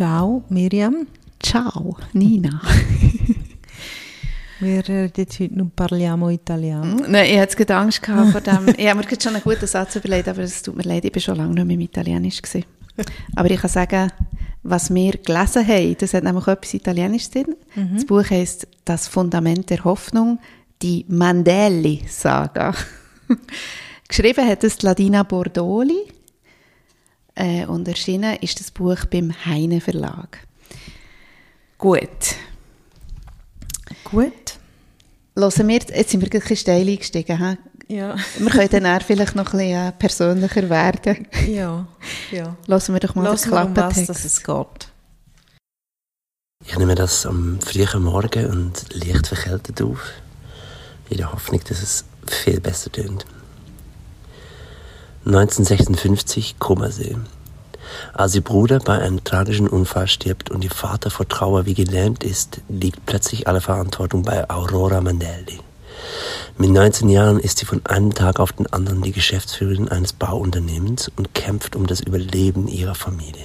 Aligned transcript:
Ciao 0.00 0.44
Miriam. 0.48 1.06
Ciao, 1.42 1.94
Nina. 2.14 2.62
Wir 4.58 4.88
reden 4.88 5.12
heute 5.14 5.48
non 5.52 5.72
parliamo 5.74 6.30
italiano. 6.30 7.04
Nein, 7.06 7.26
ich 7.30 7.38
hatte 7.38 7.54
gerade 7.56 7.76
Angst 7.76 8.02
gehabt 8.02 8.32
vor 8.32 8.40
dem. 8.40 8.68
Ich 8.78 8.88
habe 8.88 9.00
mir 9.00 9.20
schon 9.20 9.34
einen 9.34 9.44
guten 9.44 9.66
Satz 9.66 9.96
überlegt, 9.96 10.26
aber 10.28 10.38
es 10.38 10.62
tut 10.62 10.74
mir 10.74 10.84
leid, 10.84 11.04
ich 11.04 11.14
war 11.14 11.20
schon 11.20 11.36
lange 11.36 11.52
nicht 11.52 11.66
mehr 11.66 11.74
im 11.74 11.80
Italienisch. 11.82 12.40
Gewesen. 12.40 12.64
Aber 13.36 13.50
ich 13.50 13.60
kann 13.60 13.68
sagen, 13.68 14.10
was 14.62 14.88
wir 14.88 15.18
gelesen 15.18 15.68
haben, 15.68 15.96
das 15.98 16.14
hat 16.14 16.24
nämlich 16.24 16.48
etwas 16.48 16.72
Italienisch 16.72 17.28
drin. 17.28 17.54
Mhm. 17.74 17.90
Das 17.96 18.06
Buch 18.06 18.24
heißt 18.30 18.68
Das 18.86 19.06
Fundament 19.06 19.68
der 19.68 19.84
Hoffnung, 19.84 20.38
die 20.80 21.04
Mandelli-Saga. 21.08 22.72
Geschrieben 24.08 24.48
hat 24.48 24.64
es 24.64 24.80
Ladina 24.80 25.24
Bordoli 25.24 26.19
äh, 27.34 27.66
und 27.66 27.88
erschienen 27.88 28.36
ist 28.40 28.60
das 28.60 28.70
Buch 28.70 29.04
beim 29.06 29.32
Heine 29.44 29.80
Verlag. 29.80 30.38
Gut. 31.78 32.34
Gut. 34.04 34.32
Hören 35.36 35.68
wir, 35.68 35.74
jetzt 35.74 36.10
sind 36.10 36.20
wir 36.20 36.26
ein 36.26 36.30
bisschen 36.30 36.56
steil 36.56 36.88
eingestiegen. 36.88 37.38
He? 37.38 37.94
Ja. 37.94 38.14
Wir 38.38 38.50
können 38.50 38.84
dann 38.84 39.00
vielleicht 39.00 39.34
noch 39.34 39.52
ein 39.52 39.58
bisschen 39.58 39.88
äh, 39.88 39.92
persönlicher 39.92 40.68
werden. 40.68 41.26
Ja, 41.48 41.86
ja. 42.30 42.56
Lassen 42.66 42.94
wir 42.94 43.00
doch 43.00 43.14
mal 43.14 43.24
Lass 43.24 43.42
den 43.42 43.50
Klappentext. 43.50 44.08
Um 44.08 44.08
was 44.08 44.24
es 44.24 44.42
geht. 44.42 44.88
Ich 46.66 46.78
nehme 46.78 46.94
das 46.94 47.26
am 47.26 47.58
frühen 47.60 48.02
Morgen 48.02 48.46
und 48.46 48.94
leicht 48.94 49.26
verkältet 49.26 49.80
auf, 49.80 50.12
in 51.08 51.16
der 51.16 51.32
Hoffnung, 51.32 51.60
dass 51.66 51.82
es 51.82 52.04
viel 52.26 52.60
besser 52.60 52.92
tönt. 52.92 53.24
1956 55.26 56.58
Kummersee. 56.58 57.14
Als 58.14 58.34
ihr 58.34 58.40
Bruder 58.40 58.78
bei 58.78 58.98
einem 58.98 59.22
tragischen 59.22 59.68
Unfall 59.68 60.08
stirbt 60.08 60.50
und 60.50 60.64
ihr 60.64 60.70
Vater 60.70 61.10
vor 61.10 61.28
Trauer 61.28 61.66
wie 61.66 61.74
gelähmt 61.74 62.24
ist, 62.24 62.62
liegt 62.70 63.04
plötzlich 63.04 63.46
alle 63.46 63.60
Verantwortung 63.60 64.22
bei 64.22 64.48
Aurora 64.48 65.02
Mandelli. 65.02 65.60
Mit 66.56 66.70
19 66.70 67.10
Jahren 67.10 67.38
ist 67.38 67.58
sie 67.58 67.66
von 67.66 67.84
einem 67.84 68.14
Tag 68.14 68.40
auf 68.40 68.52
den 68.52 68.66
anderen 68.72 69.02
die 69.02 69.12
Geschäftsführerin 69.12 69.88
eines 69.88 70.14
Bauunternehmens 70.14 71.10
und 71.16 71.34
kämpft 71.34 71.76
um 71.76 71.86
das 71.86 72.00
Überleben 72.00 72.66
ihrer 72.66 72.94
Familie. 72.94 73.44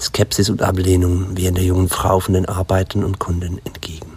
Skepsis 0.00 0.50
und 0.50 0.62
Ablehnung 0.62 1.36
wehen 1.36 1.56
der 1.56 1.64
jungen 1.64 1.88
Frau 1.88 2.20
von 2.20 2.34
den 2.34 2.46
Arbeitern 2.46 3.02
und 3.02 3.18
Kunden 3.18 3.60
entgegen. 3.64 4.12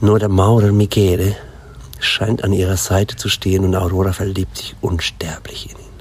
Nur 0.00 0.18
der 0.18 0.28
Maurer 0.28 0.72
Michele 0.72 1.34
scheint 2.04 2.44
an 2.44 2.52
ihrer 2.52 2.76
Seite 2.76 3.16
zu 3.16 3.28
stehen 3.28 3.64
und 3.64 3.74
Aurora 3.74 4.12
verliebt 4.12 4.56
sich 4.56 4.76
unsterblich 4.80 5.70
in 5.70 5.78
ihn. 5.78 5.92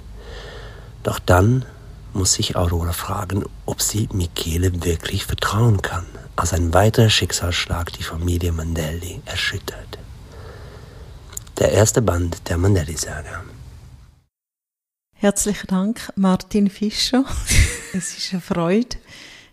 Doch 1.03 1.19
dann 1.19 1.65
muss 2.13 2.33
sich 2.33 2.55
Aurora 2.55 2.93
fragen, 2.93 3.43
ob 3.65 3.81
sie 3.81 4.09
Michele 4.11 4.83
wirklich 4.83 5.25
vertrauen 5.25 5.81
kann, 5.81 6.05
als 6.35 6.53
ein 6.53 6.73
weiterer 6.73 7.09
Schicksalsschlag 7.09 7.93
die 7.93 8.03
Familie 8.03 8.51
Mandelli 8.51 9.21
erschüttert. 9.25 9.97
Der 11.57 11.71
erste 11.71 12.01
Band 12.01 12.49
der 12.49 12.57
Mandelli-Saga. 12.57 13.43
Herzlichen 15.13 15.67
Dank, 15.67 16.11
Martin 16.15 16.69
Fischer. 16.69 17.23
es 17.93 18.17
ist 18.17 18.33
eine 18.33 18.41
Freude, 18.41 18.97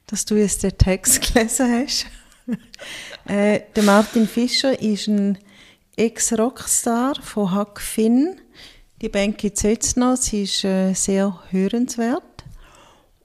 dass 0.06 0.24
du 0.24 0.36
jetzt 0.36 0.62
den 0.62 0.78
Text 0.78 1.32
gelesen 1.32 1.84
hast. 1.84 2.06
äh, 3.26 3.60
der 3.76 3.82
Martin 3.82 4.26
Fischer 4.26 4.80
ist 4.80 5.08
ein 5.08 5.38
Ex-Rockstar 5.98 7.16
von 7.20 7.56
Huck 7.56 7.80
Finn. 7.80 8.40
Die 9.02 9.08
Band 9.08 9.36
gibt 9.36 9.56
es 9.56 9.64
jetzt 9.64 9.96
noch. 9.96 10.16
Sie 10.16 10.44
ist 10.44 10.62
äh, 10.62 10.92
sehr 10.92 11.40
hörenswert. 11.50 12.44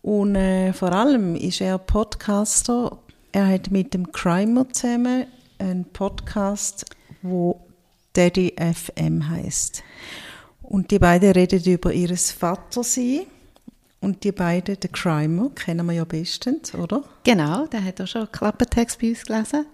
Und 0.02 0.36
äh, 0.36 0.74
vor 0.74 0.92
allem 0.92 1.36
ist 1.36 1.62
er 1.62 1.78
Podcaster. 1.78 2.98
Er 3.32 3.48
hat 3.48 3.70
mit 3.70 3.94
dem 3.94 4.12
Crimer 4.12 4.68
zusammen 4.72 5.28
einen 5.60 5.86
Podcast, 5.86 6.86
wo 7.22 7.62
Daddy 8.14 8.56
FM 8.58 9.30
heißt. 9.30 9.84
Und 10.64 10.90
die 10.90 11.00
beiden 11.00 11.32
reden 11.32 11.64
über 11.66 11.94
ihres 11.94 12.32
Vatersein. 12.32 13.28
Und 14.02 14.24
die 14.24 14.32
beiden, 14.32 14.80
der 14.80 14.90
Crimer, 14.90 15.52
kennen 15.52 15.86
wir 15.86 15.94
ja 15.94 16.06
bestens, 16.06 16.74
oder? 16.74 17.04
Genau, 17.24 17.68
der 17.68 17.86
hat 17.86 18.02
auch 18.02 18.08
schon 18.08 18.32
Klappentext 18.32 19.00
bei 19.00 19.10
uns 19.10 19.24
gelesen. 19.24 19.68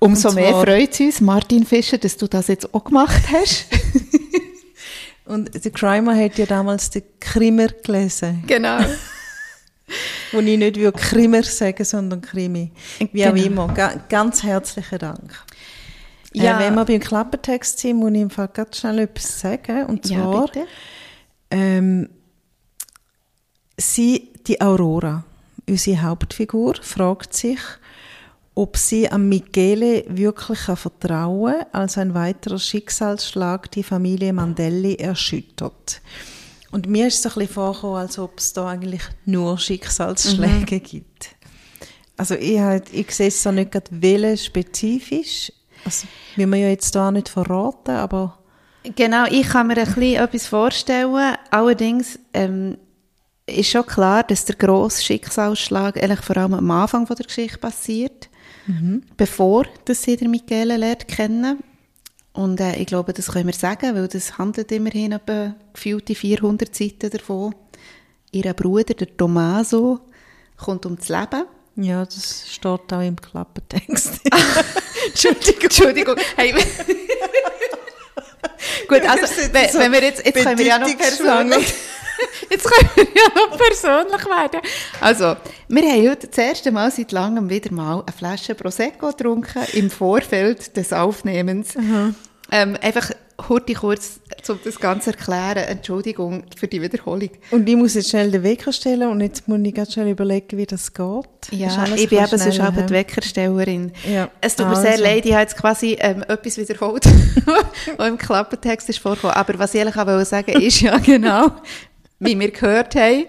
Umso 0.00 0.32
mehr 0.32 0.52
freut 0.52 0.92
es 0.92 1.00
uns, 1.00 1.20
Martin 1.20 1.64
Fischer, 1.64 1.98
dass 1.98 2.16
du 2.16 2.28
das 2.28 2.48
jetzt 2.48 2.72
auch 2.72 2.84
gemacht 2.84 3.22
hast. 3.32 3.66
Und 5.24 5.62
der 5.62 5.70
Crimer 5.72 6.16
hat 6.16 6.38
ja 6.38 6.46
damals 6.46 6.88
den 6.90 7.02
Krimer 7.20 7.68
gelesen. 7.68 8.44
Genau. 8.46 8.78
Wo 10.32 10.40
ich 10.40 10.58
nicht 10.58 10.76
wie 10.76 10.90
Krimer 10.90 11.42
sagen, 11.42 11.84
sondern 11.84 12.20
Krimi. 12.20 12.70
Wie 12.98 13.22
genau. 13.22 13.32
auch 13.32 13.36
immer. 13.36 13.68
Ga 13.74 13.94
ganz 14.08 14.42
herzlichen 14.42 14.98
Dank. 14.98 15.34
Äh, 16.34 16.44
ja. 16.44 16.58
Äh, 16.58 16.64
wenn 16.64 16.74
wir 16.74 16.84
beim 16.84 17.00
Klappentext 17.00 17.78
sind, 17.78 17.98
muss 17.98 18.12
ich 18.12 18.20
im 18.20 18.30
Fall 18.30 18.48
ganz 18.48 18.78
schnell 18.78 19.00
etwas 19.00 19.40
sagen. 19.40 19.86
Und 19.86 20.06
zwar, 20.06 20.54
ja, 20.54 20.64
ähm, 21.50 22.08
sie, 23.76 24.32
die 24.46 24.60
Aurora, 24.60 25.24
unsere 25.68 26.02
Hauptfigur, 26.02 26.76
fragt 26.80 27.34
sich, 27.34 27.60
ob 28.58 28.76
sie 28.76 29.08
am 29.08 29.28
Michele 29.28 30.04
wirklich 30.08 30.58
vertrauen 30.58 31.60
kann, 31.60 31.66
als 31.70 31.96
ein 31.96 32.14
weiterer 32.14 32.58
Schicksalsschlag 32.58 33.70
die 33.70 33.84
Familie 33.84 34.32
Mandelli 34.32 34.96
erschüttert. 34.96 36.02
Und 36.72 36.88
mir 36.88 37.06
ist 37.06 37.24
es 37.24 37.26
ein 37.26 37.38
bisschen 37.38 37.54
vorgekommen, 37.54 37.98
als 37.98 38.18
ob 38.18 38.40
es 38.40 38.52
da 38.52 38.70
eigentlich 38.70 39.02
nur 39.26 39.58
Schicksalsschläge 39.58 40.74
mhm. 40.74 40.82
gibt. 40.82 41.36
Also 42.16 42.34
ich, 42.34 42.58
halt, 42.58 42.92
ich 42.92 43.12
sehe 43.12 43.28
es 43.28 43.40
so 43.40 43.52
nicht 43.52 43.70
gerade 43.70 44.36
spezifisch. 44.36 45.52
Also, 45.84 46.08
will 46.34 46.48
man 46.48 46.58
ja 46.58 46.68
jetzt 46.68 46.96
da 46.96 47.12
nicht 47.12 47.28
verraten, 47.28 47.92
aber... 47.92 48.40
Genau, 48.96 49.26
ich 49.30 49.46
kann 49.46 49.68
mir 49.68 49.78
ein 49.78 49.84
bisschen 49.84 50.16
etwas 50.16 50.46
vorstellen. 50.48 51.36
Allerdings 51.52 52.18
ähm, 52.34 52.76
ist 53.46 53.70
schon 53.70 53.86
klar, 53.86 54.24
dass 54.24 54.46
der 54.46 54.56
grosse 54.56 55.04
Schicksalsschlag 55.04 55.96
eigentlich 55.96 56.22
vor 56.22 56.36
allem 56.38 56.54
am 56.54 56.70
Anfang 56.72 57.06
von 57.06 57.14
der 57.14 57.26
Geschichte 57.26 57.58
passiert 57.58 58.28
mhm. 58.68 59.02
bevor 59.16 59.66
dass 59.84 60.02
sie 60.02 60.16
den 60.16 60.30
Michele 60.30 60.76
lernt 60.76 61.08
kennen. 61.08 61.58
Und 62.32 62.60
äh, 62.60 62.76
ich 62.76 62.86
glaube, 62.86 63.12
das 63.12 63.32
können 63.32 63.46
wir 63.48 63.54
sagen, 63.54 63.96
weil 63.96 64.06
das 64.06 64.38
handelt 64.38 64.70
immerhin 64.70 65.10
etwa 65.12 65.56
gefühlte 65.72 66.14
400 66.14 66.72
Seiten 66.74 67.10
davon. 67.10 67.54
Ihr 68.30 68.52
Bruder, 68.52 68.94
der 68.94 69.16
Tommaso, 69.16 70.00
kommt 70.56 70.86
ums 70.86 71.08
Leben. 71.08 71.44
Ja, 71.76 72.04
das 72.04 72.44
steht 72.48 72.92
auch 72.92 73.00
im 73.00 73.16
Klappentext. 73.16 74.20
Entschuldigung. 75.06 75.62
Entschuldigung. 75.62 76.16
Hey. 76.36 76.52
Gut, 78.88 79.02
also, 79.08 79.26
wenn, 79.52 79.74
wenn 79.74 79.92
wir 79.92 80.02
jetzt, 80.02 80.24
jetzt 80.24 80.42
können 80.42 80.58
wir 80.58 80.66
ja 80.66 80.78
noch 80.78 80.96
persönlich... 80.96 81.74
Jetzt 82.50 82.64
können 82.64 82.90
wir 82.94 83.04
ja 83.04 83.28
noch 83.34 83.56
persönlich 83.56 84.26
werden. 84.26 84.60
Also, 85.00 85.36
wir 85.68 85.82
haben 85.82 86.10
heute 86.10 86.26
das 86.26 86.38
erste 86.38 86.70
Mal 86.70 86.90
seit 86.90 87.12
langem 87.12 87.48
wieder 87.50 87.72
mal 87.72 88.00
eine 88.00 88.16
Flasche 88.16 88.54
Prosecco 88.54 89.08
getrunken 89.08 89.64
im 89.74 89.90
Vorfeld 89.90 90.76
des 90.76 90.92
Aufnehmens. 90.92 91.74
Mhm. 91.74 92.14
Ähm, 92.50 92.76
einfach 92.80 93.10
heute 93.48 93.72
kurz, 93.74 94.20
um 94.48 94.58
das 94.64 94.80
Ganze 94.80 95.12
zu 95.12 95.16
erklären, 95.16 95.68
Entschuldigung 95.68 96.42
für 96.56 96.66
die 96.66 96.82
Wiederholung. 96.82 97.30
Und 97.50 97.68
ich 97.68 97.76
muss 97.76 97.94
jetzt 97.94 98.10
schnell 98.10 98.30
den 98.30 98.42
Wecker 98.42 98.72
stellen 98.72 99.08
und 99.08 99.20
jetzt 99.20 99.46
muss 99.46 99.60
ich 99.62 99.74
ganz 99.74 99.92
schnell 99.92 100.08
überlegen, 100.08 100.56
wie 100.58 100.66
das 100.66 100.92
geht. 100.92 101.24
Ja, 101.52 101.84
ich 101.94 102.08
bin 102.08 102.18
eben 102.18 102.38
sonst 102.38 102.60
auch 102.60 102.72
die 102.72 102.90
Weckerstellerin. 102.90 103.92
Ja. 104.10 104.28
Es 104.40 104.56
tut 104.56 104.66
mir 104.66 104.76
also. 104.76 104.82
sehr 104.82 104.98
leid, 104.98 105.24
ich 105.24 105.32
habe 105.32 105.42
jetzt 105.42 105.56
quasi 105.56 105.96
ähm, 106.00 106.24
etwas 106.26 106.58
wiederholt, 106.58 107.04
was 107.96 108.08
im 108.08 108.18
Klappentext 108.18 108.88
ist 108.88 108.98
vorgekommen. 108.98 109.36
Aber 109.36 109.58
was 109.58 109.74
ich 109.74 109.80
ehrlich 109.80 109.96
auch 109.96 110.24
sagen 110.24 110.60
ist, 110.60 110.80
ja 110.80 110.98
genau, 111.04 111.52
wie 112.18 112.38
wir 112.38 112.50
gehört 112.50 112.94
haben, 112.94 113.26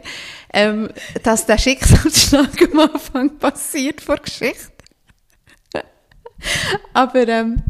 ähm, 0.54 0.90
dass 1.24 1.46
der 1.46 1.58
Schicksalsschlag 1.58 2.62
am 2.72 2.80
Anfang 2.80 3.38
passiert 3.38 4.02
vor 4.02 4.18
Geschichte. 4.18 4.72
Aber 6.94 7.28
ähm, 7.28 7.64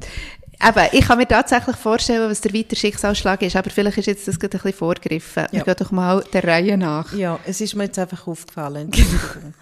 Eben, 0.61 0.87
ich 0.91 1.07
kann 1.07 1.17
mir 1.17 1.27
tatsächlich 1.27 1.77
vorstellen, 1.77 2.29
was 2.29 2.41
der 2.41 2.53
weitere 2.53 2.75
Schicksalsschlag 2.75 3.41
ist, 3.43 3.55
aber 3.55 3.69
vielleicht 3.69 3.97
ist 3.97 4.07
jetzt 4.07 4.27
das 4.27 4.37
gerade 4.37 4.57
ein 4.57 4.61
bisschen 4.61 4.77
vorgegriffen. 4.77 5.43
Ja. 5.43 5.53
Wir 5.53 5.63
gehen 5.63 5.75
doch 5.79 5.91
mal 5.91 6.21
der 6.33 6.43
Reihe 6.43 6.77
nach. 6.77 7.13
Ja, 7.13 7.39
es 7.45 7.61
ist 7.61 7.75
mir 7.75 7.85
jetzt 7.85 7.97
einfach 7.97 8.27
aufgefallen. 8.27 8.91
Entschuldigung. 8.91 9.53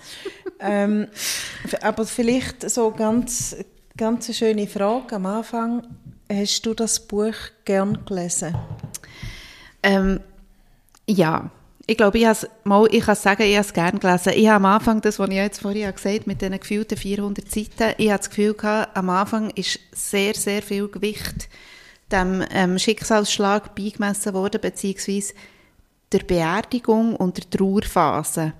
ähm, 0.59 1.07
aber 1.81 2.03
vielleicht 2.05 2.67
so 2.67 2.89
ganz, 2.89 3.55
ganz 3.95 4.25
eine 4.25 4.33
schöne 4.33 4.67
Frage 4.67 5.17
am 5.17 5.27
Anfang. 5.27 5.83
Hast 6.31 6.65
du 6.65 6.73
das 6.73 6.99
Buch 6.99 7.35
gern 7.63 8.03
gelesen? 8.03 8.57
Ähm, 9.83 10.19
ja, 11.09 11.49
ich 11.89 11.95
glaube, 11.95 12.17
ich, 12.17 12.25
has- 12.25 12.47
mal, 12.65 12.85
ich 12.91 13.05
kann 13.05 13.15
sagen, 13.15 13.43
ich 13.43 13.55
habe 13.55 13.65
es 13.65 13.73
gerne 13.73 13.97
gelesen. 13.97 14.33
Ich 14.35 14.45
habe 14.47 14.57
am 14.57 14.65
Anfang, 14.65 14.99
das, 15.01 15.19
was 15.19 15.29
ich 15.29 15.35
jetzt 15.35 15.61
vorhin 15.61 15.89
gesagt 15.93 16.15
habe, 16.19 16.23
mit 16.25 16.41
diesen 16.41 16.59
gefühlten 16.59 16.97
400 16.97 17.49
Seiten, 17.49 17.93
ich 17.97 18.09
habe 18.09 18.17
das 18.17 18.29
Gefühl 18.29 18.53
gehabt, 18.53 18.97
am 18.97 19.09
Anfang 19.09 19.49
ist 19.51 19.79
sehr, 19.93 20.33
sehr 20.33 20.61
viel 20.61 20.87
Gewicht 20.89 21.47
dem 22.11 22.43
ähm, 22.51 22.77
Schicksalsschlag 22.79 23.73
beigemessen 23.75 24.33
worden, 24.33 24.59
beziehungsweise 24.61 25.33
der 26.11 26.19
Beerdigung 26.19 27.15
und 27.15 27.37
der 27.37 27.49
Trauerphase. 27.49 28.53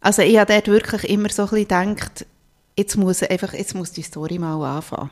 Also 0.00 0.22
ich 0.22 0.38
habe 0.38 0.52
dort 0.52 0.68
wirklich 0.68 1.04
immer 1.10 1.28
so 1.30 1.42
ein 1.44 1.48
bisschen 1.50 1.68
gedacht, 1.94 2.26
jetzt 2.78 2.96
muss, 2.96 3.22
einfach, 3.22 3.52
jetzt 3.54 3.74
muss 3.74 3.92
die 3.92 4.02
Story 4.02 4.38
mal 4.38 4.62
anfangen. 4.76 5.10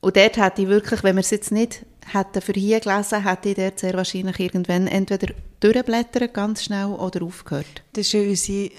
Und 0.00 0.16
dort 0.16 0.36
hätte 0.36 0.62
ich 0.62 0.68
wirklich, 0.68 1.02
wenn 1.02 1.16
wir 1.16 1.20
es 1.20 1.30
jetzt 1.30 1.50
nicht 1.52 1.84
hätten 2.12 2.40
für 2.40 2.52
hier 2.52 2.78
gelesen, 2.80 3.24
hätte 3.24 3.48
ich 3.48 3.54
dort 3.56 3.78
sehr 3.80 3.94
wahrscheinlich 3.94 4.38
irgendwann 4.38 4.86
entweder 4.86 5.32
durchblättern, 5.60 6.28
ganz 6.32 6.64
schnell, 6.64 6.86
oder 6.86 7.22
aufgehört. 7.24 7.82
Das 7.94 8.06
ist 8.06 8.12
ja 8.12 8.20
unsere, 8.20 8.66
äh, 8.66 8.70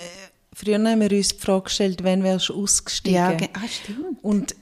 früher 0.54 0.76
haben 0.76 1.02
wir 1.02 1.12
uns 1.12 1.30
die 1.30 1.40
Frage 1.40 1.64
gestellt, 1.64 2.00
wann 2.04 2.24
wärst 2.24 2.50
du 2.50 2.56
ausgestiegen? 2.64 3.38
ge- 3.38 3.50
ah, 3.54 3.68
stimmt. 3.68 4.18
Und 4.22 4.56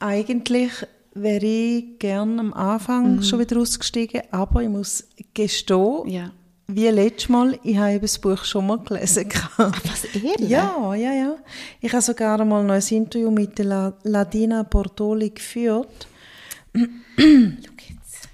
eigentlich 0.00 0.70
wäre 1.14 1.44
ich 1.46 1.98
gern 1.98 2.38
am 2.40 2.52
Anfang 2.54 3.22
schon 3.22 3.38
wieder 3.40 3.58
ausgestiegen, 3.60 4.22
aber 4.30 4.62
ich 4.62 4.68
muss 4.68 5.04
gestehen, 5.34 6.08
Ja. 6.08 6.30
Wie 6.66 6.88
letztes 6.88 7.28
Mal, 7.28 7.58
ich 7.62 7.76
habe 7.76 7.92
eben 7.92 8.00
das 8.02 8.18
Buch 8.18 8.44
schon 8.44 8.66
mal 8.66 8.78
gelesen. 8.78 9.28
gehabt. 9.28 9.80
Was, 9.88 10.04
ehrlich? 10.04 10.48
Ja, 10.48 10.94
ja, 10.94 11.12
ja. 11.12 11.36
Ich 11.80 11.92
habe 11.92 12.02
sogar 12.02 12.40
einmal 12.40 12.64
noch 12.64 12.74
ein 12.74 12.82
Interview 12.88 13.30
mit 13.30 13.58
der 13.58 13.66
La 13.66 13.92
Ladina 14.02 14.62
Bortoli 14.62 15.30
geführt, 15.30 16.08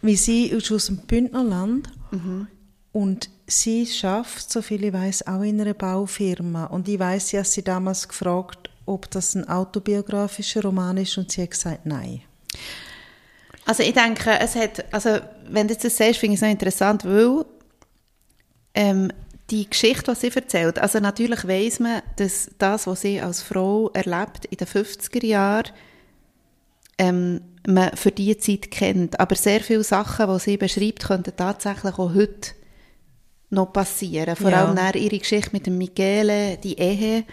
wie 0.03 0.17
sie 0.17 0.47
ist 0.47 0.71
aus 0.71 0.87
dem 0.87 0.99
Bündnerland 0.99 1.89
und 2.93 3.31
sie 3.47 3.87
schafft, 3.87 4.51
soviel 4.51 4.85
ich 4.85 4.93
weiß, 4.93 5.27
auch 5.27 5.43
in 5.43 5.61
einer 5.61 5.75
Baufirma. 5.75 6.67
Und 6.67 6.89
ich 6.89 6.99
weiß, 6.99 7.35
hat 7.35 7.47
sie 7.47 7.63
damals 7.63 8.09
gefragt, 8.09 8.71
ob 8.87 9.11
das 9.11 9.35
ein 9.35 9.49
autobiografischer 9.49 10.63
Roman 10.63 10.97
ist 10.97 11.19
und 11.19 11.31
sie 11.31 11.43
hat 11.43 11.51
gesagt, 11.51 11.87
nein. 11.87 12.23
Also 13.67 13.83
ich 13.83 13.93
denke, 13.93 14.31
es 14.41 14.57
hat, 14.57 14.93
also 14.93 15.19
wenn 15.49 15.69
du 15.69 15.77
das 15.77 15.97
sagst, 15.97 16.19
finde 16.19 16.35
ich 16.35 16.39
es 16.39 16.43
noch 16.43 16.51
interessant, 16.51 17.05
weil 17.05 17.45
ähm, 18.75 19.13
die 19.51 19.69
Geschichte, 19.69 20.13
die 20.13 20.19
sie 20.31 20.37
erzählt, 20.37 20.79
also 20.79 21.01
natürlich 21.01 21.47
weiss 21.47 21.81
man, 21.81 22.03
dass 22.17 22.51
das, 22.59 22.87
was 22.87 23.01
sie 23.01 23.21
als 23.21 23.43
Frau 23.43 23.91
erlebt 23.91 24.45
in 24.47 24.57
den 24.59 24.67
50er 24.69 25.27
Jahren, 25.27 25.71
ähm, 26.99 27.41
man 27.67 27.97
für 27.97 28.13
diese 28.13 28.39
Zeit 28.39 28.71
kennt. 28.71 29.19
Aber 29.19 29.35
sehr 29.35 29.61
viele 29.61 29.83
Sachen, 29.83 30.33
die 30.33 30.39
sie 30.39 30.57
beschreibt, 30.57 31.05
könnten 31.05 31.35
tatsächlich 31.37 31.95
auch 31.99 32.15
heute 32.15 32.53
noch 33.51 33.73
passieren. 33.73 34.37
Vor 34.37 34.51
Ja. 34.51 34.65
allem 34.65 34.75
nach 34.77 34.95
ihre 34.95 35.19
Geschichte 35.19 35.51
mit 35.53 35.67
dem 35.67 35.77
Michele, 35.79 36.57
die 36.59 36.79
Ehe, 36.79 37.25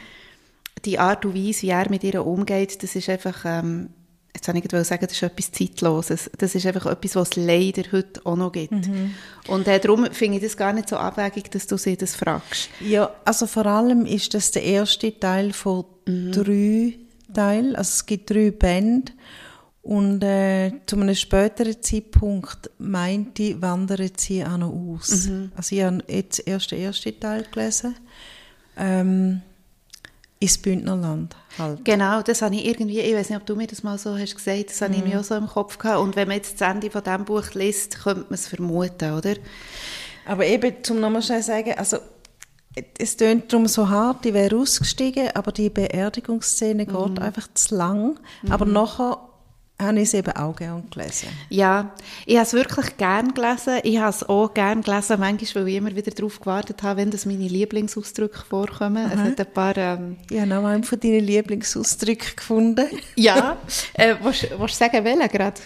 die 0.86 0.98
Art 1.00 1.26
und 1.26 1.36
Weise, 1.36 1.62
wie 1.64 1.70
er 1.70 1.90
mit 1.90 2.04
ihr 2.04 2.26
umgeht, 2.26 2.82
das 2.82 2.96
ist 2.96 3.10
einfach, 3.10 3.44
ähm, 3.46 3.90
jetzt 4.34 4.48
wollte 4.48 4.60
ich 4.60 4.68
gerade 4.68 4.84
sagen, 4.84 5.06
das 5.08 5.14
ist 5.14 5.24
etwas 5.24 5.52
Zeitloses. 5.52 6.30
Das 6.38 6.56
ist 6.56 6.66
einfach 6.66 6.86
etwas, 6.86 7.16
was 7.16 7.30
es 7.30 7.36
leider 7.36 7.84
heute 7.92 8.26
auch 8.26 8.36
noch 8.36 8.52
gibt. 8.52 8.74
Und 9.48 9.68
äh, 9.68 9.80
darum 9.80 10.06
finde 10.12 10.38
ich 10.38 10.44
das 10.44 10.58
gar 10.58 10.74
nicht 10.74 10.90
so 10.90 10.98
abwägig, 10.98 11.50
dass 11.52 11.68
du 11.68 11.78
sie 11.78 11.98
das 11.98 12.16
fragst. 12.16 12.70
Ja, 12.80 13.12
also 13.26 13.48
vor 13.48 13.66
allem 13.66 14.06
ist 14.06 14.34
das 14.34 14.52
der 14.52 14.64
erste 14.64 15.18
Teil 15.20 15.54
von 15.54 15.86
drei 16.06 16.98
Teilen. 17.34 17.76
Also 17.76 17.90
es 17.90 18.06
gibt 18.06 18.30
drei 18.30 18.52
Bände. 18.52 19.12
Und 19.82 20.22
äh, 20.22 20.74
zu 20.86 20.98
einem 20.98 21.16
späteren 21.16 21.82
Zeitpunkt 21.82 22.72
meinte 22.78 23.44
ich, 23.44 23.62
wandern 23.62 24.12
sie 24.18 24.44
auch 24.44 24.58
noch 24.58 24.74
aus. 24.74 25.30
Also 25.56 25.76
ich 25.76 25.82
habe 25.82 26.04
jetzt 26.10 26.46
erst 26.46 26.72
den 26.72 26.82
ersten 26.82 27.18
Teil 27.18 27.46
gelesen. 27.50 27.96
Ähm, 28.76 29.42
ins 30.40 30.58
Bündnerland 30.58 31.36
halt. 31.58 31.84
Genau, 31.84 32.22
das 32.22 32.42
habe 32.42 32.56
ich 32.56 32.66
irgendwie, 32.66 33.00
ich 33.00 33.16
weiß 33.16 33.30
nicht, 33.30 33.40
ob 33.40 33.46
du 33.46 33.56
mir 33.56 33.68
das 33.68 33.84
mal 33.84 33.98
so 33.98 34.18
hast 34.18 34.36
gesagt, 34.36 34.70
das 34.70 34.82
habe 34.82 34.94
ich 34.94 35.04
mir 35.04 35.20
auch 35.20 35.24
so 35.24 35.36
im 35.36 35.48
Kopf 35.48 35.78
gehabt. 35.78 36.00
Und 36.00 36.16
wenn 36.16 36.28
man 36.28 36.38
jetzt 36.38 36.62
das 36.62 36.70
Ende 36.70 36.92
von 36.92 37.04
diesem 37.04 37.26
Buch 37.26 37.54
liest, 37.54 38.04
könnte 38.04 38.22
man 38.22 38.34
es 38.34 38.48
vermuten, 38.48 39.14
oder? 39.14 39.36
Aber 40.26 40.46
eben, 40.46 40.76
zum 40.84 41.00
nochmal 41.00 41.24
schnell 41.24 41.42
sagen, 41.42 41.74
also 41.78 41.98
es 43.00 43.18
tönt 43.18 43.52
darum 43.52 43.68
so 43.68 43.90
hart, 43.90 44.26
ich 44.26 44.34
wäre 44.34 44.56
ausgestiegen, 44.56 45.30
aber 45.34 45.52
die 45.52 45.70
Beerdigungsszene 45.70 46.86
geht 46.86 47.20
einfach 47.20 47.48
zu 47.54 47.76
lang. 47.76 48.20
Aber 48.50 48.66
nachher 48.66 49.27
habe 49.80 49.98
ich 49.98 50.04
es 50.06 50.14
eben 50.16 50.32
auch 50.36 50.56
gern 50.56 50.90
gelesen. 50.90 51.30
Ja, 51.50 51.92
ich 52.26 52.36
habe 52.36 52.46
es 52.48 52.54
wirklich 52.54 52.98
gern 52.98 53.34
gelesen. 53.34 53.80
Ich 53.84 54.00
habe 54.00 54.10
es 54.10 54.28
auch 54.28 54.54
gern 54.54 54.82
gelesen, 54.82 55.20
manchmal, 55.20 55.64
weil 55.64 55.72
ich 55.72 55.76
immer 55.78 55.96
wieder 55.96 56.12
darauf 56.12 56.40
gewartet 56.40 56.82
habe, 56.84 57.02
wenn 57.02 57.12
das 57.12 57.26
meine 57.28 57.48
Lieblingsausdrücke 57.48 58.44
vorkommen. 58.50 59.06
Es 59.12 59.20
hat 59.20 59.40
ein 59.40 59.54
paar... 59.54 59.78
Ähm, 59.78 60.18
Ich 60.32 60.40
habe 60.40 60.50
noch 60.50 60.66
einen 60.66 60.84
von 60.84 61.00
deinen 61.00 61.24
Lieblingsausdrücken 61.24 62.36
gefunden. 62.36 62.88
ja, 63.16 63.58
äh, 63.94 64.16
willst, 64.22 64.48
willst 64.58 64.76
du 64.82 64.86
sagen, 64.86 65.04
welchen 65.04 65.28
gerade? 65.30 65.62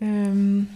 Ähm, 0.00 0.68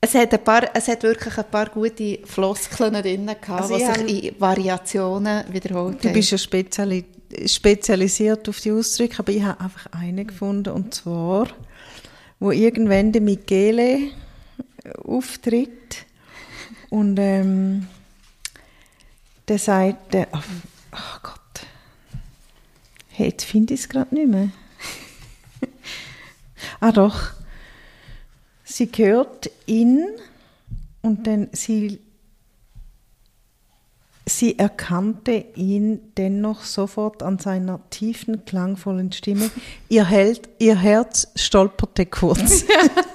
Es 0.00 0.14
hat, 0.14 0.32
ein 0.32 0.44
paar, 0.44 0.62
es 0.74 0.88
hat 0.88 1.02
wirklich 1.02 1.36
ein 1.36 1.50
paar 1.50 1.66
gute 1.70 2.20
Floskeln 2.24 2.94
drin 2.94 3.26
gehabt, 3.26 3.50
Also 3.50 3.76
die 3.76 3.82
ich 3.82 3.88
sich 3.94 4.24
in 4.32 4.40
Variationen 4.40 5.44
wiederholt 5.52 6.02
du 6.04 6.12
bist 6.12 6.30
ja 6.30 6.38
speziali 6.38 7.04
spezialisiert 7.46 8.48
auf 8.48 8.60
die 8.60 8.72
Ausdrücke, 8.72 9.18
aber 9.20 9.32
ich 9.32 9.42
habe 9.42 9.60
einfach 9.60 9.86
einen 9.92 10.26
gefunden, 10.26 10.70
und 10.70 10.94
zwar, 10.94 11.48
wo 12.38 12.50
irgendwann 12.50 13.12
der 13.12 13.22
Michele 13.22 14.10
auftritt 15.04 16.06
und 16.88 17.18
ähm, 17.18 17.86
der 19.48 19.58
sagt, 19.58 20.14
äh, 20.14 20.26
oh, 20.32 21.18
Gott, 21.22 21.66
hey, 23.08 23.28
jetzt 23.28 23.44
finde 23.44 23.74
ich 23.74 23.80
es 23.80 23.88
gerade 23.88 24.14
nicht 24.14 24.28
mehr. 24.28 24.50
ah 26.80 26.92
doch, 26.92 27.30
sie 28.64 28.90
hört 28.96 29.50
ihn 29.66 30.06
und 31.02 31.26
dann 31.26 31.48
sie 31.52 32.00
Sie 34.30 34.56
erkannte 34.60 35.44
ihn 35.56 36.12
dennoch 36.16 36.62
sofort 36.62 37.20
an 37.22 37.40
seiner 37.40 37.80
tiefen, 37.90 38.44
klangvollen 38.44 39.10
Stimme. 39.10 39.50
Ihr, 39.88 40.04
Held, 40.06 40.48
ihr 40.60 40.76
Herz 40.76 41.26
stolperte 41.34 42.06
kurz. 42.06 42.64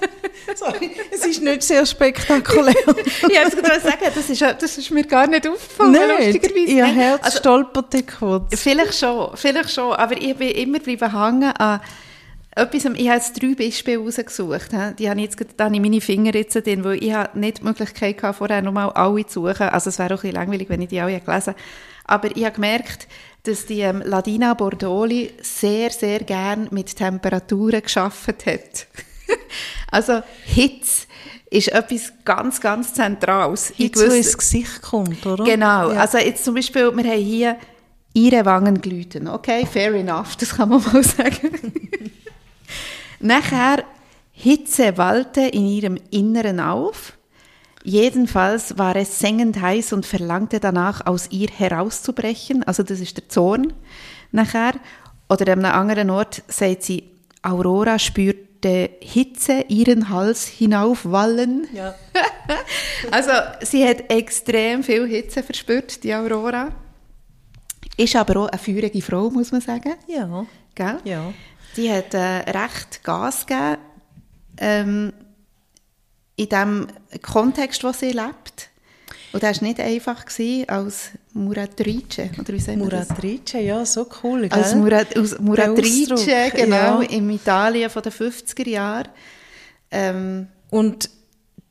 Sorry, 0.56 0.92
es 1.12 1.26
ist 1.26 1.42
nicht 1.42 1.64
sehr 1.64 1.86
spektakulär. 1.86 2.76
ich 2.76 3.24
wollte 3.24 3.62
gerade 3.62 3.80
sagen, 3.80 4.12
das 4.14 4.30
ist, 4.30 4.42
das 4.42 4.78
ist 4.78 4.92
mir 4.92 5.06
gar 5.06 5.26
nicht 5.28 5.48
aufgefallen, 5.48 5.94
Nein, 5.94 6.10
lustigerweise. 6.34 6.72
ihr. 6.72 6.86
Herz 6.86 7.24
Also, 7.24 7.38
stolperte 7.40 8.04
kurz. 8.04 8.60
Vielleicht 8.60 8.96
schon, 8.96 9.32
vielleicht 9.36 9.72
schon, 9.72 9.94
aber 9.94 10.18
ich 10.22 10.36
bin 10.36 10.50
immer 10.50 10.80
bleiben 10.80 11.12
hängen 11.14 11.52
an 11.54 11.80
etwas, 12.56 12.86
ich 12.86 13.10
habe 13.10 13.18
jetzt 13.18 13.42
drei 13.42 13.54
Beispiele 13.56 13.98
rausgesucht, 14.00 14.72
die 14.98 15.10
habe 15.10 15.20
ich 15.20 15.26
jetzt, 15.26 15.38
gerade- 15.38 15.54
da 15.58 15.66
habe 15.66 15.76
ich 15.76 15.82
meine 15.82 16.00
Finger 16.02 16.34
jetzt 16.34 16.56
drin, 16.56 16.84
weil 16.84 17.04
ich 17.04 17.14
habe 17.14 17.38
nicht 17.38 17.60
die 17.60 17.64
Möglichkeit 17.66 18.22
hatte, 18.24 18.38
vorher 18.38 18.62
nochmal 18.62 18.92
alle 18.92 19.26
zu 19.26 19.42
suchen, 19.48 19.68
also 19.70 19.90
es 19.90 20.00
wäre 20.00 20.14
auch 20.14 20.20
ein 20.20 20.22
bisschen 20.22 20.36
langweilig, 20.36 20.70
wenn 20.70 20.82
ich 20.82 20.88
die 20.90 21.00
alle 21.02 21.20
gelesen 21.20 21.54
hätte, 21.54 21.62
aber 22.06 22.36
ich 22.36 22.44
habe 22.46 22.56
gemerkt, 22.56 23.08
dass 23.44 23.66
die 23.66 23.82
ähm, 23.82 24.02
Ladina 24.06 24.54
Bordoli 24.54 25.32
sehr, 25.42 25.90
sehr 25.92 26.20
gern 26.20 26.68
mit 26.72 26.96
Temperaturen 26.96 27.82
geschafft 27.82 28.46
hat. 28.46 28.88
also 29.92 30.22
Hitze 30.46 31.08
ist 31.52 31.68
etwas 31.70 32.12
ganz, 32.24 32.60
ganz 32.62 32.94
Zentrales. 32.94 33.74
wo 33.78 33.84
gewissen- 33.84 34.16
ins 34.16 34.38
Gesicht 34.38 34.82
kommt, 34.82 35.26
oder? 35.26 35.44
Genau, 35.44 35.92
Ja. 35.92 36.00
also 36.02 36.18
jetzt 36.18 36.44
zum 36.46 36.56
Beispiel, 36.56 36.92
wir 36.96 37.04
haben 37.04 37.20
hier 37.22 37.58
ihre 38.14 38.46
Wangen 38.46 38.82
glühten. 38.82 39.28
Okay, 39.28 39.68
fair 39.72 39.94
enough, 39.94 40.36
das 40.38 40.56
kann 40.56 40.70
man 40.70 40.82
mal 40.92 41.04
sagen. 41.04 41.74
Nachher, 43.20 43.84
Hitze 44.32 44.98
wallte 44.98 45.42
in 45.42 45.66
ihrem 45.66 45.98
Inneren 46.12 46.60
auf. 46.60 47.18
Jedenfalls 47.84 48.78
war 48.78 48.96
es 48.96 49.20
sengend 49.20 49.62
heiß 49.62 49.94
und 49.94 50.06
verlangte 50.06 50.60
danach, 50.60 51.06
aus 51.06 51.30
ihr 51.32 51.48
herauszubrechen. 51.48 52.64
Also 52.64 52.84
das 52.84 53.00
ist 53.00 53.16
der 53.16 53.30
Zorn. 53.30 53.74
Nachher, 54.32 54.74
oder 55.30 55.54
an 55.54 55.64
einem 55.64 55.80
anderen 55.80 56.10
Ort 56.10 56.44
sagt 56.48 56.84
sie, 56.84 57.12
Aurora 57.42 58.00
spürte 58.00 58.90
Hitze 59.00 59.66
ihren 59.68 60.10
Hals 60.10 60.46
hinaufwallen. 60.46 61.68
Ja. 61.74 61.96
Also, 63.12 63.32
sie 63.62 63.88
hat 63.88 64.10
extrem 64.10 64.82
viel 64.82 65.06
Hitze 65.08 65.44
verspürt, 65.44 66.04
die 66.04 66.14
Aurora. 66.14 66.72
Ist 67.98 68.16
aber 68.16 68.42
auch 68.42 68.48
eine 68.48 68.60
feurige 68.60 69.02
Frau, 69.02 69.30
muss 69.30 69.52
man 69.52 69.62
sagen. 69.62 69.94
Ja. 70.08 70.46
Gell? 70.76 70.98
ja. 71.06 71.34
die 71.78 71.90
hat 71.90 72.14
äh, 72.14 72.50
recht 72.52 73.04
Gas 73.04 73.46
gegeben 73.46 73.78
ähm, 74.58 75.14
in 76.36 76.50
dem 76.50 76.88
Kontext, 77.22 77.84
wo 77.84 77.92
sie 77.92 78.12
lebt. 78.12 78.70
Und 79.32 79.44
das 79.44 79.62
war 79.62 79.68
nicht 79.68 79.80
einfach 79.82 80.24
als 80.68 81.10
Muratrice, 81.34 82.30
oder 82.40 82.54
wie 82.54 82.58
das? 82.58 82.76
Muratrice, 82.78 83.60
ja, 83.60 83.86
so 83.86 84.08
cool? 84.24 84.48
Als 84.50 84.74
Murat, 84.76 85.18
aus 85.18 85.38
Muratrice, 85.40 86.52
genau, 86.56 87.02
ja. 87.02 87.10
im 87.10 87.30
Italien 87.30 87.90
von 87.90 88.02
den 88.02 88.14
50er 88.14 88.70
Jahren. 88.70 89.10
Ähm, 89.92 90.48
Und 90.70 91.10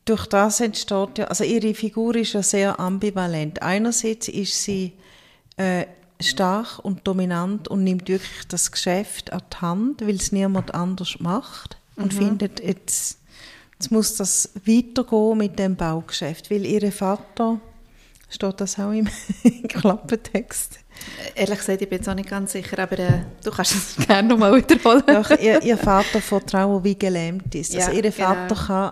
durch 0.05 0.27
das 0.27 0.59
entsteht 0.59 1.17
ja, 1.17 1.25
also 1.25 1.43
ihre 1.43 1.73
Figur 1.73 2.15
ist 2.15 2.33
ja 2.33 2.43
sehr 2.43 2.79
ambivalent. 2.79 3.61
Einerseits 3.63 4.27
ist 4.27 4.63
sie 4.63 4.93
äh, 5.57 5.85
stark 6.21 6.79
und 6.79 7.07
dominant 7.07 7.67
und 7.67 7.83
nimmt 7.83 8.07
wirklich 8.07 8.47
das 8.47 8.71
Geschäft 8.71 9.33
an 9.33 9.41
die 9.51 9.57
Hand, 9.61 10.01
weil 10.01 10.15
es 10.15 10.31
niemand 10.31 10.73
anders 10.73 11.19
macht 11.19 11.77
und 11.95 12.13
findet, 12.13 12.61
jetzt, 12.61 13.19
jetzt 13.73 13.91
muss 13.91 14.15
das 14.15 14.51
weitergehen 14.65 15.37
mit 15.37 15.59
dem 15.59 15.75
Baugeschäft, 15.75 16.49
weil 16.51 16.65
ihr 16.65 16.91
Vater, 16.91 17.59
steht 18.29 18.61
das 18.61 18.79
auch 18.79 18.91
im 18.91 19.07
Klappentext, 19.67 20.79
ehrlich 21.35 21.59
gesagt, 21.59 21.81
ich 21.81 21.89
bin 21.89 21.99
jetzt 21.99 22.09
auch 22.09 22.15
nicht 22.15 22.29
ganz 22.29 22.51
sicher, 22.53 22.79
aber 22.79 22.99
äh, 22.99 23.21
du 23.43 23.51
kannst 23.51 23.75
es 23.75 24.07
gerne 24.07 24.29
nochmal 24.29 24.55
wiederholen. 24.55 25.03
Doch, 25.05 25.29
ihr, 25.39 25.61
ihr 25.61 25.77
Vater 25.77 26.21
von 26.21 26.45
Trauer 26.45 26.83
wie 26.83 26.97
gelähmt 26.97 27.53
ist. 27.55 27.73
Ja, 27.73 27.87
also 27.87 27.99
ihr 27.99 28.11
Vater 28.11 28.55
genau. 28.55 28.67
kann 28.67 28.91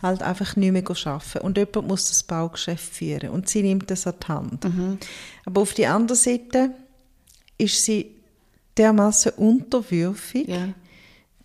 halt 0.00 0.22
einfach 0.22 0.54
nicht 0.56 0.72
mehr 0.72 0.84
arbeiten 0.88 1.38
und 1.38 1.56
jemand 1.58 1.88
muss 1.88 2.08
das 2.08 2.22
Baugeschäft 2.22 2.94
führen 2.94 3.30
und 3.30 3.48
sie 3.48 3.62
nimmt 3.62 3.90
das 3.90 4.06
an 4.06 4.14
die 4.22 4.26
Hand. 4.28 4.64
Mhm. 4.64 4.98
Aber 5.44 5.60
auf 5.62 5.74
der 5.74 5.92
anderen 5.94 6.18
Seite 6.18 6.70
ist 7.58 7.84
sie 7.84 8.14
dermaßen 8.76 9.32
unterwürfig, 9.32 10.46
Ja. 10.48 10.68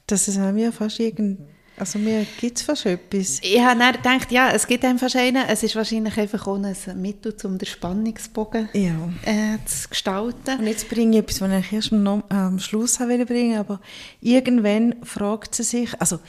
dass 0.08 0.28
es 0.28 0.38
auch 0.38 0.52
mir 0.52 0.72
fast 0.72 1.00
irgend... 1.00 1.40
Also 1.76 1.98
mir 1.98 2.28
gibt 2.40 2.60
es 2.60 2.64
fast 2.64 2.86
etwas. 2.86 3.40
Ich 3.42 3.60
habe 3.60 3.80
dann 3.80 3.94
gedacht, 4.20 4.32
ja, 4.32 4.52
es 4.52 4.68
gibt 4.68 4.86
einfach 4.86 5.14
einen. 5.16 5.44
Es 5.48 5.64
ist 5.64 5.76
wahrscheinlich 5.76 6.16
einfach 6.20 6.46
auch 6.46 6.60
ein 6.62 7.02
Mittel, 7.02 7.36
um 7.46 7.58
den 7.58 7.66
Spannungsbogen 7.66 8.70
Ja. 8.74 8.94
äh, 9.26 9.58
zu 9.66 9.90
gestalten. 9.90 10.60
Und 10.60 10.68
jetzt 10.68 10.88
bringe 10.88 11.18
ich 11.18 11.24
etwas, 11.24 11.42
was 11.42 11.52
ich 11.66 11.74
erst 11.74 11.92
am, 11.92 12.24
am 12.30 12.60
Schluss 12.60 13.00
bringen, 13.00 13.58
aber 13.58 13.82
irgendwann 14.22 14.98
fragt 15.02 15.56
sie 15.56 15.64
sich, 15.64 16.00
also 16.00 16.20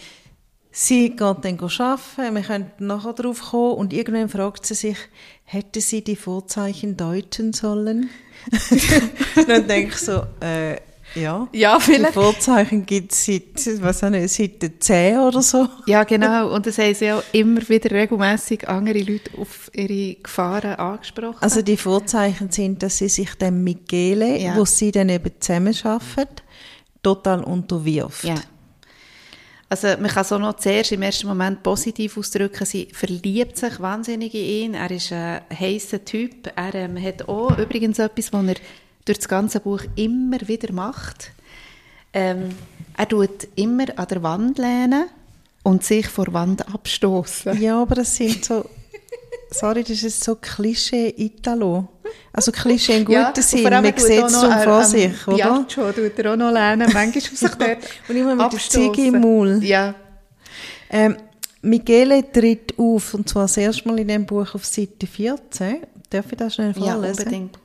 sie 0.76 1.10
geht 1.10 1.20
dann 1.20 1.58
arbeiten, 1.60 2.34
wir 2.34 2.42
können 2.42 2.70
nachher 2.78 3.12
drauf 3.12 3.40
kommen, 3.50 3.74
und 3.74 3.92
irgendwann 3.92 4.28
fragt 4.28 4.66
sie 4.66 4.74
sich, 4.74 4.96
hätte 5.44 5.80
sie 5.80 6.02
die 6.02 6.16
Vorzeichen 6.16 6.96
deuten 6.96 7.52
sollen? 7.52 8.10
dann 9.46 9.66
denke 9.68 9.92
ich 9.94 9.96
so, 9.96 10.22
äh, 10.40 10.76
ja. 11.14 11.46
Ja, 11.52 11.78
Die 11.78 11.82
vielleicht. 11.84 12.14
Vorzeichen 12.14 12.84
gibt 12.86 13.12
es 13.12 13.24
seit, 13.24 13.82
was 13.82 14.02
nicht, 14.02 14.30
seit 14.30 14.60
der 14.62 14.80
10 14.80 15.18
oder 15.18 15.42
so. 15.42 15.68
Ja, 15.86 16.02
genau. 16.02 16.52
Und 16.52 16.66
es 16.66 16.76
haben 16.78 16.92
sie 16.94 17.12
auch 17.12 17.22
immer 17.30 17.66
wieder 17.68 17.92
regelmäßig 17.92 18.68
andere 18.68 18.98
Leute 18.98 19.30
auf 19.38 19.70
ihre 19.74 20.16
Gefahren 20.20 20.74
angesprochen. 20.74 21.36
Also 21.40 21.62
die 21.62 21.76
Vorzeichen 21.76 22.50
sind, 22.50 22.82
dass 22.82 22.98
sie 22.98 23.08
sich 23.08 23.32
dem 23.36 23.62
Michele, 23.62 24.40
Ja. 24.40 24.56
wo 24.56 24.64
sie 24.64 24.90
dann 24.90 25.08
eben 25.08 25.30
zusammenarbeiten, 25.38 26.42
total 27.02 27.44
unterwirft. 27.44 28.24
Ja. 28.24 28.34
Also 29.74 29.88
man 30.00 30.08
kann 30.08 30.22
so 30.22 30.38
noch 30.38 30.54
zuerst 30.54 30.92
im 30.92 31.02
ersten 31.02 31.26
Moment 31.26 31.64
positiv 31.64 32.16
ausdrücken, 32.16 32.64
sie 32.64 32.86
verliebt 32.92 33.56
sich 33.56 33.80
wahnsinnig 33.80 34.32
in 34.32 34.44
ihn, 34.44 34.74
er 34.74 34.88
ist 34.88 35.12
ein 35.12 35.40
heißer 35.50 36.04
Typ, 36.04 36.48
er 36.54 36.72
ähm, 36.76 37.02
hat 37.02 37.28
auch 37.28 37.58
übrigens 37.58 37.98
etwas, 37.98 38.32
was 38.32 38.46
er 38.46 38.54
durch 39.04 39.18
das 39.18 39.26
ganze 39.26 39.58
Buch 39.58 39.80
immer 39.96 40.38
wieder 40.46 40.72
macht. 40.72 41.32
Ähm, 42.12 42.50
er 42.96 43.08
tut 43.08 43.48
immer 43.56 43.86
an 43.96 44.06
der 44.06 44.22
Wand 44.22 44.58
lehnen 44.58 45.06
und 45.64 45.82
sich 45.82 46.06
vor 46.06 46.26
der 46.26 46.34
Wand 46.34 46.72
abstoßen. 46.72 47.60
Ja, 47.60 47.82
aber 47.82 47.96
das 47.96 48.14
sind 48.14 48.44
so, 48.44 48.64
sorry, 49.54 49.82
das 49.84 50.02
ist 50.02 50.22
so 50.22 50.36
Klischee-Italo. 50.36 51.88
Also 52.32 52.52
Klischee 52.52 52.98
im 52.98 53.04
guten 53.04 53.42
Sinn, 53.42 53.62
man 53.62 53.84
sieht 53.84 54.24
es 54.24 54.40
schon 54.40 54.58
vor 54.60 54.84
sich, 54.84 55.26
oder? 55.26 55.36
Biagio 55.36 55.92
tut 55.92 56.18
er 56.18 56.32
auch 56.32 56.36
noch 56.36 56.50
lehnen, 56.50 56.90
manchmal 56.92 57.06
auf 57.06 57.38
sich 57.38 57.50
dort 57.58 57.78
Und 58.08 58.16
immer 58.16 58.34
mit 58.34 58.40
der 58.40 58.46
abstossen. 58.46 58.94
Ziege 58.94 59.08
im 59.08 59.20
Maul. 59.20 59.64
Ja. 59.64 59.94
Ähm, 60.90 61.16
Michele 61.62 62.30
tritt 62.30 62.78
auf, 62.78 63.14
und 63.14 63.28
zwar 63.28 63.44
das 63.44 63.56
erste 63.56 63.88
Mal 63.88 64.00
in 64.00 64.08
dem 64.08 64.26
Buch 64.26 64.54
auf 64.54 64.64
Seite 64.64 65.06
14. 65.06 65.78
Darf 66.10 66.30
ich 66.30 66.38
das 66.38 66.54
schnell 66.54 66.74
ja, 66.76 66.92
vorlesen? 66.92 67.18
unbedingt. 67.20 67.58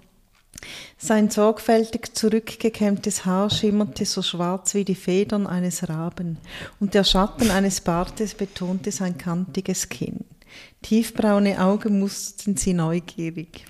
Sein 0.98 1.30
sorgfältig 1.30 2.14
zurückgekämmtes 2.14 3.26
Haar 3.26 3.50
schimmerte 3.50 4.06
so 4.06 4.22
schwarz 4.22 4.74
wie 4.74 4.84
die 4.84 4.96
Federn 4.96 5.48
eines 5.48 5.88
Raben, 5.88 6.38
und 6.80 6.94
der 6.94 7.04
Schatten 7.04 7.52
eines 7.52 7.82
Bartes 7.82 8.34
betonte 8.34 8.92
sein 8.92 9.18
kantiges 9.18 9.88
Kinn. 9.88 10.26
Tiefbraune 10.82 11.60
Augen 11.60 12.00
musterten 12.00 12.58
sie 12.58 12.74
neugierig. 12.74 13.66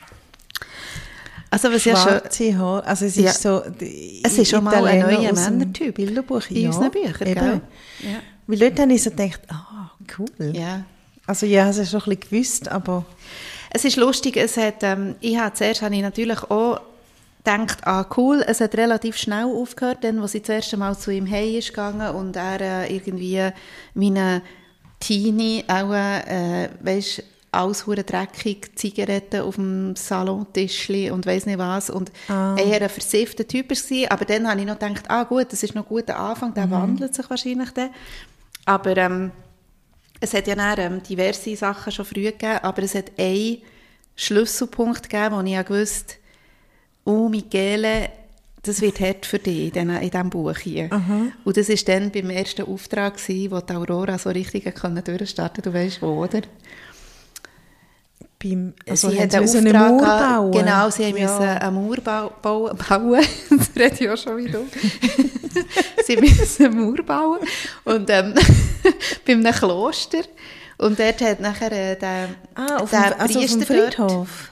Also 1.52 1.72
was 1.72 1.84
ja 1.84 1.96
schon 1.96 2.58
Haare, 2.60 2.86
also 2.86 3.06
es 3.06 3.16
Ja. 3.16 3.32
ist 3.32 3.42
so... 3.42 3.62
die 3.80 4.22
Es 4.24 4.38
ist 4.38 4.52
schon 4.52 4.64
mal 4.64 4.86
ein 4.86 5.00
neuer 5.00 5.34
Männertyp 5.34 5.96
Bilderbuch, 5.96 6.44
in 6.50 6.58
ja, 6.58 6.68
unseren 6.70 6.92
Büchern, 6.92 7.28
eben. 7.28 7.40
gell? 7.40 7.62
Ja. 8.02 8.20
Weil 8.46 8.60
dort 8.60 8.80
habe 8.80 8.94
ich 8.94 9.04
so 9.04 9.10
gedacht, 9.10 9.42
ah, 9.50 9.92
cool. 10.18 10.54
Ja. 10.54 10.86
Also 11.26 11.46
ja, 11.46 11.70
ich 11.70 11.78
es 11.78 11.90
schon 11.90 12.02
ein 12.02 12.18
bisschen 12.18 12.20
gewusst, 12.30 12.68
aber... 12.70 13.06
Es 13.72 13.86
ist 13.86 13.98
lustig, 13.98 14.38
es 14.38 14.58
hat, 14.58 14.82
ähm, 14.82 15.16
ich 15.22 15.38
habe 15.38 15.54
zuerst 15.54 15.82
habe 15.82 15.96
ich 15.96 16.02
natürlich 16.02 16.42
auch 16.44 16.82
gedacht, 17.44 17.86
ah 17.86 18.06
cool, 18.18 18.44
es 18.46 18.62
hat 18.62 18.76
relativ 18.76 19.16
schnell 19.18 19.46
aufgehört, 19.46 20.04
dann, 20.04 20.20
als 20.20 20.32
sie 20.34 20.40
das 20.40 20.50
erste 20.50 20.78
Mal 20.78 20.98
zu 20.98 21.12
ihm 21.12 21.30
heim 21.30 21.56
ist 21.56 21.70
gegangen 21.70 22.16
und 22.16 22.36
er 22.36 22.62
äh, 22.62 22.96
irgendwie 22.96 23.50
meine 23.94 24.42
Teenie 25.00 25.64
auch, 25.68 25.94
äh, 25.94 26.70
weisst, 26.82 27.24
alles 27.52 27.88
hure 27.88 28.04
dreckig, 28.04 28.78
Zigaretten 28.78 29.42
auf 29.42 29.56
dem 29.56 29.96
Salontischli 29.96 31.10
und 31.10 31.26
weiss 31.26 31.48
nicht 31.48 31.58
was 31.58 31.90
und 31.90 32.12
eher 32.30 32.82
ein 32.82 32.90
versiffter 32.90 33.48
Typ 33.48 33.72
war, 33.72 34.12
aber 34.12 34.26
dann 34.26 34.48
habe 34.48 34.60
ich 34.60 34.68
noch 34.68 34.78
gedacht, 34.78 35.10
ah 35.10 35.24
gut, 35.24 35.52
das 35.52 35.64
ist 35.64 35.74
noch 35.74 35.84
ein 35.86 35.90
guter 35.90 36.20
Anfang, 36.20 36.54
der 36.54 36.70
wandelt 36.70 37.16
sich 37.16 37.28
wahrscheinlich 37.28 37.72
dann. 37.72 37.90
Aber 38.66 38.96
ähm, 38.98 39.32
es 40.20 40.34
hat 40.36 40.46
ja 40.46 40.54
dann, 40.54 40.78
ähm, 40.78 41.04
diverse 41.04 41.56
Sachen 41.56 41.92
schon 41.92 42.06
früh 42.06 42.26
gegeben, 42.26 42.60
aber 42.62 42.84
es 42.84 42.94
hat 42.94 43.12
einen 43.18 43.58
Schlüsselpunkt 44.16 45.10
gegeben, 45.10 45.36
wo 45.36 45.42
ich 45.42 45.54
ja 45.54 45.64
gewusst 45.64 46.20
oh 47.10 47.28
Michele, 47.28 48.10
das 48.64 48.82
wird 48.82 49.00
hart 49.00 49.26
für 49.26 49.40
dich 49.40 49.74
in, 49.76 49.90
diesem- 49.90 50.30
Buch 50.30 50.58
hier. 50.58 50.90
Und 51.46 51.58
das 51.58 51.70
war 51.70 51.76
dann 51.86 52.12
beim 52.12 52.30
ersten 52.30 52.64
Auftrag, 52.64 53.18
gewesen, 53.18 53.52
wo 53.52 53.60
die 53.62 53.74
Aurora 53.74 54.18
so 54.18 54.30
richtig 54.30 54.74
können 54.76 55.04
durchstarten 55.04 55.64
Du 55.64 55.74
weißt 55.74 56.02
wo, 56.02 56.24
oder? 56.24 56.42
Beim, 58.42 58.74
also 58.88 59.10
sie 59.10 59.20
hat 59.20 59.36
einen 59.36 59.44
Auftrag 59.44 59.66
einen 59.66 59.98
Mauer 59.98 60.00
bauen. 60.08 60.52
Genau, 60.52 60.90
sie 60.90 61.04
Ja. 61.04 61.10
mussten 61.12 61.44
einen 61.44 61.76
Mauer 61.76 61.98
bau, 61.98 62.30
bauen. 62.90 63.22
das 63.50 63.70
rede 63.76 63.96
ich 64.00 64.10
auch 64.10 64.18
schon 64.18 64.38
wieder. 64.38 64.62
sie 66.06 66.16
müssen 66.16 66.66
einen 66.66 66.78
Mauer 66.86 67.04
bauen. 67.04 67.40
Und 67.84 68.10
ähm, 68.10 68.34
bei 69.26 69.34
einem 69.34 69.54
Kloster. 69.54 70.22
Und 70.78 70.98
dort 70.98 71.20
hat 71.22 71.42
nachher 71.42 71.72
äh, 71.74 71.98
der, 71.98 72.30
Ah, 72.56 72.78
auf 72.78 72.90
der 72.92 73.10
dem, 73.12 73.20
also 73.20 73.40
auf 73.40 73.46
dem 73.46 73.60
Priester 73.60 73.76
dort- 73.76 73.96
Friedhof? 73.96 74.50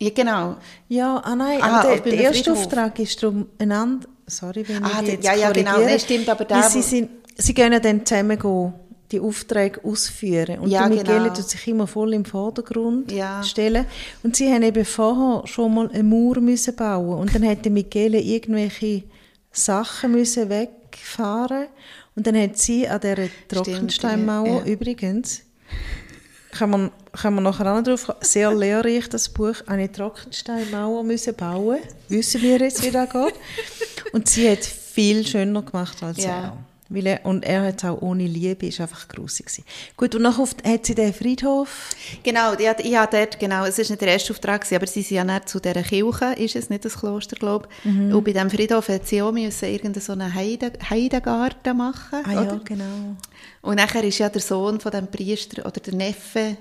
Ja, 0.00 0.10
genau. 0.14 0.56
Ja, 0.88 1.18
ah 1.24 1.34
nein, 1.36 1.58
Ah, 1.62 1.80
auf 1.80 2.02
der, 2.02 2.12
der 2.12 2.20
erste 2.20 2.42
Friedhof. 2.44 2.58
Auftrag 2.66 2.98
ist 2.98 3.22
darum 3.22 3.46
ein 3.58 3.72
anderer. 3.72 4.10
Sorry, 4.26 4.66
wenn 4.68 4.82
Ah, 4.84 5.00
ich 5.02 5.08
jetzt 5.08 5.24
ja, 5.24 5.34
ja, 5.34 5.50
genau. 5.52 5.78
Nein, 5.80 5.98
stimmt, 6.00 6.28
aber 6.28 6.48
Weil 6.48 6.68
sie, 6.70 6.82
sind, 6.82 7.10
sie 7.36 7.54
gehen 7.54 7.72
ja 7.72 7.78
dann 7.78 8.04
zusammen 8.06 8.38
gehen, 8.38 8.72
die 9.12 9.20
Aufträge 9.20 9.84
ausführen. 9.84 10.60
Und 10.60 10.70
Ja, 10.70 10.88
der 10.88 10.96
Michele 10.98 11.18
genau. 11.24 11.34
tut 11.34 11.48
sich 11.48 11.68
immer 11.68 11.86
voll 11.86 12.14
im 12.14 12.24
Vordergrund 12.24 13.12
Ja. 13.12 13.42
stellen. 13.42 13.84
Und 14.22 14.34
sie 14.34 14.50
haben 14.52 14.62
eben 14.62 14.84
vorher 14.84 15.46
schon 15.46 15.74
mal 15.74 15.90
eine 15.90 16.02
Mauer 16.02 16.40
müssen 16.40 16.74
bauen 16.74 17.18
Und 17.18 17.34
dann 17.34 17.46
hat 17.46 17.64
der 17.64 17.70
Michele 17.72 18.18
irgendwelche 18.20 19.04
Sachen 19.52 20.12
müssen 20.12 20.48
wegfahren 20.48 21.66
Und 22.16 22.26
dann 22.26 22.36
hat 22.40 22.56
sie 22.58 22.88
an 22.88 23.00
dieser 23.00 23.28
Trockensteinmauer 23.48 24.64
ja. 24.64 24.72
übrigens 24.72 25.42
kann 26.52 26.70
man, 26.70 26.90
kann 27.20 27.34
man 27.34 27.44
nachher 27.44 27.70
auch 27.72 27.76
noch 27.76 27.84
drauf 27.84 28.06
kommen. 28.06 28.18
Sehr 28.22 28.52
lehrreich, 28.54 29.08
das 29.08 29.28
Buch. 29.28 29.56
Eine 29.66 29.90
Trockensteinmauer 29.90 31.02
müssen 31.04 31.34
bauen. 31.34 31.78
Wissen 32.08 32.42
wir 32.42 32.58
jetzt, 32.58 32.82
wie 32.82 32.90
das 32.90 33.10
geht. 33.10 33.34
Und 34.12 34.28
sie 34.28 34.50
hat 34.50 34.64
viel 34.64 35.26
schöner 35.26 35.62
gemacht 35.62 36.02
als 36.02 36.22
Ja. 36.22 36.30
er. 36.30 36.56
Weil 36.90 37.06
er. 37.06 37.24
Und 37.24 37.44
er 37.46 37.62
hat 37.64 37.78
es 37.82 37.84
auch 37.88 38.02
ohne 38.02 38.26
Liebe, 38.26 38.66
ist 38.66 38.78
einfach 38.78 39.08
grusig 39.08 39.46
gewesen. 39.46 39.64
Gut, 39.96 40.14
und 40.14 40.22
nachher 40.22 40.46
hat 40.64 40.84
sie 40.84 40.94
den 40.94 41.14
Friedhof. 41.14 41.90
Genau, 42.22 42.52
ich 42.52 42.68
habe 42.96 43.08
dort, 43.10 43.40
genau, 43.40 43.64
es 43.64 43.78
war 43.78 43.84
nicht 43.88 44.00
der 44.02 44.08
erste 44.08 44.32
Auftrag, 44.34 44.60
gewesen, 44.60 44.76
aber 44.76 44.86
sie 44.86 45.00
sind 45.02 45.16
ja 45.16 45.24
nicht 45.24 45.48
zu 45.48 45.60
dieser 45.60 45.82
Kirche, 45.82 46.34
ist 46.36 46.56
es 46.56 46.68
nicht 46.68 46.84
das 46.84 46.98
Kloster, 46.98 47.36
glaube 47.36 47.68
ich. 47.84 47.90
Mhm. 47.90 48.14
Und 48.14 48.22
bei 48.24 48.32
diesem 48.32 48.50
Friedhof 48.50 48.88
hat 48.90 49.06
sie 49.08 49.22
auch 49.22 49.32
müssen 49.32 49.64
irgendeinen 49.66 50.02
so 50.02 50.12
einen 50.12 50.34
Heide, 50.34 50.72
Heidegarten 50.90 51.76
machen, 51.76 52.18
Ah 52.24 52.32
ja, 52.32 52.42
oder? 52.42 52.60
genau. 52.62 53.16
Und 53.62 53.76
nachher 53.76 54.04
ist 54.04 54.18
ja 54.18 54.28
der 54.28 54.42
Sohn 54.42 54.78
von 54.78 54.92
dem 54.92 55.06
Priester 55.06 55.64
oder 55.64 55.80
der 55.80 55.94
Neffe 55.94 56.58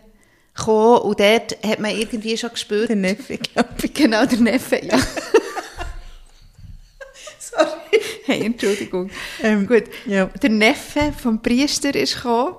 gekommen 0.55 0.99
und 0.99 1.19
dort 1.19 1.57
hat 1.65 1.79
man 1.79 1.91
irgendwie 1.91 2.37
schon 2.37 2.51
gespürt. 2.51 2.89
Der 2.89 2.95
Neffe, 2.95 3.37
glaube 3.37 3.69
ich. 3.81 3.93
Genau, 3.93 4.25
der 4.25 4.39
Neffe, 4.39 4.79
ja. 4.83 4.97
Sorry. 7.39 7.83
Okay, 8.23 8.45
Entschuldigung. 8.45 9.09
Ähm, 9.41 9.67
Gut, 9.67 9.83
ja. 10.05 10.25
der 10.25 10.49
Neffe 10.49 11.13
vom 11.21 11.41
Priester 11.41 11.93
ist 11.93 12.15
gekommen. 12.15 12.55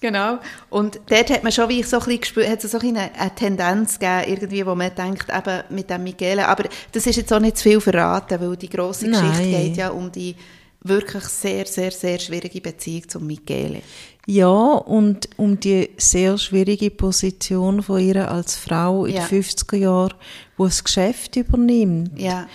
Genau. 0.00 0.38
Und 0.70 1.00
dort 1.08 1.30
hat 1.30 1.42
man 1.42 1.50
schon 1.50 1.68
wie 1.68 1.82
so 1.82 1.96
ein 1.96 2.04
bisschen 2.04 2.20
gespürt, 2.20 2.48
hat 2.48 2.62
es 2.62 2.70
so 2.70 2.78
ein 2.78 2.96
eine, 2.96 3.12
eine 3.18 3.34
Tendenz 3.34 3.98
gegeben, 3.98 4.30
irgendwie, 4.32 4.64
wo 4.64 4.74
man 4.76 4.94
denkt, 4.94 5.26
eben 5.28 5.62
mit 5.70 5.90
dem 5.90 6.04
Michele. 6.04 6.46
Aber 6.46 6.68
das 6.92 7.06
ist 7.06 7.16
jetzt 7.16 7.32
auch 7.32 7.40
nicht 7.40 7.56
zu 7.56 7.64
viel 7.64 7.80
verraten, 7.80 8.40
weil 8.40 8.56
die 8.56 8.68
grosse 8.68 9.08
Nein. 9.08 9.28
Geschichte 9.28 9.50
geht 9.50 9.76
ja 9.76 9.88
um 9.88 10.12
die 10.12 10.36
wirklich 10.82 11.24
sehr, 11.24 11.66
sehr, 11.66 11.90
sehr 11.90 12.20
schwierige 12.20 12.60
Beziehung 12.60 13.08
zum 13.08 13.26
Michele. 13.26 13.82
Ja, 14.30 14.54
und 14.74 15.30
um 15.38 15.58
die 15.58 15.88
sehr 15.96 16.36
schwierige 16.36 16.90
Position 16.90 17.82
von 17.82 17.98
ihr 17.98 18.30
als 18.30 18.56
Frau 18.56 19.06
in 19.06 19.14
Ja. 19.14 19.26
den 19.26 19.42
50er 19.42 19.76
Jahren, 19.76 20.12
wo 20.58 20.66
das 20.66 20.84
Geschäft 20.84 21.34
übernimmt. 21.36 22.10
Ja. 22.20 22.46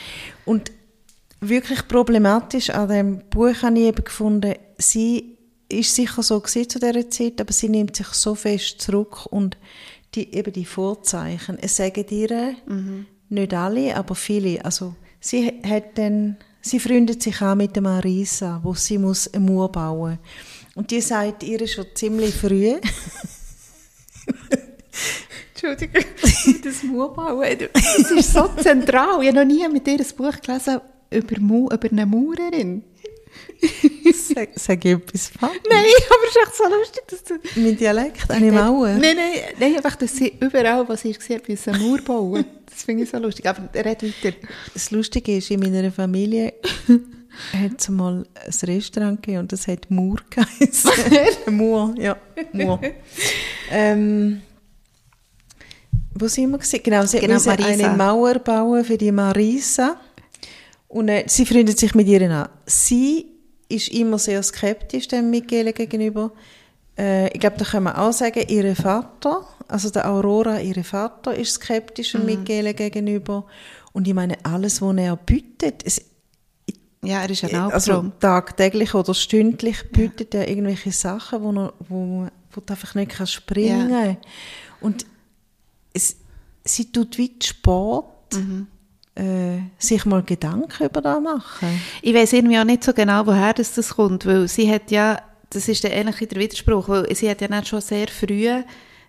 Und 0.45 0.71
wirklich 1.41 1.87
problematisch 1.87 2.69
an 2.69 2.89
dem 2.89 3.21
Buch 3.31 3.55
habe 3.63 3.79
ich 3.79 3.85
eben 3.85 4.03
gefunden, 4.03 4.53
sie 4.77 5.35
ist 5.67 5.95
sicher 5.95 6.21
so 6.21 6.39
gewesen 6.39 6.69
zu 6.69 6.79
dieser 6.79 7.09
Zeit, 7.09 7.41
aber 7.41 7.51
sie 7.51 7.69
nimmt 7.69 7.95
sich 7.95 8.07
so 8.09 8.35
fest 8.35 8.79
zurück 8.79 9.25
und 9.31 9.57
die, 10.13 10.31
eben 10.31 10.53
die 10.53 10.65
Vorzeichen, 10.65 11.57
es 11.59 11.75
sagen 11.77 12.05
ihr, 12.11 12.55
nicht 13.29 13.53
alle, 13.55 13.95
aber 13.95 14.13
viele, 14.13 14.63
also 14.63 14.93
sie 15.19 15.51
hat 15.67 15.97
dann, 15.97 16.37
sie 16.61 16.79
freundet 16.79 17.23
sich 17.23 17.41
auch 17.41 17.55
mit 17.55 17.75
der 17.75 17.81
Marisa, 17.81 18.59
wo 18.63 18.75
sie 18.75 18.99
muss 18.99 19.33
eine 19.33 19.43
Mauer 19.43 19.71
bauen 19.71 20.19
und 20.75 20.91
die 20.91 21.01
sagt 21.01 21.43
ihr 21.43 21.67
schon 21.67 21.85
ziemlich 21.93 22.33
früh, 22.33 22.75
Entschuldigung, 25.53 26.03
das 26.63 26.83
Mauerbauen, 26.83 27.57
das 27.73 28.11
ist 28.11 28.33
so 28.33 28.49
zentral. 28.61 29.21
Ich 29.21 29.29
habe 29.29 29.39
noch 29.39 29.45
nie 29.45 29.67
mit 29.69 29.87
ihr 29.87 29.99
ein 29.99 30.05
Buch 30.17 30.41
gelesen 30.41 30.81
über, 31.09 31.39
Mu 31.39 31.69
über 31.71 31.89
eine 31.89 32.05
Maurerin. 32.05 32.83
sag, 34.13 34.49
sag 34.55 34.83
ich 34.85 34.91
etwas 34.91 35.29
falsch? 35.29 35.61
Nein, 35.69 35.85
aber 36.09 36.27
es 36.27 36.35
ist 36.35 36.37
echt 36.41 36.55
so 36.55 36.63
lustig, 36.69 37.03
dass 37.07 37.23
du... 37.23 37.35
Mein 37.55 37.77
Dialekt, 37.77 38.29
eine 38.29 38.51
Mauer? 38.51 38.89
Nein, 38.89 39.15
nein, 39.15 39.39
nein, 39.57 39.75
einfach, 39.75 39.95
dass 39.95 40.15
sie 40.15 40.33
überall, 40.39 40.87
was 40.87 41.01
sie 41.01 41.13
gesehen 41.13 41.41
müssen 41.47 41.73
eine 41.73 41.83
Mauer 41.83 42.01
bauen. 42.01 42.45
Das 42.65 42.83
finde 42.83 43.03
ich 43.03 43.09
so 43.09 43.17
lustig. 43.19 43.45
Aber 43.47 43.69
red 43.73 44.03
weiter. 44.03 44.35
Das 44.73 44.91
Lustige 44.91 45.37
ist, 45.37 45.49
in 45.51 45.59
meiner 45.59 45.91
Familie 45.91 46.53
hat 47.53 47.79
es 47.79 47.89
mal 47.89 48.25
ein 48.35 48.67
Restaurant 48.69 49.21
gegeben 49.21 49.39
und 49.39 49.51
das 49.51 49.67
hat 49.67 49.89
Mur 49.89 50.17
geheißen. 50.29 50.91
Mur, 51.57 51.95
ja, 51.97 52.17
Mur. 52.51 52.79
ähm, 53.71 54.41
wo 56.15 56.27
sind 56.27 56.51
wir 56.51 56.57
gewesen? 56.57 56.79
Genau, 56.83 57.05
sie 57.05 57.19
Genau, 57.19 57.39
Marisa. 57.39 57.67
eine 57.67 57.89
Mauer 57.97 58.35
bauen 58.35 58.83
für 58.85 58.97
die 58.97 59.11
Marisa. 59.11 59.97
Und 60.87 61.09
äh, 61.09 61.23
sie 61.27 61.45
freundet 61.45 61.79
sich 61.79 61.95
mit 61.95 62.07
ihr 62.07 62.29
an. 62.29 62.49
Sie 62.65 63.25
ist 63.67 63.89
immer 63.89 64.19
sehr 64.19 64.43
skeptisch 64.43 65.07
dem 65.07 65.31
Michele 65.31 65.73
gegenüber. 65.73 66.31
Äh, 66.97 67.33
ich 67.33 67.39
glaube, 67.39 67.57
da 67.57 67.65
kann 67.65 67.83
man 67.83 67.95
auch 67.95 68.13
sagen, 68.13 68.43
ihr 68.47 68.75
Vater, 68.75 69.43
also 69.67 69.89
der 69.89 70.07
Aurora, 70.07 70.59
ihr 70.59 70.83
Vater, 70.83 71.35
ist 71.35 71.53
skeptisch 71.53 72.11
dem 72.11 72.25
Michele 72.25 72.75
gegenüber. 72.75 73.45
Und 73.91 74.07
ich 74.07 74.13
meine, 74.13 74.37
alles, 74.43 74.81
was 74.81 74.97
er 74.97 75.15
bietet, 75.15 75.83
es, 75.83 76.01
Ja, 77.03 77.21
er 77.21 77.29
ist 77.29 77.43
ein 77.43 77.53
also 77.55 77.91
Albtraum. 77.93 78.11
tagtäglich 78.19 78.93
oder 78.95 79.13
stündlich 79.13 79.91
bietet 79.91 80.33
er 80.33 80.47
irgendwelche 80.47 80.91
Sachen, 80.91 81.41
wo, 81.43 81.51
er, 81.51 81.73
wo, 81.89 82.27
wo 82.51 82.61
du 82.61 82.73
einfach 82.73 82.95
nicht 82.95 83.11
kannst 83.11 83.33
springen 83.33 83.89
Ja. 83.91 84.15
Und 84.81 85.05
es, 85.93 86.15
sie 86.63 86.91
tut 86.91 87.17
wie 87.17 87.31
Sport, 87.43 88.05
Mhm. 88.33 88.67
äh, 89.15 89.59
sich 89.77 90.05
mal 90.05 90.23
Gedanken 90.23 90.85
über 90.85 91.01
das 91.01 91.21
machen. 91.21 91.67
Ich 92.01 92.15
weiß 92.15 92.33
irgendwie 92.33 92.57
auch 92.57 92.63
nicht 92.63 92.83
so 92.83 92.93
genau, 92.93 93.25
woher 93.27 93.53
das, 93.53 93.73
das 93.75 93.95
kommt, 93.95 94.25
weil 94.25 94.47
sie 94.47 94.71
hat 94.71 94.89
ja, 94.89 95.21
das 95.51 95.67
ist 95.67 95.83
dann 95.83 95.91
ähnlich 95.91 96.15
der 96.27 96.39
Widerspruch, 96.39 96.89
weil 96.89 97.15
sie 97.15 97.29
hat 97.29 97.41
ja 97.41 97.47
nicht 97.47 97.67
schon 97.67 97.81
sehr 97.81 98.07
früh, 98.07 98.47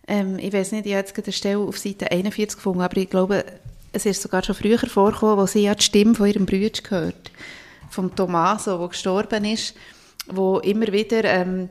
ähm, 0.06 0.38
ich 0.38 0.52
weiß 0.52 0.72
nicht, 0.72 0.84
ich 0.84 0.92
habe 0.92 1.00
jetzt 1.00 1.14
gerade 1.14 1.28
eine 1.28 1.32
Stelle 1.32 1.58
auf 1.58 1.78
Seite 1.78 2.10
41 2.10 2.56
gefunden, 2.56 2.82
aber 2.82 2.96
ich 2.98 3.08
glaube, 3.08 3.44
es 3.92 4.04
ist 4.04 4.20
sogar 4.20 4.44
schon 4.44 4.54
früher 4.56 4.78
vorgekommen, 4.78 5.38
wo 5.38 5.46
sie 5.46 5.60
ja 5.62 5.74
die 5.74 5.82
Stimme 5.84 6.14
von 6.14 6.26
ihrem 6.26 6.44
Bruder 6.44 6.82
gehört, 6.82 7.30
vom 7.94 8.14
Tommaso, 8.14 8.78
der 8.78 8.88
gestorben 8.88 9.44
ist, 9.44 9.74
wo 10.26 10.58
immer 10.58 10.88
wieder... 10.88 11.24
Ähm, 11.24 11.68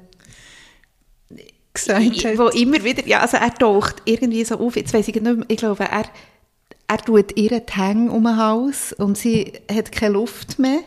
Gesagt 1.76 2.24
hat. 2.24 2.38
wo 2.38 2.50
immer 2.50 2.84
wieder, 2.84 3.04
ja, 3.08 3.22
also 3.22 3.38
er 3.38 3.52
taucht 3.52 4.04
irgendwie 4.06 4.46
so 4.46 4.60
auf, 4.60 4.76
jetzt 4.76 4.94
weiss 4.94 5.08
ich 5.08 5.16
nicht 5.16 5.24
mehr, 5.24 5.46
ich 5.48 5.58
glaube, 5.58 5.86
er, 5.86 6.06
er 6.88 6.98
tut 7.00 7.36
ihr 7.36 7.60
die 7.60 7.74
Hänge 7.74 8.12
um 8.12 8.26
den 8.26 8.38
Hals 8.38 8.94
und 8.94 9.18
sie 9.18 9.54
hat 9.72 9.92
keine 9.92 10.14
Luft 10.14 10.60
mehr. 10.60 10.82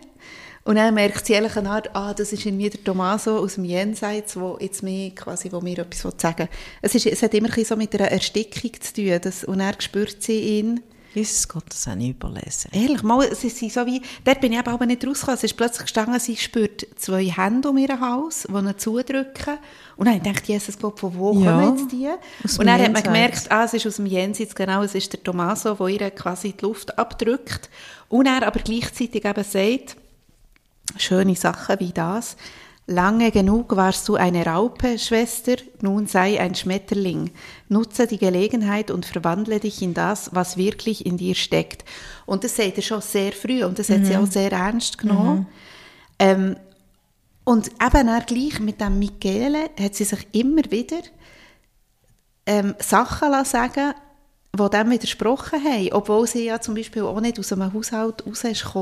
Und 0.62 0.76
dann 0.76 0.94
merkt 0.94 1.26
sie 1.26 1.34
ehrlich 1.34 1.56
Art, 1.56 1.94
ah, 1.94 2.12
das 2.12 2.32
ist 2.32 2.44
irgendwie 2.44 2.70
der 2.70 2.82
Tommaso 2.82 3.38
aus 3.38 3.54
dem 3.54 3.64
Jenseits, 3.64 4.38
wo 4.38 4.58
jetzt 4.60 4.82
mir 4.82 5.12
quasi, 5.14 5.50
wo 5.52 5.60
mir 5.60 5.78
etwas 5.78 6.02
sagen 6.20 6.38
will. 6.38 6.48
Es, 6.82 6.94
ist, 6.96 7.06
es 7.06 7.22
hat 7.22 7.34
immer 7.34 7.48
so 7.64 7.76
mit 7.76 7.94
einer 7.94 8.10
Erstickung 8.10 8.72
zu 8.80 8.94
tun, 8.94 9.18
das, 9.22 9.44
und 9.44 9.60
er 9.60 9.80
spürt 9.80 10.22
sie 10.22 10.40
ihn. 10.58 10.80
Jesus 11.16 11.48
Gott, 11.48 11.64
das 11.70 11.86
habe 11.86 11.98
ich 12.02 12.10
überlesen. 12.10 12.70
Ehrlich, 12.72 13.02
mal, 13.02 13.34
sie 13.34 13.48
sind 13.48 13.72
so 13.72 13.86
wie, 13.86 14.02
dort 14.22 14.38
bin 14.42 14.52
ich 14.52 14.58
eben 14.58 14.68
aber 14.68 14.84
nicht 14.84 15.06
rausgekommen. 15.06 15.38
Es 15.38 15.44
ist 15.44 15.56
plötzlich 15.56 15.84
gestanden, 15.84 16.20
sie 16.20 16.36
spürt 16.36 16.86
zwei 16.96 17.24
Hände 17.24 17.70
um 17.70 17.78
ihren 17.78 17.98
Hals, 17.98 18.46
die 18.46 18.54
ihn 18.54 18.78
zudrücken. 18.78 19.56
Und 19.96 20.08
dann 20.08 20.22
gedacht, 20.22 20.46
Jesus 20.46 20.78
Gott, 20.78 21.00
von 21.00 21.16
wo 21.16 21.32
Ja, 21.40 21.58
kommen 21.58 21.78
jetzt 21.78 21.90
die? 21.90 22.10
Und 22.60 22.66
dann 22.66 22.82
hat 22.82 22.92
man 22.92 23.02
gemerkt, 23.02 23.50
ah, 23.50 23.64
es 23.64 23.72
ist 23.72 23.86
aus 23.86 23.96
dem 23.96 24.04
Jenseits, 24.04 24.54
genau, 24.54 24.82
es 24.82 24.94
ist 24.94 25.10
der 25.10 25.22
Tommaso, 25.22 25.72
der 25.74 25.88
ihr 25.88 26.10
quasi 26.10 26.52
die 26.52 26.62
Luft 26.66 26.98
abdrückt. 26.98 27.70
Und 28.10 28.26
er 28.26 28.46
aber 28.46 28.60
gleichzeitig 28.60 29.24
eben 29.24 29.44
sagt, 29.44 29.96
schöne 30.98 31.34
Sachen 31.34 31.80
wie 31.80 31.92
das, 31.92 32.36
Lange 32.88 33.32
genug 33.32 33.74
warst 33.74 34.08
du 34.08 34.14
eine 34.14 34.46
Raupe, 34.46 34.96
Schwester, 34.98 35.56
nun 35.80 36.06
sei 36.06 36.40
ein 36.40 36.54
Schmetterling. 36.54 37.32
Nutze 37.68 38.06
die 38.06 38.18
Gelegenheit 38.18 38.92
und 38.92 39.04
verwandle 39.04 39.58
dich 39.58 39.82
in 39.82 39.92
das, 39.92 40.30
was 40.32 40.56
wirklich 40.56 41.04
in 41.04 41.16
dir 41.16 41.34
steckt. 41.34 41.84
Und 42.26 42.44
das 42.44 42.54
sagt 42.54 42.76
er 42.76 42.82
schon 42.82 43.00
sehr 43.00 43.32
früh 43.32 43.64
und 43.64 43.80
das 43.80 43.90
hat 43.90 44.06
sie 44.06 44.16
auch 44.16 44.26
sehr 44.26 44.52
ernst 44.52 44.98
genommen. 44.98 45.48
Ähm, 46.20 46.56
und 47.42 47.68
eben 47.68 48.08
auch 48.08 48.26
gleich 48.26 48.60
mit 48.60 48.80
dem 48.80 49.00
Michele 49.00 49.70
hat 49.80 49.94
sie 49.96 50.04
sich 50.04 50.26
immer 50.32 50.62
wieder 50.70 50.98
ähm, 52.46 52.74
Sachen 52.78 53.44
sagen 53.44 53.94
die 54.56 54.70
dem 54.70 54.90
widersprochen 54.90 55.62
haben, 55.62 55.92
obwohl 55.92 56.26
sie 56.26 56.46
ja 56.46 56.60
zum 56.60 56.74
Beispiel 56.76 57.02
auch 57.02 57.20
nicht 57.20 57.38
aus 57.38 57.52
einem 57.52 57.72
Haushalt 57.72 58.26
raus 58.26 58.44
ist 58.44 58.74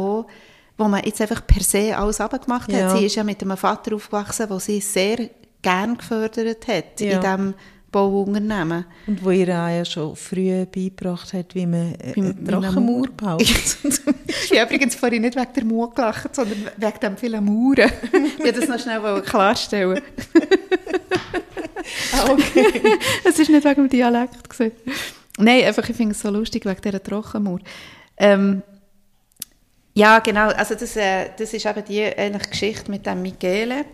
wo 0.77 0.89
man 0.89 1.03
jetzt 1.05 1.21
einfach 1.21 1.47
per 1.47 1.63
se 1.63 1.97
alles 1.97 2.21
abgemacht 2.21 2.71
Ja. 2.73 2.91
hat. 2.91 2.99
Sie 2.99 3.07
ist 3.07 3.15
ja 3.15 3.25
mit 3.25 3.41
einem 3.43 3.57
Vater 3.57 3.95
aufgewachsen, 3.95 4.49
der 4.49 4.61
sie 4.61 4.81
sehr 4.81 5.31
gern 5.63 5.97
gefördert 5.97 6.67
hat 6.69 7.01
Ja. 7.01 7.13
in 7.17 7.21
diesem 7.21 7.55
Bauunternehmen. 7.93 8.85
Und 9.07 9.25
wo 9.25 9.31
ihr 9.31 9.49
auch 9.51 9.69
ja 9.69 9.85
schon 9.85 10.17
früh 10.17 10.67
beigebracht 10.67 11.33
hat, 11.33 11.55
wie 11.55 11.65
man 11.65 11.95
äh, 11.95 12.13
Wie- 12.17 12.21
eine 12.23 12.35
wie 12.37 12.51
man 12.51 12.63
Trockenmauer 12.63 13.07
baut. 13.17 13.41
Ich 13.43 14.61
habe 14.61 14.75
übrigens 14.75 14.97
vorhin 14.97 15.23
nicht 15.23 15.37
wegen 15.37 15.53
der 15.55 15.65
Mauer 15.65 15.95
gelacht, 15.95 16.35
sondern 16.35 16.59
wegen 16.77 17.01
dem 17.01 17.17
vielen 17.17 17.45
Mauern. 17.45 17.93
Ich 18.13 18.39
wollte 18.45 18.61
das 18.61 18.69
noch 18.69 18.81
schnell 18.81 19.23
klarstellen. 19.23 20.01
ah, 22.13 22.31
okay. 22.31 22.83
Es 23.25 23.39
war 23.39 23.51
nicht 23.51 23.65
wegen 23.65 23.75
dem 23.75 23.89
Dialekt. 23.89 24.49
Gewesen. 24.51 24.73
Nein, 25.39 25.65
einfach, 25.65 25.89
ich 25.89 25.97
finde 25.97 26.13
es 26.13 26.21
so 26.21 26.31
lustig 26.31 26.65
wegen 26.65 26.81
dieser 26.81 27.03
Trockenmauer. 27.03 27.61
Ähm, 28.17 28.63
ja, 29.95 30.19
genau, 30.19 30.49
also 30.49 30.75
das, 30.75 30.97
äh, 30.97 31.31
das 31.39 31.53
ist 31.55 31.67
eben 31.67 31.85
die 31.85 32.05
eigentlich 32.05 32.51
Geschichte 32.51 32.91
mit 32.91 33.07
dem 33.07 33.23
Michele. 33.23 33.85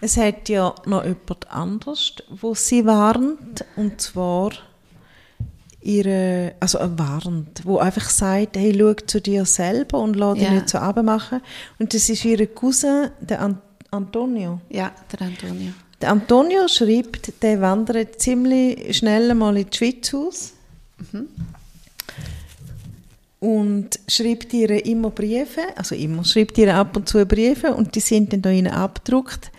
Es 0.00 0.16
hat 0.16 0.48
ja 0.48 0.74
noch 0.86 1.02
jemand 1.04 1.50
anders, 1.50 2.14
wo 2.28 2.54
sie 2.54 2.86
warnt, 2.86 3.64
und 3.76 4.00
zwar 4.00 4.52
ihre, 5.80 6.54
also 6.60 6.78
äh, 6.78 6.98
warnt, 6.98 7.62
wo 7.64 7.78
einfach 7.78 8.08
sagt, 8.10 8.56
hey, 8.56 8.76
schau 8.78 8.94
zu 8.94 9.20
dir 9.20 9.44
selber 9.44 9.98
und 10.00 10.14
lass 10.16 10.34
dich 10.34 10.44
Ja. 10.44 10.52
nicht 10.52 10.68
so 10.68 10.78
abmachen. 10.78 11.40
Und 11.78 11.94
das 11.94 12.08
ist 12.08 12.24
ihre 12.24 12.46
Cousin, 12.46 13.10
der 13.20 13.40
An 13.40 13.58
Antonio. 13.90 14.60
Ja, 14.68 14.92
der 15.12 15.26
Antonio. 15.26 15.72
Der 16.00 16.10
Antonio 16.10 16.68
schreibt, 16.68 17.42
der 17.42 17.60
wandert 17.60 18.20
ziemlich 18.20 18.96
schnell 18.98 19.34
mal 19.34 19.56
in 19.56 19.68
die 19.70 19.76
Schweiz 19.76 20.12
aus. 20.14 20.52
Und 23.40 24.00
schreibt 24.08 24.52
ihr 24.52 24.84
immer 24.84 25.10
Briefe, 25.10 25.60
also 25.76 25.94
immer, 25.94 26.24
schreibt 26.24 26.58
ihr 26.58 26.74
ab 26.74 26.96
und 26.96 27.08
zu 27.08 27.24
Briefe 27.24 27.72
und 27.72 27.94
die 27.94 28.00
sind 28.00 28.32
dann 28.32 28.42
da 28.42 28.50
innen 28.50 28.72
abgedruckt. 28.72 29.52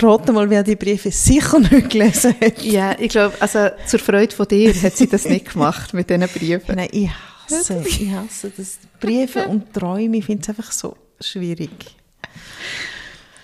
Rate 0.00 0.32
mal, 0.32 0.48
wer 0.50 0.62
die 0.62 0.76
Briefe 0.76 1.10
sicher 1.12 1.60
nicht 1.60 1.90
gelesen 1.90 2.34
hat. 2.40 2.62
Ja, 2.62 2.96
ich 2.98 3.10
glaube, 3.10 3.34
also 3.40 3.68
zur 3.86 4.00
Freude 4.00 4.34
von 4.34 4.48
dir 4.48 4.74
hat 4.82 4.96
sie 4.96 5.08
das 5.08 5.26
nicht 5.26 5.52
gemacht 5.52 5.94
mit 5.94 6.10
diesen 6.10 6.26
Briefen. 6.28 6.74
Nein, 6.76 6.88
ich 6.90 7.10
hasse, 7.48 7.84
ich 7.86 8.10
hasse 8.10 8.52
das. 8.56 8.78
Briefe 8.98 9.46
und 9.46 9.72
Träume, 9.72 10.16
ich 10.18 10.24
finde 10.24 10.42
es 10.42 10.48
einfach 10.48 10.72
so 10.72 10.96
schwierig. 11.20 11.70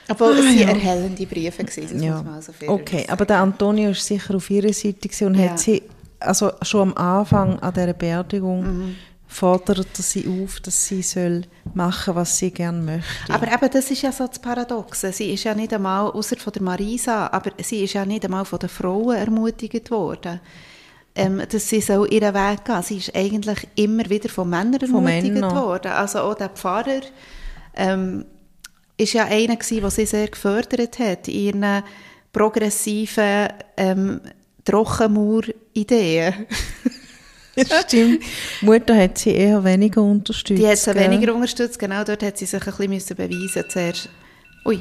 Obwohl 0.09 0.33
es 0.38 0.44
sind 0.46 0.61
ja. 0.61 0.68
erhellende 0.68 1.27
Briefe 1.27 1.64
gewesen, 1.64 1.83
das 1.83 1.92
muss 1.92 2.25
man 2.25 2.35
also 2.35 2.53
okay, 2.68 3.05
aber 3.09 3.25
der 3.25 3.38
Antonio 3.40 3.90
ist 3.90 4.07
sicher 4.07 4.37
auf 4.37 4.49
ihrer 4.51 4.72
Seite 4.72 5.27
und 5.27 5.35
Ja. 5.35 5.51
hat 5.51 5.59
sie 5.59 5.83
also 6.20 6.53
schon 6.62 6.92
am 6.92 6.94
Anfang 6.96 7.59
an 7.59 7.75
dieser 7.75 7.92
Beerdigung 7.92 8.94
fordert 9.29 9.89
er 9.99 10.03
sie 10.03 10.27
auf, 10.29 10.61
dass 10.61 10.87
sie 10.87 11.03
soll 11.03 11.43
machen 11.75 12.15
was 12.15 12.39
sie 12.39 12.51
gerne 12.51 12.81
möchte. 12.81 13.33
Aber 13.33 13.53
eben, 13.53 13.71
das 13.71 13.91
ist 13.91 14.03
ja 14.03 14.12
so 14.12 14.27
das 14.27 14.39
Paradoxe. 14.39 15.12
Sie 15.12 15.33
ist 15.33 15.45
ja 15.45 15.55
nicht 15.55 15.75
einmal, 15.75 16.11
außer 16.11 16.37
von 16.37 16.53
der 16.53 16.62
Marisa, 16.62 17.29
aber 17.29 17.51
sie 17.62 17.85
ist 17.85 17.95
ja 17.95 18.07
nicht 18.07 18.25
einmal 18.25 18.45
von 18.45 18.59
den 18.59 18.69
Frauen 18.69 19.17
ermutigt 19.17 19.91
worden, 19.91 20.41
ähm, 21.15 21.43
dass 21.49 21.69
sie 21.69 21.81
so 21.81 22.05
ihren 22.07 22.35
Weg 22.35 22.65
gehen. 22.65 22.83
Sie 22.83 22.99
ist 22.99 23.15
eigentlich 23.17 23.67
immer 23.75 24.09
wieder 24.09 24.29
von 24.29 24.49
Männern 24.49 24.81
Von 24.81 25.07
ermutigt 25.07 25.35
Männern. 25.35 25.57
worden. 25.57 25.93
Also 25.93 26.21
auch 26.21 26.35
der 26.35 26.51
Pfarrer 26.51 27.03
ähm, 27.75 28.25
ist 28.97 29.12
ja 29.12 29.25
einer 29.25 29.57
gewesen, 29.57 29.81
der 29.81 29.91
sie 29.91 30.07
sehr 30.07 30.29
gefördert 30.29 30.99
hat 30.99 31.29
in 31.29 31.35
ihren 31.35 31.83
progressiven 32.33 33.49
ähm, 33.77 34.21
Trockenmauer-Ideen. 34.65 36.47
Das 37.57 37.83
stimmt. 37.85 38.23
Mutter 38.61 38.95
hat 38.97 39.16
sie 39.19 39.31
eher 39.31 39.64
weniger 39.64 40.03
unterstützt. 40.03 40.61
Die 40.61 40.66
hat 40.66 40.77
sie 40.79 40.92
gell? 40.92 41.11
weniger 41.11 41.35
unterstützt, 41.35 41.79
genau 41.79 42.05
dort 42.05 42.23
hat 42.23 42.37
sie 42.37 42.45
sich 42.47 42.61
ein 42.61 42.64
bisschen 42.66 42.90
müssen 42.90 43.16
beweisen 43.16 43.64
zuerst. 43.69 44.09
Ui, 44.66 44.81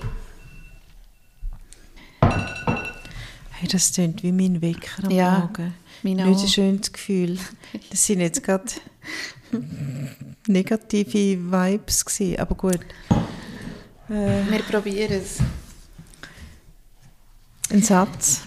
Hey, 3.57 3.69
das 3.71 3.93
klingt 3.93 4.21
wie 4.23 4.31
mein 4.33 4.61
Wecker 4.61 5.03
am 5.05 5.11
Ja, 5.11 5.39
Morgen. 5.39 5.73
mein 6.03 6.15
Nicht 6.17 6.41
ein 6.41 6.47
schönes 6.49 6.91
Gefühl. 6.91 7.37
Das 7.89 8.05
sind 8.05 8.19
jetzt 8.19 8.43
gerade 8.43 8.65
negative 10.47 11.39
Vibes 11.51 12.03
gewesen, 12.05 12.39
aber 12.39 12.55
gut. 12.55 12.79
Äh, 14.09 14.41
wir 14.51 14.59
probieren 14.69 15.13
es. 15.13 15.37
ein 17.71 17.81
Satz. 17.81 18.41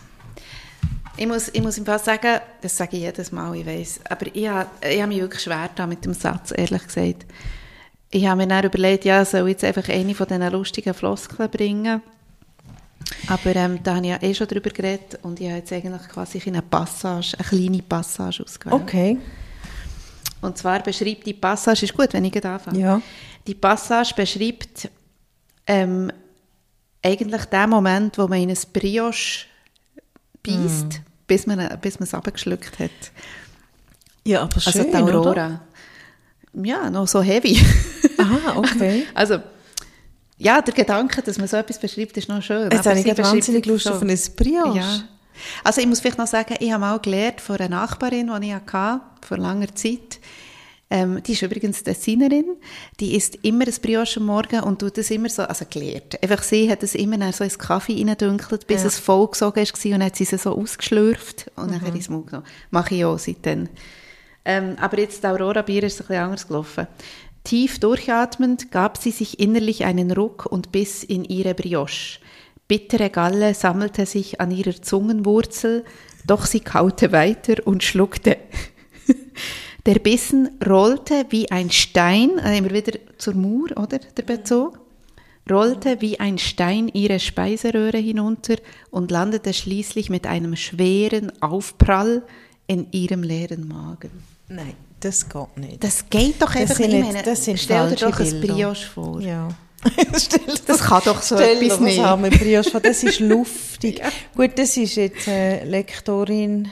Ich 1.18 1.26
muss, 1.26 1.48
ich 1.48 1.60
muss 1.60 1.76
im 1.78 1.84
Fall 1.84 1.98
sagen, 1.98 2.40
das 2.60 2.76
sage 2.76 2.96
ich 2.96 3.02
jedes 3.02 3.32
Mal, 3.32 3.54
ich 3.56 3.66
weiß, 3.66 4.00
aber 4.08 4.26
ich 4.32 4.48
habe, 4.48 4.70
ich 4.88 5.00
habe 5.00 5.08
mich 5.08 5.20
wirklich 5.20 5.42
schwer 5.42 5.68
da 5.74 5.86
mit 5.86 6.04
dem 6.04 6.14
Satz, 6.14 6.52
ehrlich 6.56 6.86
gesagt. 6.86 7.26
Ich 8.10 8.26
habe 8.26 8.36
mir 8.36 8.46
dann 8.46 8.64
überlegt, 8.64 9.04
ja, 9.04 9.24
soll 9.24 9.48
ich 9.48 9.54
jetzt 9.54 9.64
einfach 9.64 9.88
eine 9.88 10.14
von 10.14 10.26
diesen 10.26 10.52
lustigen 10.52 10.94
Floskeln 10.94 11.50
bringen? 11.50 12.00
Aber 13.26 13.56
ähm, 13.56 13.80
da 13.82 13.96
habe 13.96 14.06
ich 14.06 14.12
ja 14.12 14.22
eh 14.22 14.34
schon 14.34 14.46
drüber 14.46 14.70
geredet 14.70 15.18
und 15.22 15.40
ich 15.40 15.46
habe 15.46 15.58
jetzt 15.58 15.72
eigentlich 15.72 16.08
quasi 16.08 16.40
eine 16.46 16.62
Passage, 16.62 17.36
eine 17.38 17.48
kleine 17.48 17.82
Passage 17.82 18.42
ausgewählt. 18.44 18.80
Okay. 18.80 19.18
Und 20.40 20.56
zwar 20.56 20.80
beschreibt 20.82 21.26
die 21.26 21.34
Passage, 21.34 21.84
ist 21.84 21.96
gut, 21.96 22.12
wenn 22.12 22.24
ich 22.24 22.44
anfange. 22.44 22.78
Ja. 22.78 23.02
Die 23.46 23.54
Passage 23.54 24.14
beschreibt 24.14 24.88
ähm, 25.66 26.12
eigentlich 27.02 27.44
den 27.46 27.70
Moment, 27.70 28.18
wo 28.18 28.28
man 28.28 28.40
in 28.40 28.50
ein 28.50 28.58
Brioche 28.72 29.46
beißt, 30.42 31.00
bis 31.28 31.46
man 31.46 31.78
bis 31.80 32.00
man 32.00 32.08
es 32.08 32.14
abgeschluckt 32.14 32.80
hat. 32.80 32.90
Ja, 34.24 34.42
aber 34.42 34.56
Also 34.56 34.72
schön, 34.72 34.90
die 34.90 34.96
Aurora. 34.96 35.30
oder? 35.30 35.60
Ja, 36.54 36.90
noch 36.90 37.06
so 37.06 37.22
heavy. 37.22 37.60
Aha, 38.18 38.56
okay. 38.56 39.06
also, 39.14 39.38
ja, 40.38 40.60
der 40.60 40.74
Gedanke, 40.74 41.22
dass 41.22 41.38
man 41.38 41.46
so 41.46 41.56
etwas 41.56 41.78
beschreibt, 41.78 42.16
ist 42.16 42.28
noch 42.28 42.42
schön. 42.42 42.70
Jetzt 42.70 42.86
habe 42.86 42.98
ich 42.98 43.04
gerade 43.04 43.22
wahnsinnig 43.22 43.64
Lust 43.66 43.84
so. 43.84 43.92
auf 43.92 44.02
ein 44.02 44.18
Brioche. 44.36 44.78
Ja. 44.78 45.00
Also 45.62 45.80
ich 45.80 45.86
muss 45.86 46.00
vielleicht 46.00 46.18
noch 46.18 46.26
sagen, 46.26 46.56
ich 46.58 46.72
habe 46.72 46.80
mal 46.80 46.98
gelernt 46.98 47.40
von 47.40 47.56
einer 47.56 47.68
Nachbarin, 47.68 48.30
die 48.40 48.48
ich 48.48 48.54
hatte, 48.54 49.00
vor 49.20 49.38
langer 49.38 49.72
Zeit. 49.74 50.18
Ähm, 50.90 51.22
die 51.22 51.32
ist 51.32 51.42
übrigens 51.42 51.82
Designerin. 51.82 52.56
Die 52.98 53.14
isst 53.14 53.38
immer 53.42 53.66
ein 53.66 53.74
Brioche 53.82 54.20
am 54.20 54.26
Morgen 54.26 54.60
und 54.60 54.78
tut 54.80 54.96
das 54.96 55.10
immer 55.10 55.28
so, 55.28 55.42
also 55.42 55.66
gelernt. 55.68 56.22
Einfach 56.22 56.42
sie 56.42 56.70
hat 56.70 56.82
es 56.82 56.94
immer 56.94 57.30
so 57.32 57.44
ins 57.44 57.58
Kaffee 57.58 57.98
reingedünkelt, 57.98 58.66
bis 58.66 58.84
es 58.84 58.98
vollgesogen 58.98 59.66
war 59.66 59.94
und 59.94 60.04
hat 60.04 60.16
sie 60.16 60.24
es 60.30 60.42
so 60.42 60.56
ausgeschlürft 60.56 61.50
und 61.56 61.72
dann 61.72 61.94
ins 61.94 62.08
Mund 62.08 62.28
genommen. 62.28 62.46
Mache 62.70 62.94
ich 62.94 63.04
auch 63.04 63.18
seitdem. 63.18 63.68
Ähm, 64.46 64.76
aber 64.80 64.98
jetzt, 64.98 65.22
das 65.22 65.32
Aurora-Bier 65.32 65.82
ist 65.82 66.00
ein 66.00 66.06
bisschen 66.06 66.22
anders 66.22 66.48
gelaufen. 66.48 66.86
Tief 67.44 67.78
durchatmend 67.80 68.70
gab 68.70 68.96
sie 68.96 69.10
sich 69.10 69.40
innerlich 69.40 69.84
einen 69.84 70.10
Ruck 70.10 70.46
und 70.46 70.72
biss 70.72 71.04
in 71.04 71.24
ihre 71.24 71.54
Brioche. 71.54 72.18
Bittere 72.66 73.10
Galle 73.10 73.54
sammelte 73.54 74.06
sich 74.06 74.40
an 74.40 74.50
ihrer 74.50 74.80
Zungenwurzel, 74.80 75.84
doch 76.26 76.46
sie 76.46 76.60
kaute 76.60 77.12
weiter 77.12 77.66
und 77.66 77.82
schluckte. 77.82 78.38
Der 79.88 79.98
Bissen 80.00 80.50
rollte 80.68 81.24
wie 81.30 81.50
ein 81.50 81.70
Stein, 81.70 82.38
äh, 82.38 82.58
immer 82.58 82.70
wieder 82.72 82.92
zur 83.16 83.32
Mur, 83.34 83.70
oder, 83.74 83.98
der 83.98 84.22
Bezug, 84.22 84.78
rollte 85.50 86.02
wie 86.02 86.20
ein 86.20 86.36
Stein 86.36 86.88
ihre 86.92 87.18
Speiseröhre 87.18 87.96
hinunter 87.96 88.56
und 88.90 89.10
landete 89.10 89.54
schließlich 89.54 90.10
mit 90.10 90.26
einem 90.26 90.56
schweren 90.56 91.32
Aufprall 91.40 92.22
in 92.66 92.88
ihrem 92.92 93.22
leeren 93.22 93.66
Magen. 93.66 94.10
Nein, 94.48 94.74
das 95.00 95.26
geht 95.26 95.56
nicht. 95.56 95.82
Das 95.82 96.10
geht 96.10 96.42
doch 96.42 96.52
Das 96.52 96.56
einfach 96.56 96.76
sind 96.76 96.86
nicht. 96.90 96.94
Ich 96.98 97.04
nicht- 97.04 97.12
meine, 97.14 97.22
das 97.24 97.44
sind 97.46 97.58
stell 97.58 97.88
dir 97.88 97.96
doch 97.96 98.20
ein. 98.20 98.40
Brioche 98.42 98.86
vor. 98.86 99.20
Ja. 99.22 99.48
Das 100.66 100.80
kann 100.80 101.00
doch 101.06 101.22
so 101.22 101.36
Stell 101.36 101.62
etwas 101.62 101.80
was 101.80 101.80
nicht. 101.80 102.70
vor. 102.70 102.80
Das 102.80 103.02
ist 103.04 103.20
luftig. 103.34 104.02
Gut, 104.36 104.50
das 104.58 104.76
ist 104.76 104.96
jetzt 104.96 105.28
äh, 105.28 105.64
Lektorin 105.64 106.68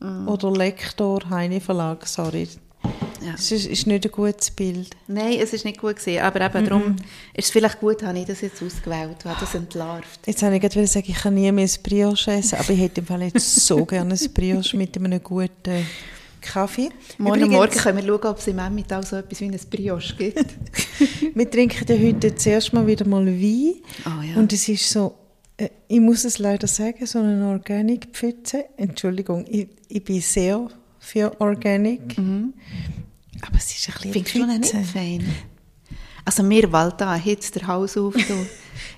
Mhm. 0.00 0.28
oder 0.28 0.50
Lektor 0.50 1.28
Heine 1.30 1.60
Verlag, 1.60 2.06
sorry. 2.06 2.48
Ja. 3.22 3.32
Das 3.32 3.52
ist, 3.52 3.66
ist 3.66 3.86
nicht 3.86 4.06
ein 4.06 4.12
gutes 4.12 4.50
Bild. 4.50 4.96
Nein, 5.06 5.38
es 5.40 5.52
ist 5.52 5.66
nicht 5.66 5.78
gut 5.78 5.96
gesehen, 5.96 6.22
aber 6.22 6.40
eben 6.40 6.64
darum 6.64 6.96
ist 7.34 7.46
es 7.46 7.50
vielleicht 7.50 7.78
gut, 7.78 8.02
habe 8.02 8.18
ich 8.18 8.24
das 8.24 8.40
jetzt 8.40 8.62
ausgewählt, 8.62 9.18
weil 9.24 9.36
das 9.38 9.54
entlarvt. 9.54 10.20
Jetzt 10.26 10.42
wollte 10.42 10.56
ich 10.56 10.62
gerade 10.62 10.86
sagen, 10.86 11.06
ich 11.06 11.16
kann 11.16 11.34
nie 11.34 11.52
mehr 11.52 11.66
ein 11.66 11.82
Brioche 11.82 12.32
essen, 12.32 12.58
aber 12.58 12.70
ich 12.70 12.80
hätte 12.80 13.02
im 13.02 13.06
Fall 13.06 13.22
jetzt 13.22 13.66
so 13.66 13.84
gerne 13.86 14.14
ein 14.14 14.32
Brioche 14.32 14.76
mit 14.76 14.96
einem 14.96 15.22
guten 15.22 15.86
Kaffee. 16.40 16.88
Morgen 17.18 17.40
Übrigens, 17.40 17.54
Morgen 17.54 17.78
können 17.78 17.96
wir 17.98 18.04
schauen, 18.06 18.30
ob 18.30 18.38
es 18.38 18.46
im 18.46 18.58
Emmental 18.58 19.04
so 19.04 19.16
etwas 19.16 19.40
wie 19.40 19.44
ein 19.44 19.60
Brioche 19.70 20.14
gibt. 20.16 20.46
Wir 21.34 21.50
trinken 21.50 21.86
ja 21.86 22.06
heute 22.08 22.34
zuerst 22.34 22.72
mal 22.72 22.86
wieder 22.86 23.06
mal 23.06 23.26
Wein. 23.26 23.74
Ah, 24.04 24.22
ja. 24.24 24.36
Und 24.36 24.52
es 24.52 24.68
ist 24.68 24.88
so, 24.88 25.14
ich 25.88 26.00
muss 26.00 26.24
es 26.24 26.38
leider 26.38 26.66
sagen, 26.66 27.04
so 27.06 27.18
eine 27.18 27.46
Organic-Pfütze. 27.48 28.64
Entschuldigung, 28.76 29.44
ich, 29.48 29.68
ich 29.88 30.02
bin 30.04 30.20
sehr 30.20 30.68
für 30.98 31.40
Organic. 31.40 32.16
Aber 32.18 33.56
es 33.56 33.70
ist 33.74 33.88
ein 33.88 33.94
bisschen 33.94 34.12
Findest 34.12 34.34
du 34.34 34.38
ihn 34.40 34.46
nicht 34.60 34.70
Pfütze. 34.72 34.84
fein? 34.84 35.24
Also 36.24 36.42
mir 36.42 36.70
Walta 36.72 37.14
hitzt 37.14 37.56
der 37.56 37.66
Haus 37.66 37.96
auf. 37.96 38.14
Du. 38.14 38.20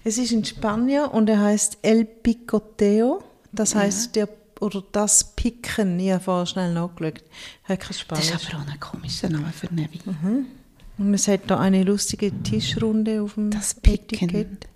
Es 0.04 0.18
ist 0.18 0.32
in 0.32 0.44
Spanien 0.44 1.06
und 1.06 1.28
er 1.28 1.40
heißt 1.40 1.78
El 1.82 2.04
Picoteo. 2.04 3.22
Das 3.52 3.74
heißt 3.74 4.14
der 4.16 4.28
oder 4.60 4.82
das 4.92 5.24
Picken. 5.34 5.98
Ich 6.00 6.10
habe 6.12 6.22
vorher 6.22 6.46
schnell 6.46 6.72
nachgeschaut. 6.72 7.22
Hat 7.64 7.80
kein 7.80 7.88
Das 7.88 8.00
Spanisch. 8.00 8.30
ist 8.30 8.52
aber 8.54 8.62
auch 8.62 8.68
ein 8.68 8.80
komischer 8.80 9.28
Name 9.28 9.52
für 9.52 9.68
einen 9.70 9.88
Wein. 10.04 10.46
Und 10.98 11.14
es 11.14 11.26
hat 11.28 11.42
da 11.48 11.58
eine 11.58 11.82
lustige 11.84 12.32
Tischrunde 12.42 13.22
auf 13.22 13.34
dem 13.34 13.50
Das 13.50 13.74
Picken. 13.74 14.28
Etikett. 14.28 14.68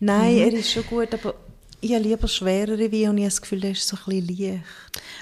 Nein, 0.00 0.36
er 0.36 0.52
ist 0.52 0.72
schon 0.72 0.86
gut, 0.86 1.12
aber 1.14 1.34
ich 1.80 1.92
habe 1.92 2.04
lieber 2.04 2.28
schwerere 2.28 2.92
Weine 2.92 3.10
und 3.10 3.18
ich 3.18 3.24
habe 3.24 3.30
das 3.30 3.42
Gefühl, 3.42 3.60
der 3.60 3.72
ist 3.72 3.86
so 3.86 3.96
ein 3.96 4.22
bisschen 4.22 4.52
leicht. 4.52 4.64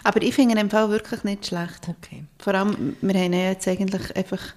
Aber 0.04 0.22
ich 0.22 0.34
finde 0.34 0.54
ihn 0.54 0.60
im 0.60 0.70
Fall 0.70 0.90
wirklich 0.90 1.24
nicht 1.24 1.46
schlecht. 1.46 1.88
Okay. 1.88 2.24
Vor 2.38 2.54
allem, 2.54 2.96
wir 3.00 3.14
haben 3.14 3.32
ihn 3.32 3.40
jetzt 3.40 3.66
eigentlich 3.66 4.16
einfach 4.16 4.54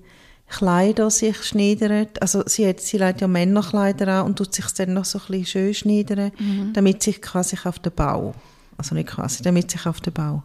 Kleider 0.49 1.11
sich 1.11 1.43
schneidert, 1.45 2.21
also 2.21 2.43
sie, 2.45 2.67
hat, 2.67 2.81
sie 2.81 2.99
legt 2.99 3.21
ja 3.21 3.29
Männerkleider 3.29 4.09
an 4.09 4.27
und 4.27 4.37
tut 4.37 4.53
sich 4.53 4.67
dann 4.73 4.95
noch 4.95 5.05
so 5.05 5.19
ein 5.19 5.25
bisschen 5.29 5.47
schön 5.47 5.75
schneidern, 5.75 6.33
damit 6.73 7.05
sich 7.05 7.23
quasi 7.23 7.57
auf 7.63 7.79
den 7.79 7.93
Bau, 7.93 8.35
also 8.77 8.97
nicht 8.97 9.11
quasi, 9.11 9.45
damit 9.45 9.71
sich 9.71 9.87
auf 9.87 10.01
den 10.01 10.13
Bau. 10.13 10.43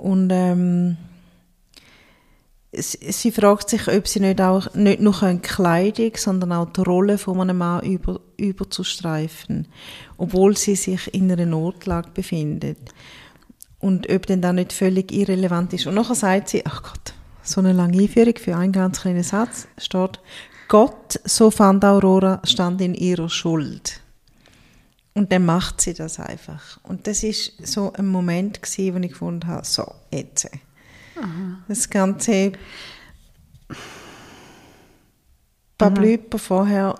Und 0.00 0.30
ähm, 0.32 0.96
sie, 2.72 3.32
fragt 3.32 3.70
sich, 3.70 3.88
ob 3.88 4.06
sie 4.06 4.20
nicht 4.20 4.40
auch 4.40 4.74
nicht 4.74 5.00
nur 5.00 5.22
eine 5.22 5.40
Kleidung, 5.40 6.12
sondern 6.16 6.52
auch 6.52 6.70
die 6.72 6.82
Rolle 6.82 7.18
von 7.18 7.40
einem 7.40 7.58
Mann 7.58 7.84
über, 7.84 8.20
überzustreifen, 8.36 9.68
obwohl 10.16 10.56
sie 10.56 10.76
sich 10.76 11.12
in 11.14 11.30
einer 11.32 11.46
Notlage 11.46 12.10
befindet. 12.12 12.78
Und 13.78 14.10
ob 14.10 14.26
denn 14.26 14.42
da 14.42 14.52
nicht 14.52 14.72
völlig 14.72 15.12
irrelevant 15.12 15.72
ist. 15.72 15.86
Und 15.86 15.94
nachher 15.94 16.16
sagt 16.16 16.48
sie, 16.48 16.66
ach 16.66 16.82
Gott, 16.82 17.14
so 17.42 17.60
eine 17.60 17.72
lange 17.72 18.02
Einführung 18.02 18.34
für 18.36 18.56
einen 18.56 18.72
ganz 18.72 19.02
kleinen 19.02 19.22
Satz, 19.22 19.68
steht, 19.78 20.20
Gott, 20.66 21.20
so 21.24 21.50
fand 21.50 21.84
Aurora, 21.84 22.42
stand 22.44 22.80
in 22.80 22.94
ihrer 22.94 23.30
Schuld. 23.30 24.00
Und 25.14 25.32
dann 25.32 25.46
macht 25.46 25.80
sie 25.80 25.94
das 25.94 26.20
einfach. 26.20 26.78
Und 26.82 27.06
das 27.06 27.22
ist 27.22 27.66
so 27.66 27.92
ein 27.94 28.06
Moment 28.06 28.62
gewesen, 28.62 28.94
wo 28.94 28.98
ich 28.98 29.12
gefunden 29.12 29.46
habe, 29.46 29.64
so, 29.64 29.94
jetzt. 30.10 30.50
Das 31.68 31.88
ganze 31.88 32.52
Pablüper 35.76 36.38
vorher 36.38 36.94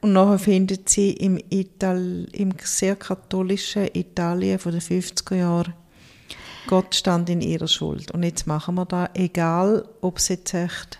und 0.00 0.12
nachher 0.12 0.38
findet 0.38 0.88
sie 0.88 1.10
im, 1.12 1.40
Ital 1.50 2.26
im 2.32 2.52
sehr 2.62 2.96
katholischen 2.96 3.88
Italien 3.94 4.58
von 4.58 4.72
den 4.72 4.80
50er 4.80 5.34
Jahren 5.34 5.74
Gott 6.68 6.94
stand 6.94 7.30
in 7.30 7.40
ihrer 7.40 7.66
Schuld. 7.66 8.10
Und 8.10 8.22
jetzt 8.22 8.46
machen 8.46 8.74
wir 8.74 8.84
da, 8.84 9.08
egal 9.14 9.88
ob 10.02 10.18
es 10.18 10.28
jetzt 10.28 10.52
echt, 10.52 10.98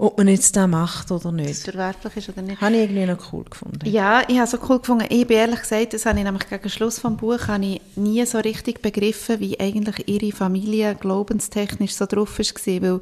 ob 0.00 0.16
man 0.16 0.28
jetzt 0.28 0.56
das 0.56 0.66
macht 0.66 1.10
oder 1.10 1.24
Das 1.24 1.32
nicht. 1.32 1.62
verwerflich 1.62 2.16
ist 2.16 2.28
oder 2.30 2.40
nicht. 2.40 2.60
Habe 2.60 2.74
ich 2.74 2.80
irgendwie 2.82 3.04
noch 3.04 3.32
cool 3.32 3.44
gefunden. 3.44 3.86
Ja, 3.86 4.22
ich 4.26 4.38
habe 4.38 4.46
so 4.50 4.56
cool 4.68 4.78
gefunden. 4.78 5.04
Ich 5.10 5.26
bin 5.26 5.36
ehrlich 5.36 5.60
gesagt, 5.60 5.92
das 5.92 6.06
habe 6.06 6.18
ich 6.18 6.24
nämlich 6.24 6.48
gegen 6.48 6.70
Schluss 6.70 6.98
vom 6.98 7.18
Buch 7.18 7.48
habe 7.48 7.64
ich 7.66 7.80
nie 7.96 8.24
so 8.24 8.38
richtig 8.38 8.80
begriffen, 8.80 9.40
wie 9.40 9.60
eigentlich 9.60 10.08
ihre 10.08 10.32
Familie 10.34 10.94
glaubenstechnisch 10.94 11.92
so 11.94 12.06
drauf 12.06 12.38
war, 12.38 12.82
weil 12.82 13.00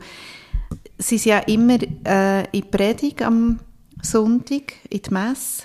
sie 0.98 1.18
sind 1.18 1.30
ja 1.30 1.38
immer 1.38 1.78
äh, 2.04 2.40
in 2.46 2.50
die 2.52 2.62
Predigt 2.62 3.22
am 3.22 3.61
Sonntag, 4.02 4.72
in 4.90 5.02
die 5.02 5.11
Messe 5.14 5.62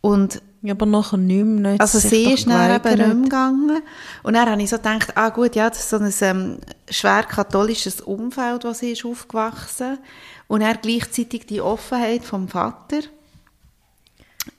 und 0.00 0.40
Ja, 0.64 0.74
aber 0.74 0.86
nachher 0.86 1.16
nicht 1.16 1.44
mehr. 1.44 1.76
also 1.80 1.98
sie 1.98 2.32
ist 2.32 2.46
dann 2.46 2.70
eben 2.70 2.72
nicht 2.72 2.82
geweigert. 2.82 3.14
mehr 3.16 3.24
gegangen. 3.24 3.82
Und 4.22 4.34
dann 4.34 4.48
habe 4.48 4.62
ich 4.62 4.70
so 4.70 4.76
gedacht, 4.76 5.16
ah 5.16 5.30
gut, 5.30 5.56
ja, 5.56 5.68
das 5.68 5.80
ist 5.80 5.90
so 5.90 5.96
ein 5.96 6.14
ähm, 6.20 6.58
schwer 6.88 7.24
katholisches 7.24 8.00
Umfeld, 8.00 8.64
wo 8.64 8.72
sie 8.72 8.92
ist 8.92 9.04
aufgewachsen. 9.04 9.98
Und 10.46 10.60
dann 10.60 10.78
gleichzeitig 10.80 11.46
die 11.46 11.60
Offenheit 11.60 12.22
vom 12.22 12.46
Vater, 12.46 13.00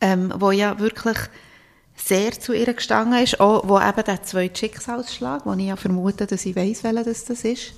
ähm, 0.02 0.34
wo 0.38 0.52
ja 0.52 0.78
wirklich 0.78 1.18
sehr 1.96 2.32
zu 2.34 2.52
ihr 2.52 2.74
gestanden 2.74 3.24
ist, 3.24 3.39
auch, 3.39 3.68
wo 3.68 3.80
eben 3.80 4.04
der 4.04 4.24
zweite 4.24 4.60
Schicksalsschlag, 4.60 5.46
wo 5.46 5.54
ich 5.54 5.68
ja 5.68 5.78
vermute, 5.78 6.28
dass 6.28 6.46
ich 6.46 6.56
weiss, 6.56 6.84
welcher 6.84 7.06
das, 7.06 7.24
das 7.24 7.46
ist, 7.46 7.74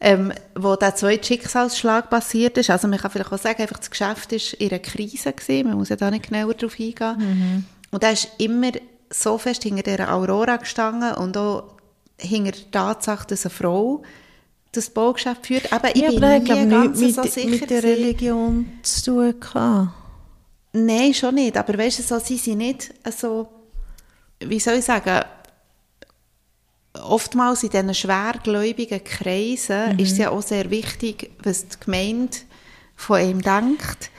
ähm, 0.00 0.32
wo 0.54 0.76
der 0.76 0.94
zweite 0.94 1.26
Schicksalsschlag 1.26 2.10
passiert 2.10 2.58
ist. 2.58 2.70
Also 2.70 2.86
man 2.88 2.98
kann 2.98 3.10
vielleicht 3.10 3.32
auch 3.32 3.38
sagen, 3.38 3.62
einfach 3.62 3.78
das 3.78 3.90
Geschäft 3.90 4.32
ist 4.32 4.52
in 4.54 4.70
einer 4.70 4.78
Krise 4.78 5.32
gewesen, 5.32 5.68
man 5.68 5.78
muss 5.78 5.88
ja 5.88 5.96
da 5.96 6.10
nicht 6.10 6.28
genauer 6.28 6.54
darauf 6.54 6.78
eingehen. 6.78 7.66
Und 7.90 8.02
er 8.02 8.12
ist 8.12 8.28
immer 8.38 8.72
so 9.10 9.38
fest 9.38 9.62
hinter 9.62 9.82
dieser 9.82 10.12
Aurora 10.12 10.56
gestanden 10.56 11.14
und 11.14 11.36
auch 11.36 11.64
hinter 12.20 12.52
der 12.52 12.70
Tatsache, 12.70 13.26
dass 13.28 13.44
eine 13.46 13.50
Frau 13.54 14.02
das 14.72 14.90
Baugeschäft 14.90 15.46
führt. 15.46 15.72
Aber 15.72 15.94
ich 15.96 16.02
Ja, 16.02 16.10
bin 16.10 16.24
aber 16.24 16.36
ich 16.36 16.42
nie 16.42 16.44
glaube 16.44 16.68
ganz 16.68 16.98
nicht 17.00 17.14
so 17.14 17.22
mit, 17.22 17.32
sicher 17.32 17.48
mit 17.48 17.70
der. 17.70 17.82
Religion 17.82 18.66
zu 18.82 19.04
tun 19.04 19.40
gehabt. 19.40 19.88
Nein, 20.72 21.14
schon 21.14 21.36
nicht. 21.36 21.56
Aber 21.56 21.78
weißt 21.78 22.00
du, 22.00 22.02
so, 22.02 22.18
sie 22.18 22.36
sind 22.36 22.58
nicht 22.58 22.92
so, 23.18 23.48
wie 24.40 24.60
soll 24.60 24.74
ich 24.74 24.84
sagen, 24.84 25.24
oftmals 27.04 27.62
in 27.62 27.70
diesen 27.70 27.94
schwergläubigen 27.94 29.02
Kreisen 29.04 29.98
ist 29.98 30.12
es 30.12 30.18
ja 30.18 30.30
auch 30.30 30.42
sehr 30.42 30.70
wichtig, 30.70 31.30
was 31.42 31.66
die 31.68 31.76
Gemeinde 31.84 32.36
von 32.94 33.20
ihm 33.20 33.42
denkt. 33.42 34.10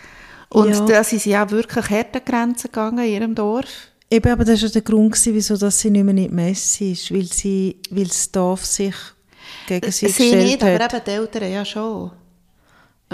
Und 0.50 0.70
Ja. 0.74 0.86
da 0.86 1.04
sind 1.04 1.22
sie 1.22 1.32
ja 1.32 1.50
wirklich 1.52 1.90
harte 1.90 2.22
Grenzen 2.22 2.68
gegangen 2.72 3.06
in 3.06 3.12
ihrem 3.14 3.36
Dorf. 3.36 3.68
Eben, 4.10 4.32
aber 4.32 4.46
das 4.46 4.62
war 4.64 4.70
der 4.70 4.82
Grund, 4.82 5.12
gewesen, 5.14 5.34
wieso 5.36 5.58
dass 5.58 5.80
sie 5.80 5.90
nicht 5.90 6.04
mehr 6.04 6.12
in 6.16 6.30
die 6.30 6.30
Messe 6.30 6.86
ist, 6.86 7.14
weil, 7.14 7.26
sie, 7.26 7.76
weil 7.90 8.06
das 8.08 8.32
Dorf 8.32 8.66
sich 8.66 8.96
gegen 9.68 9.92
sie, 9.92 10.08
Sie 10.08 10.30
gestellt 10.32 10.44
nicht, 10.44 10.64
hat. 10.64 10.82
aber 10.82 10.96
eben 10.96 11.04
die 11.06 11.12
Eltern 11.12 11.52
ja 11.52 11.66
schon. 11.66 12.12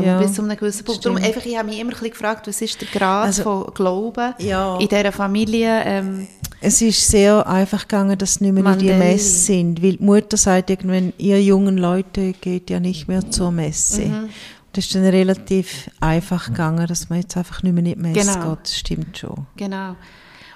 Ja, 0.02 0.20
bis 0.20 0.34
zu 0.34 0.42
einem 0.42 0.58
gewissen 0.58 0.84
Punkt. 0.86 1.06
Darum 1.06 1.18
einfach, 1.18 1.46
ich 1.46 1.56
habe 1.58 1.68
mich 1.70 1.80
immer 1.80 1.92
ein 1.92 1.94
bisschen 1.94 2.10
gefragt, 2.12 2.48
was 2.48 2.62
ist 2.62 2.82
der 2.82 2.88
Grad 2.88 3.26
Also, 3.28 3.44
von 3.44 3.74
Glauben 3.74 4.34
ja. 4.40 4.78
in 4.80 4.88
dieser 4.88 5.12
Familie? 5.12 5.84
Ähm, 5.86 6.28
Es 6.62 6.82
ist 6.82 7.08
sehr 7.08 7.46
einfach 7.48 7.82
gegangen, 7.88 8.18
dass 8.18 8.36
sie 8.36 8.46
nicht 8.50 8.54
mehr 8.64 8.74
in 8.74 8.80
die. 8.80 8.92
Messe 8.94 9.30
sind, 9.46 9.84
weil 9.84 9.98
die 9.98 10.04
Mutter 10.04 10.36
sagt 10.38 10.70
irgendwann, 10.72 11.14
ihr 11.20 11.42
jungen 11.44 11.78
Leute 11.78 12.34
geht 12.34 12.70
ja 12.72 12.80
nicht 12.80 13.08
mehr 13.08 13.30
zur 13.30 13.52
Messe. 13.52 14.02
Mhm. 14.06 14.30
Das 14.72 14.86
ist 14.86 14.96
dann 14.96 15.04
relativ 15.06 15.92
einfach 16.00 16.48
gegangen, 16.48 16.88
dass 16.88 17.10
man 17.10 17.20
jetzt 17.22 17.38
einfach 17.38 17.62
nicht 17.62 17.74
mehr 17.74 17.84
in 17.86 17.94
die 17.94 17.96
Messe 17.96 18.34
Genau. 18.34 18.50
geht. 18.56 18.64
Das 18.64 18.76
stimmt 18.78 19.16
schon. 19.18 19.46
Genau. 19.58 19.96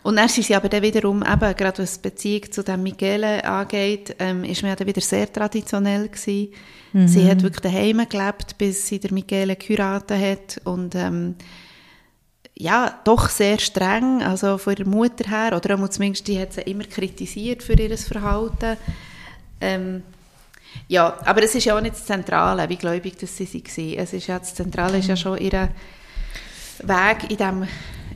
Und 0.03 0.15
dann 0.15 0.29
sind 0.29 0.45
sie 0.45 0.55
aber 0.55 0.69
dann 0.69 0.83
wiederum, 0.83 1.23
eben, 1.23 1.55
gerade 1.55 1.83
was 1.83 2.01
die 2.01 2.09
Beziehung 2.09 2.51
zu 2.51 2.63
dem 2.63 2.83
Michele 2.83 3.43
angeht, 3.43 4.15
ähm, 4.19 4.43
ist 4.43 4.61
man 4.61 4.69
ja 4.69 4.75
dann 4.75 4.87
wieder 4.87 5.01
sehr 5.01 5.31
traditionell 5.31 6.07
gewesen. 6.07 6.53
Sie 7.05 7.29
hat 7.29 7.43
wirklich 7.43 7.61
daheim 7.61 8.07
gelebt, 8.09 8.57
bis 8.57 8.87
sie 8.87 8.99
der 8.99 9.13
Michele 9.13 9.55
geheiratet 9.55 10.19
hat 10.19 10.65
und 10.65 10.95
ähm, 10.95 11.35
ja, 12.55 12.99
doch 13.03 13.29
sehr 13.29 13.59
streng, 13.59 14.23
also 14.23 14.57
von 14.57 14.75
ihrer 14.75 14.87
Mutter 14.87 15.29
her, 15.29 15.55
oder 15.55 15.91
zumindest, 15.91 16.27
die 16.27 16.39
hat 16.39 16.53
sie 16.53 16.61
immer 16.61 16.85
kritisiert 16.85 17.61
für 17.61 17.73
ihr 17.73 17.95
Verhalten. 17.97 18.77
Ähm, 19.61 20.01
ja, 20.87 21.17
aber 21.25 21.43
es 21.43 21.53
ist 21.53 21.65
ja 21.65 21.77
auch 21.77 21.81
nicht 21.81 21.95
das 21.95 22.05
Zentrale, 22.05 22.67
wie 22.69 22.77
gläubig 22.77 23.17
das 23.17 23.37
sie 23.37 23.45
waren. 23.47 23.99
Es 23.99 24.13
ist 24.13 24.27
ja, 24.27 24.39
das 24.39 24.55
Zentrale 24.55 24.97
ist 24.97 25.07
ja 25.07 25.15
schon 25.15 25.37
ihre 25.37 25.69
Weg 26.79 27.29
in 27.29 27.37
dem, 27.37 27.67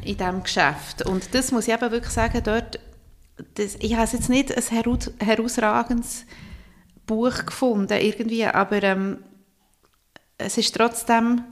in 0.03 0.17
dem 0.17 0.43
Geschäft. 0.43 1.05
Und 1.05 1.33
das 1.33 1.51
muss 1.51 1.67
ich 1.67 1.73
eben 1.73 1.91
wirklich 1.91 2.13
sagen, 2.13 2.41
dort, 2.43 2.79
das, 3.55 3.75
ich 3.79 3.95
habe 3.95 4.09
jetzt 4.11 4.29
nicht 4.29 4.55
ein 4.55 4.63
heraus, 4.63 5.11
herausragendes 5.19 6.25
Buch 7.07 7.45
gefunden, 7.45 7.97
irgendwie, 7.99 8.45
aber 8.45 8.83
ähm, 8.83 9.17
es 10.37 10.57
ist 10.57 10.75
trotzdem 10.75 11.43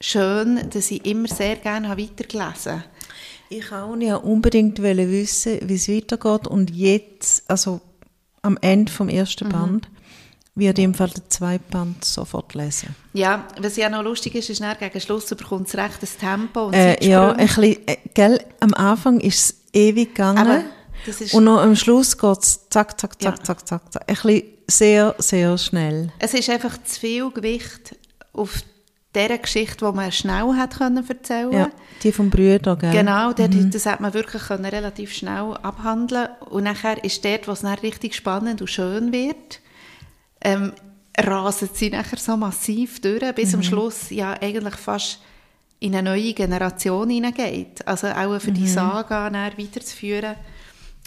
schön, 0.00 0.68
dass 0.70 0.90
ich 0.90 1.04
immer 1.06 1.28
sehr 1.28 1.56
gerne 1.56 1.88
habe 1.88 2.02
weitergelesen 2.02 2.72
habe. 2.72 2.84
Ich 3.48 3.72
auch 3.72 3.94
nicht 3.96 4.12
unbedingt 4.12 4.80
wissen, 4.82 5.58
wie 5.62 5.74
es 5.74 5.88
weitergeht. 5.88 6.46
Und 6.46 6.70
jetzt, 6.70 7.48
also 7.48 7.80
am 8.42 8.58
Ende 8.60 8.90
vom 8.90 9.06
Mhm. 9.06 9.14
ersten 9.14 9.48
Band, 9.48 9.88
wird 10.56 10.78
im 10.78 10.94
Fall 10.94 11.08
der 11.10 11.28
zweite 11.28 11.64
Band 11.70 12.04
sofort 12.04 12.54
lesen. 12.54 12.94
Ja, 13.12 13.44
was 13.60 13.76
ja 13.76 13.88
noch 13.88 14.02
lustig 14.02 14.34
ist, 14.36 14.50
ist, 14.50 14.60
dann 14.60 14.76
gegen 14.78 15.00
Schluss 15.00 15.26
bekommt 15.26 15.68
es 15.68 15.76
recht 15.76 16.00
das 16.02 16.16
Tempo 16.16 16.66
und 16.66 16.74
Äh, 16.74 17.04
ja, 17.04 17.32
ein 17.32 17.46
bisschen, 17.46 17.76
äh, 17.86 17.96
gell, 18.14 18.40
am 18.60 18.72
Anfang 18.74 19.20
ist 19.20 19.38
es 19.38 19.56
ewig 19.72 20.14
gegangen. 20.14 20.64
Und 21.32 21.44
noch 21.44 21.60
am 21.60 21.76
Schluss 21.76 22.16
geht 22.16 22.38
es 22.42 22.68
zack, 22.70 22.98
zack, 23.00 23.20
zack, 23.20 23.36
Ja. 23.38 23.44
zack, 23.44 23.66
zack, 23.68 23.92
zack. 23.92 24.02
Ein 24.08 24.14
bisschen 24.14 24.42
sehr, 24.68 25.14
sehr 25.18 25.58
schnell. 25.58 26.12
Es 26.18 26.32
ist 26.34 26.48
einfach 26.48 26.82
zu 26.82 27.00
viel 27.00 27.30
Gewicht 27.30 27.96
auf 28.32 28.62
dieser 29.14 29.38
Geschichte, 29.38 29.84
die 29.84 29.92
man 29.96 30.10
schnell 30.12 30.54
hat 30.56 30.78
können 30.78 31.04
erzählen 31.08 31.52
Ja, 31.52 31.68
die 32.02 32.10
vom 32.12 32.30
Brüder, 32.30 32.76
gell? 32.76 32.92
Genau, 32.92 33.32
dort, 33.32 33.52
das 33.74 33.86
hat 33.86 34.00
man 34.00 34.14
wirklich 34.14 34.42
können 34.44 34.64
relativ 34.64 35.12
schnell 35.12 35.54
abhandeln 35.62 36.28
Und 36.50 36.64
nachher 36.64 37.02
ist 37.04 37.24
dort, 37.24 37.46
wo 37.48 37.52
es 37.52 37.60
dann 37.60 37.74
richtig 37.78 38.14
spannend 38.14 38.60
und 38.60 38.68
schön 38.68 39.12
wird, 39.12 39.60
ähm, 40.44 40.72
rasen 41.18 41.68
sie 41.72 41.90
nachher 41.90 42.18
so 42.18 42.36
massiv 42.36 43.00
durch, 43.00 43.34
bis 43.34 43.54
am 43.54 43.62
Schluss 43.62 44.10
ja 44.10 44.34
eigentlich 44.40 44.76
fast 44.76 45.20
in 45.80 45.94
eine 45.94 46.10
neue 46.10 46.32
Generation 46.32 47.10
hineingeht. 47.10 47.86
Also 47.86 48.08
auch 48.08 48.40
für 48.40 48.52
die 48.52 48.68
Saga 48.68 49.30
weiterzuführen, 49.32 50.36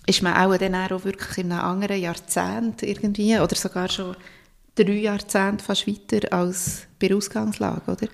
ist 0.06 0.22
man 0.22 0.36
auch 0.36 0.58
dann 0.58 0.76
auch 0.76 1.04
wirklich 1.04 1.38
in 1.40 1.52
einem 1.52 1.62
anderen 1.62 2.02
Jahrzehnt 2.02 2.84
irgendwie, 2.84 3.38
oder 3.40 3.56
sogar 3.56 3.90
schon 3.90 4.16
drei 4.76 4.94
Jahrzehnte 4.94 5.64
fast 5.64 5.88
weiter 5.88 6.32
als 6.32 6.88
bei 7.00 7.08
der 7.08 7.18
Ausgangslage, 7.18 7.92
oder? 7.92 8.08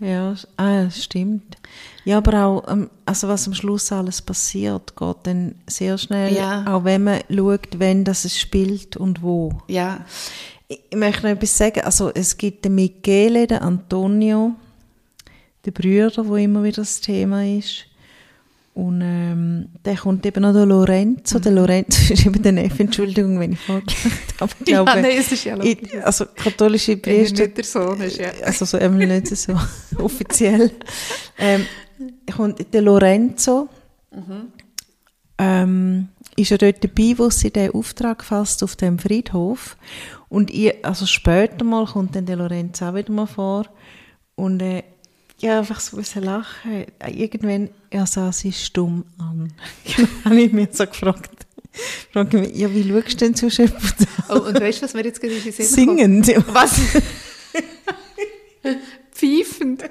Ja, 0.00 0.34
ah, 0.56 0.88
stimmt. 0.90 1.56
Ja, 2.04 2.18
aber 2.18 2.44
auch, 2.44 2.68
ähm, 2.68 2.88
also 3.04 3.28
was 3.28 3.46
am 3.48 3.54
Schluss 3.54 3.90
alles 3.90 4.22
passiert, 4.22 4.96
geht 4.96 5.16
dann 5.24 5.56
sehr 5.66 5.98
schnell. 5.98 6.34
Ja. 6.34 6.64
Auch 6.68 6.84
wenn 6.84 7.04
man 7.04 7.20
schaut, 7.28 7.78
wenn 7.78 8.04
das 8.04 8.24
es 8.24 8.38
spielt 8.38 8.96
und 8.96 9.22
wo. 9.22 9.60
Ja, 9.66 10.04
Ich 10.68 10.80
möchte 10.94 11.22
noch 11.22 11.30
etwas 11.34 11.56
sagen. 11.56 11.80
Also 11.80 12.10
es 12.14 12.36
gibt 12.36 12.64
den 12.64 12.74
Michele, 12.74 13.46
den 13.46 13.58
Antonio, 13.58 14.54
den 15.64 15.72
Brüder, 15.72 16.26
wo 16.28 16.36
immer 16.36 16.62
wieder 16.62 16.82
das 16.82 17.00
Thema 17.00 17.44
ist. 17.44 17.86
Und 18.74 19.00
ähm, 19.02 19.70
dann 19.82 19.96
kommt 19.96 20.24
eben 20.24 20.40
noch 20.42 20.52
der 20.52 20.64
Lorenzo. 20.66 21.40
Der 21.40 21.50
Lorenzo 21.50 22.12
ist 22.12 22.24
eben 22.24 22.40
der 22.40 22.52
Neffe, 22.52 22.84
Entschuldigung, 22.84 23.40
wenn 23.40 23.52
ich 23.52 23.58
vorgelacht 23.58 23.94
habe. 24.40 24.52
Ich 24.60 24.68
Ja, 24.68 24.84
glaube, 24.84 25.02
nein, 25.02 25.16
es 25.18 25.32
ist 25.32 25.44
ja 25.44 25.56
lustig. 25.56 26.04
Also 26.04 26.26
katholische 26.26 26.96
Priester 26.96 27.42
nicht 27.44 27.56
der 27.56 27.64
Sohn 27.64 28.00
ist, 28.00 28.18
ja. 28.18 28.28
also 28.44 28.64
so 28.64 28.78
einmal 28.78 29.06
nicht 29.08 29.26
so 29.36 29.54
offiziell. 29.98 30.70
Ähm, 31.38 31.66
kommt 32.36 32.72
der 32.72 32.82
Lorenzo, 32.82 33.68
ähm, 35.38 36.08
ist 36.36 36.50
ja 36.50 36.56
dort 36.56 36.84
dabei, 36.84 37.14
wo 37.16 37.30
sie 37.30 37.50
den 37.50 37.72
Auftrag 37.72 38.22
fasst 38.22 38.62
auf 38.62 38.76
dem 38.76 39.00
Friedhof. 39.00 39.76
Und 40.28 40.50
ich, 40.50 40.84
also 40.84 41.06
später 41.06 41.64
mal 41.64 41.86
kommt 41.86 42.14
dann 42.14 42.26
der 42.26 42.36
Lorenzo 42.36 42.86
auch 42.86 42.94
wieder 42.94 43.12
mal 43.12 43.26
vor. 43.26 43.66
Und 44.34 44.60
äh, 44.60 44.82
ja, 45.38 45.58
einfach 45.58 45.80
so 45.80 45.96
ein 45.96 46.00
bisschen 46.00 46.24
lachen. 46.24 46.86
Irgendwann, 47.06 47.70
er 47.90 48.06
sah 48.06 48.32
sie 48.32 48.52
stumm 48.52 49.04
an. 49.18 49.52
Genau, 49.84 50.08
habe 50.24 50.40
ich 50.40 50.52
mich 50.52 50.68
so 50.72 50.86
gefragt. 50.86 51.46
Frage 52.12 52.38
mich, 52.38 52.56
ja, 52.56 52.72
wie 52.74 52.88
schaust 52.88 53.12
du 53.12 53.16
denn 53.24 53.34
zu 53.34 53.50
Schöpfer 53.50 54.06
Oh, 54.30 54.40
und 54.40 54.60
weißt 54.60 54.80
du, 54.80 54.84
was 54.84 54.94
mir 54.94 55.04
jetzt 55.04 55.20
gerade 55.20 55.34
in 55.34 55.40
kommt? 55.42 55.68
Singend. 55.68 56.28
Was? 56.52 56.80
Pfeifend. 59.12 59.84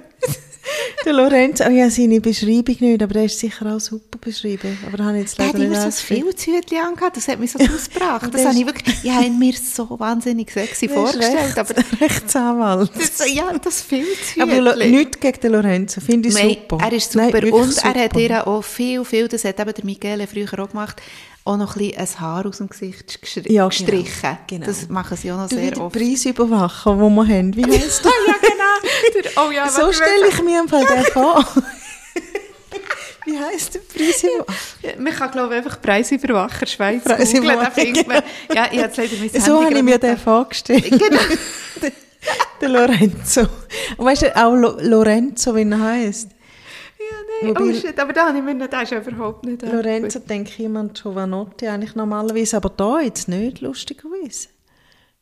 Der 1.07 1.15
Lorenzo, 1.15 1.63
oh 1.65 1.69
ja, 1.71 1.89
seine 1.89 2.19
Beschreibung 2.19 2.75
nicht, 2.81 3.01
aber 3.01 3.13
der 3.13 3.23
ist 3.23 3.39
sicher 3.39 3.73
auch 3.73 3.79
super 3.79 4.17
beschrieben. 4.19 4.77
Aber 4.85 5.05
habe 5.05 5.19
jetzt 5.19 5.39
Der 5.39 5.47
hat 5.47 5.53
leider 5.53 5.65
immer 5.67 5.79
so 5.79 5.85
ein. 5.85 5.91
Filzhütchen 5.93 6.79
angehabt, 6.79 7.15
das 7.15 7.29
hat 7.29 7.39
mich 7.39 7.49
so 7.53 7.59
ausgebracht. 7.59 8.27
Das 8.33 8.43
habe 8.45 8.57
ich 8.59 8.65
wirklich, 8.65 8.93
ich 9.03 9.09
habe 9.09 9.29
mir 9.29 9.53
so 9.53 9.97
wahnsinnig 9.97 10.51
sexy 10.51 10.89
vorgestellt, 10.89 11.57
aber 11.57 11.69
Rechts- 11.77 12.01
Rechtsanwalt. 12.01 12.91
das, 12.93 13.33
ja, 13.33 13.53
das 13.57 13.83
Filzhütchen. 13.83 14.41
Aber 14.41 14.75
nichts 14.85 15.17
gegen 15.21 15.39
den 15.39 15.51
Lorenzo, 15.53 16.01
finde 16.01 16.27
ich 16.27 16.35
Nein, 16.35 16.49
super. 16.49 16.77
Er 16.83 16.91
ist 16.91 17.15
Nein, 17.15 17.27
super 17.27 17.41
wirklich 17.41 17.53
und 17.53 17.77
er 17.85 18.03
hat 18.03 18.11
super. 18.13 18.19
ihr 18.19 18.45
auch 18.47 18.61
viel, 18.65 19.05
viel, 19.05 19.27
das 19.29 19.45
hat 19.45 19.61
eben 19.61 19.73
der 19.73 19.85
Michele 19.85 20.27
früher 20.27 20.59
auch 20.61 20.69
gemacht, 20.69 21.01
auch 21.47 21.57
noch 21.57 21.75
ein, 21.75 21.89
bisschen 21.89 21.97
ein 21.97 22.19
Haar 22.19 22.45
aus 22.45 22.57
dem 22.57 22.69
Gesicht 22.69 23.21
gestri 23.21 23.41
Ja, 23.51 23.67
genau. 23.67 23.69
gestrichen. 23.69 24.37
Genau. 24.47 24.65
Das 24.65 24.89
machen 24.89 25.17
sie 25.17 25.31
auch 25.31 25.37
noch 25.37 25.49
Du 25.49 25.55
sehr 25.55 25.79
oft. 25.79 25.95
Preisüberwacher, 25.95 26.95
den 26.95 27.15
wir 27.15 27.27
haben. 27.27 27.55
Wie 27.55 27.65
heisst 27.65 28.03
der? 28.05 28.11
ja, 28.27 28.33
genau. 28.41 29.47
Oh 29.47 29.51
ja, 29.51 29.69
so 29.69 29.91
stelle 29.91 30.27
ich 30.29 30.43
mir 30.43 30.59
im 30.61 30.67
Fall 30.67 30.85
den 30.85 31.03
vor. 31.13 31.45
Wie 33.25 33.37
heisst 33.37 33.75
der 33.75 33.79
Preisüberwacher? 33.81 34.99
Man 34.99 35.13
kann, 35.13 35.31
glaube 35.31 35.53
ich, 35.55 35.57
einfach 35.65 35.81
Preisüberwacher 35.81 36.65
Schweiz 36.65 37.03
Preisüberwacher, 37.03 37.57
googlen, 37.57 37.65
da 37.65 37.71
findet 37.71 38.07
man. 38.07 38.23
Ja, 38.53 38.67
ich 38.71 38.81
habe 38.81 38.93
leider 38.95 39.15
mein 39.19 39.41
So 39.41 39.53
habe 39.55 39.65
Handy 39.65 39.77
ich 39.79 39.83
mir 39.83 39.97
den 39.97 40.17
vorgestellt. 40.17 40.89
Genau. 40.89 41.19
der, 41.81 41.91
der 42.61 42.69
Lorenzo. 42.69 43.41
Und 43.97 44.05
weißt 44.05 44.21
du, 44.23 44.35
auch 44.37 44.53
Lo 44.55 44.77
Lorenzo, 44.79 45.55
wie 45.55 45.69
er 45.69 45.79
heisst. 45.79 46.29
Ja, 46.99 47.17
nein, 47.47 47.55
Wobei- 47.55 47.69
oh 47.69 47.73
shit, 47.73 47.99
aber 47.99 48.11
da 48.13 48.27
habe 48.29 48.37
ich 48.39 48.43
mir 48.43 48.53
nicht, 48.55 48.73
das 48.73 48.91
ist 48.91 49.07
überhaupt 49.07 49.45
nicht... 49.45 49.61
Lorenzo 49.61 50.19
ich 50.27 50.59
immer 50.59 50.79
an 50.79 50.91
Giovanotti 50.93 51.67
eigentlich 51.67 51.93
normalerweise, 51.95 52.57
aber 52.57 52.69
da 52.69 52.99
jetzt 53.01 53.27
nicht, 53.27 53.61
lustigerweise. 53.61 54.47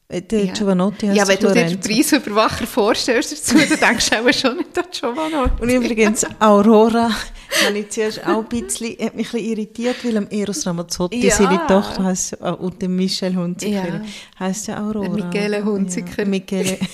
Äh, 0.07 0.21
Der 0.21 0.45
Ja. 0.45 0.53
Giovanotti 0.53 1.07
heißt 1.07 1.17
Ja, 1.17 1.27
wenn 1.27 1.39
du 1.39 1.47
dir 1.51 1.65
den. 1.65 1.79
Preisüberwacher 1.79 2.65
vorstellst 2.67 3.31
dazu, 3.33 3.57
dann 3.57 3.79
denkst 3.89 4.09
du 4.09 4.15
auch 4.19 4.33
schon 4.33 4.57
nicht 4.57 4.77
an 4.77 4.85
Giovanni. 4.91 5.49
Und 5.59 5.69
übrigens, 5.69 6.25
Aurora, 6.39 7.09
habe 7.65 7.77
ich 7.79 7.89
zuerst 7.89 8.25
auch 8.25 8.43
ein 8.43 8.45
bisschen, 8.45 8.91
hat 8.99 9.15
mich 9.15 9.27
ein 9.27 9.31
bisschen 9.33 9.39
irritiert, 9.39 10.05
weil 10.05 10.17
am 10.17 10.27
Eros 10.29 10.65
Ramazzotti, 10.65 11.27
Ja. 11.27 11.35
seine 11.35 11.57
Tochter 11.67 12.03
heisst, 12.05 12.33
äh, 12.39 12.51
und 12.51 12.81
der 12.81 12.89
Michel 12.89 13.35
Hunziker 13.35 13.87
Ja. 13.87 14.01
heisst 14.39 14.67
ja 14.67 14.77
Aurora. 14.81 15.09
Michele 15.09 15.65
Hunziker. 15.65 16.19
Ja, 16.23 16.25
Michele. 16.29 16.77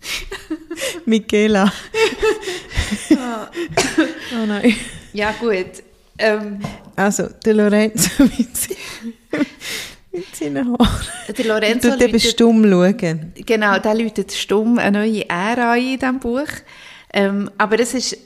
Michela. 1.06 1.72
oh 3.10 4.46
nein. 4.46 4.74
Ja, 5.12 5.32
gut. 5.32 5.82
Ähm, 6.18 6.60
Also, 6.96 7.28
der 7.44 7.54
Lorenzo 7.54 8.10
mit, 8.24 8.48
mit 10.12 10.36
seinen 10.36 10.66
Haaren. 10.78 11.06
der 11.36 11.44
Lorenzo 11.46 11.90
Tut 11.90 12.02
eben 12.02 12.20
stumm 12.20 12.64
schauen. 12.68 13.32
Genau, 13.46 13.78
der 13.78 13.94
läutet 13.94 14.32
stumm 14.32 14.78
eine 14.78 14.98
neue 14.98 15.28
Ära 15.28 15.72
ein 15.72 15.82
in 15.94 15.98
diesem 15.98 16.18
Buch. 16.18 16.48
Ähm, 17.12 17.50
aber 17.56 17.78
es 17.80 17.94
ist, 17.94 18.16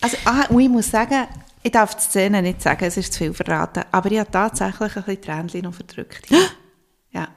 also, 0.00 0.16
ah, 0.24 0.46
und 0.48 0.60
ich 0.60 0.68
muss 0.68 0.90
sagen, 0.90 1.26
ich 1.62 1.72
darf 1.72 1.94
die 1.94 2.02
Szene 2.02 2.42
nicht 2.42 2.62
sagen, 2.62 2.84
es 2.84 2.96
ist 2.96 3.12
zu 3.12 3.20
viel 3.20 3.32
verraten, 3.34 3.84
aber 3.90 4.10
ich 4.10 4.18
habe 4.18 4.30
tatsächlich 4.30 4.96
ein 4.96 5.02
bisschen 5.04 5.22
Tränchen 5.22 5.62
noch 5.62 5.74
verdrückt. 5.74 6.26
ja. 7.12 7.28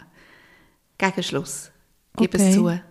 Gegen 0.98 1.24
Schluss. 1.24 1.72
Gib 2.18 2.34
es 2.36 2.42
Okay. 2.42 2.54
zu. 2.54 2.89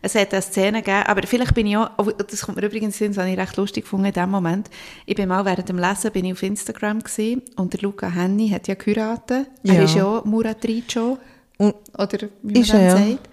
Es 0.00 0.14
hat 0.14 0.32
eine 0.32 0.42
Szene 0.42 0.82
gegeben, 0.82 1.02
aber 1.06 1.26
vielleicht 1.26 1.54
bin 1.54 1.66
ich 1.66 1.76
auch, 1.76 1.90
das 2.28 2.42
kommt 2.42 2.56
mir 2.56 2.66
übrigens 2.66 3.00
in 3.00 3.08
den 3.08 3.12
Sinn, 3.12 3.12
das 3.14 3.18
habe 3.24 3.30
ich 3.32 3.38
recht 3.38 3.56
lustig 3.56 3.84
gefunden 3.84 4.06
in 4.06 4.12
dem 4.12 4.30
Moment. 4.30 4.70
Ich 5.06 5.16
bin 5.16 5.28
mal 5.28 5.44
während 5.44 5.68
dem 5.68 5.78
Lesen 5.78 6.12
bin 6.12 6.24
ich 6.24 6.32
auf 6.32 6.42
Instagram 6.42 7.00
gewesen, 7.00 7.42
und 7.56 7.72
der 7.72 7.80
Luca 7.80 8.08
Henny 8.08 8.48
hat 8.50 8.68
ja 8.68 8.74
geheiratet. 8.74 9.48
Er 9.64 9.74
Ja. 9.74 9.82
ist 9.82 9.94
ja 9.96 10.04
auch 10.06 10.24
Muratricio. 10.24 11.18
Und, 11.56 11.74
Oder 11.98 12.28
wie 12.42 12.52
man 12.52 12.62
Ist 12.62 12.72
er, 12.72 12.78
dem 12.78 12.86
ja? 12.86 12.96
sagt. 13.16 13.28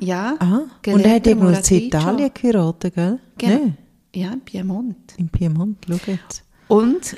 Ja. 0.00 0.36
ah, 0.40 0.60
und 0.92 1.04
er 1.04 1.14
hat 1.14 1.26
irgendwo 1.26 1.46
in 1.46 1.52
Muratricio. 1.52 1.86
Italien 1.86 2.30
geheiratet, 2.34 2.94
gell? 2.94 3.18
Genau. 3.38 3.52
Nein, 3.54 3.76
Ja, 4.14 4.32
in 4.32 4.40
Piemont. 4.40 5.14
in 5.16 5.28
Piemont, 5.28 5.76
schau 5.88 5.94
jetzt. 6.12 6.44
Und 6.66 7.16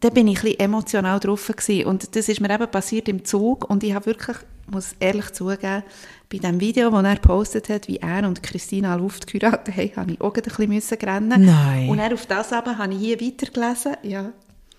da 0.00 0.10
bin 0.10 0.26
ich 0.26 0.38
ein 0.38 0.42
bisschen 0.44 0.60
emotional 0.60 1.20
drauf 1.20 1.46
gewesen. 1.46 1.86
Und 1.86 2.16
das 2.16 2.28
ist 2.28 2.40
mir 2.40 2.50
eben 2.52 2.70
passiert 2.70 3.08
im 3.08 3.24
Zug. 3.24 3.68
Und 3.70 3.84
ich 3.84 3.94
habe 3.94 4.06
wirklich, 4.06 4.36
muss 4.70 4.94
ehrlich 5.00 5.30
zugeben, 5.32 5.82
bei 6.30 6.38
dem 6.38 6.60
Video, 6.60 6.90
das 6.90 7.04
er 7.04 7.14
gepostet 7.16 7.68
hat, 7.68 7.88
wie 7.88 7.98
er 7.98 8.26
und 8.26 8.42
Christina 8.42 8.94
Luft 8.96 9.26
geheiratet 9.26 9.76
haben, 9.76 9.96
habe 9.96 10.12
ich 10.12 10.20
auch 10.20 10.34
ein 10.34 10.42
bisschen 10.42 10.68
müssen 10.68 10.98
rennen. 10.98 11.44
Nein. 11.44 11.88
Und 11.88 11.98
dann 11.98 12.12
auf 12.12 12.26
das 12.26 12.52
eben 12.52 12.78
habe 12.78 12.92
ich 12.94 12.98
hier 13.00 13.20
weitergelesen. 13.20 13.96
Ja. 14.02 14.32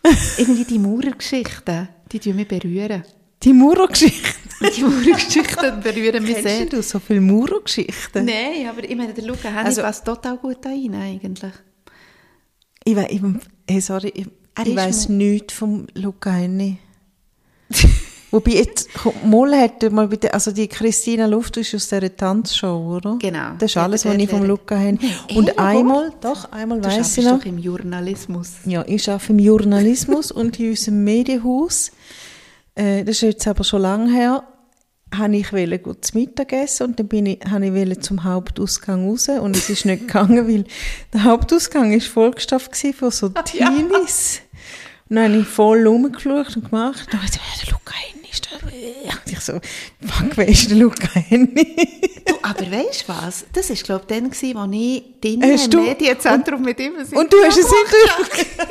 Irgendwie 0.37 0.65
die 0.65 0.79
Maurergeschichten, 0.79 1.87
die 2.11 2.19
tun 2.19 2.35
mich 2.35 2.47
berühren. 2.47 3.03
Die 3.43 3.53
Muro-Geschichte. 3.53 4.29
Die 4.77 4.81
Maurergeschichten 4.83 5.81
berühren 5.81 6.23
mich 6.23 6.37
sehr. 6.37 6.65
Du 6.65 6.81
so 6.81 6.97
viele 6.99 7.19
Muro-Geschichten? 7.19 8.23
Nein, 8.23 8.67
aber 8.69 8.81
ich 8.89 8.95
meine, 8.95 9.13
der 9.13 9.25
Luca 9.25 9.49
Henny 9.49 9.65
Also- 9.65 9.81
passt 9.81 10.05
total 10.05 10.37
gut 10.37 10.59
da 10.61 10.69
rein, 10.69 10.95
eigentlich. 10.95 11.51
Ich, 12.85 12.95
ich, 12.95 13.21
hey, 13.69 13.81
sorry, 13.81 14.13
ich, 14.15 14.27
ich 14.65 14.75
mo- 15.09 15.15
nichts 15.15 15.53
vom 15.53 15.87
Luca 15.95 16.31
Henny. 16.31 16.77
Wobei 18.31 18.51
jetzt, 18.53 18.89
Moll 19.23 19.53
hat 19.55 19.91
mal 19.91 20.07
der, 20.07 20.33
also 20.33 20.51
die 20.51 20.67
Christina 20.67 21.27
Luft 21.27 21.55
ist 21.57 21.75
aus 21.75 21.87
dieser 21.87 22.15
Tanzshow, 22.15 22.95
oder? 22.97 23.17
Genau. 23.21 23.51
Das 23.59 23.69
ist 23.71 23.77
alles, 23.77 24.05
was 24.05 24.15
ich 24.15 24.27
vom 24.27 24.43
Luca. 24.43 24.73
Nein, 24.75 24.97
Und 25.35 25.49
eh, 25.49 25.57
einmal, 25.57 26.11
doch, 26.19 26.51
einmal 26.51 26.81
Du 26.81 26.87
weiss 26.89 27.15
ich 27.15 27.23
noch. 27.25 27.37
doch 27.37 27.45
im 27.45 27.59
Journalismus. 27.59 28.53
Ja, 28.65 28.83
ich 28.87 29.07
arbeite 29.07 29.33
im 29.33 29.39
Journalismus 29.39 30.31
und 30.31 30.59
in 30.59 30.71
unserem 30.71 31.03
Medienhaus, 31.03 31.91
äh, 32.73 33.03
das 33.03 33.17
ist 33.17 33.21
jetzt 33.21 33.47
aber 33.47 33.63
schon 33.63 33.83
lange 33.83 34.11
her, 34.11 34.43
habe 35.17 35.35
ich 35.37 35.51
wollte 35.53 35.79
gut 35.79 36.05
zu 36.05 36.17
Mittag 36.17 36.53
essen 36.53 36.87
und 36.87 36.99
dann 36.99 37.07
bin 37.07 37.25
ich, 37.25 37.39
habe 37.49 37.65
ich 37.65 37.73
wollte 37.73 37.99
zum 37.99 38.23
Hauptausgang 38.23 39.07
raus 39.07 39.29
und 39.29 39.55
es 39.55 39.69
ist 39.69 39.85
nicht 39.85 40.07
gegangen, 40.07 40.47
weil 40.53 40.65
der 41.13 41.23
Hauptausgang 41.23 41.91
war 41.91 42.01
vollgestopft 42.01 42.75
von 42.95 43.11
so 43.11 43.29
Teenies. 43.45 44.41
Und 45.09 45.17
dann 45.17 45.31
habe 45.31 45.41
ich 45.41 45.47
voll 45.47 45.85
rumgeschaut 45.85 46.55
und 46.55 46.69
gemacht 46.69 47.01
und 47.05 47.13
dann 47.13 47.21
habe 47.21 47.25
ich 47.25 47.33
so, 47.33 47.39
ja, 47.39 47.65
der 47.65 47.73
Luca 47.73 47.93
Henny 47.93 48.22
ist. 48.33 48.49
Und 48.53 49.31
ich 49.33 49.39
so, 49.39 49.53
fuck, 49.53 50.35
wer 50.37 50.47
ist 50.47 50.69
der 50.69 50.77
Luca? 50.77 51.07
Du, 52.25 52.35
aber 52.41 52.71
weißt 52.71 53.03
du 53.07 53.13
was? 53.13 53.45
Das 53.51 53.69
war, 53.69 53.75
glaube 53.75 54.05
ich, 54.07 54.15
dann, 54.15 54.25
als 54.29 54.41
ich 54.43 55.03
drinnen 55.21 55.51
Hast 55.51 55.73
im 55.73 55.83
Medienzentrum 55.83 56.61
mit 56.61 56.79
ihm 56.79 56.93
ein 56.97 57.17
Und 57.17 57.33
du 57.33 57.37
hast 57.43 57.57
ein 57.57 57.63
Interview 57.63 58.07
Interview 58.19 58.65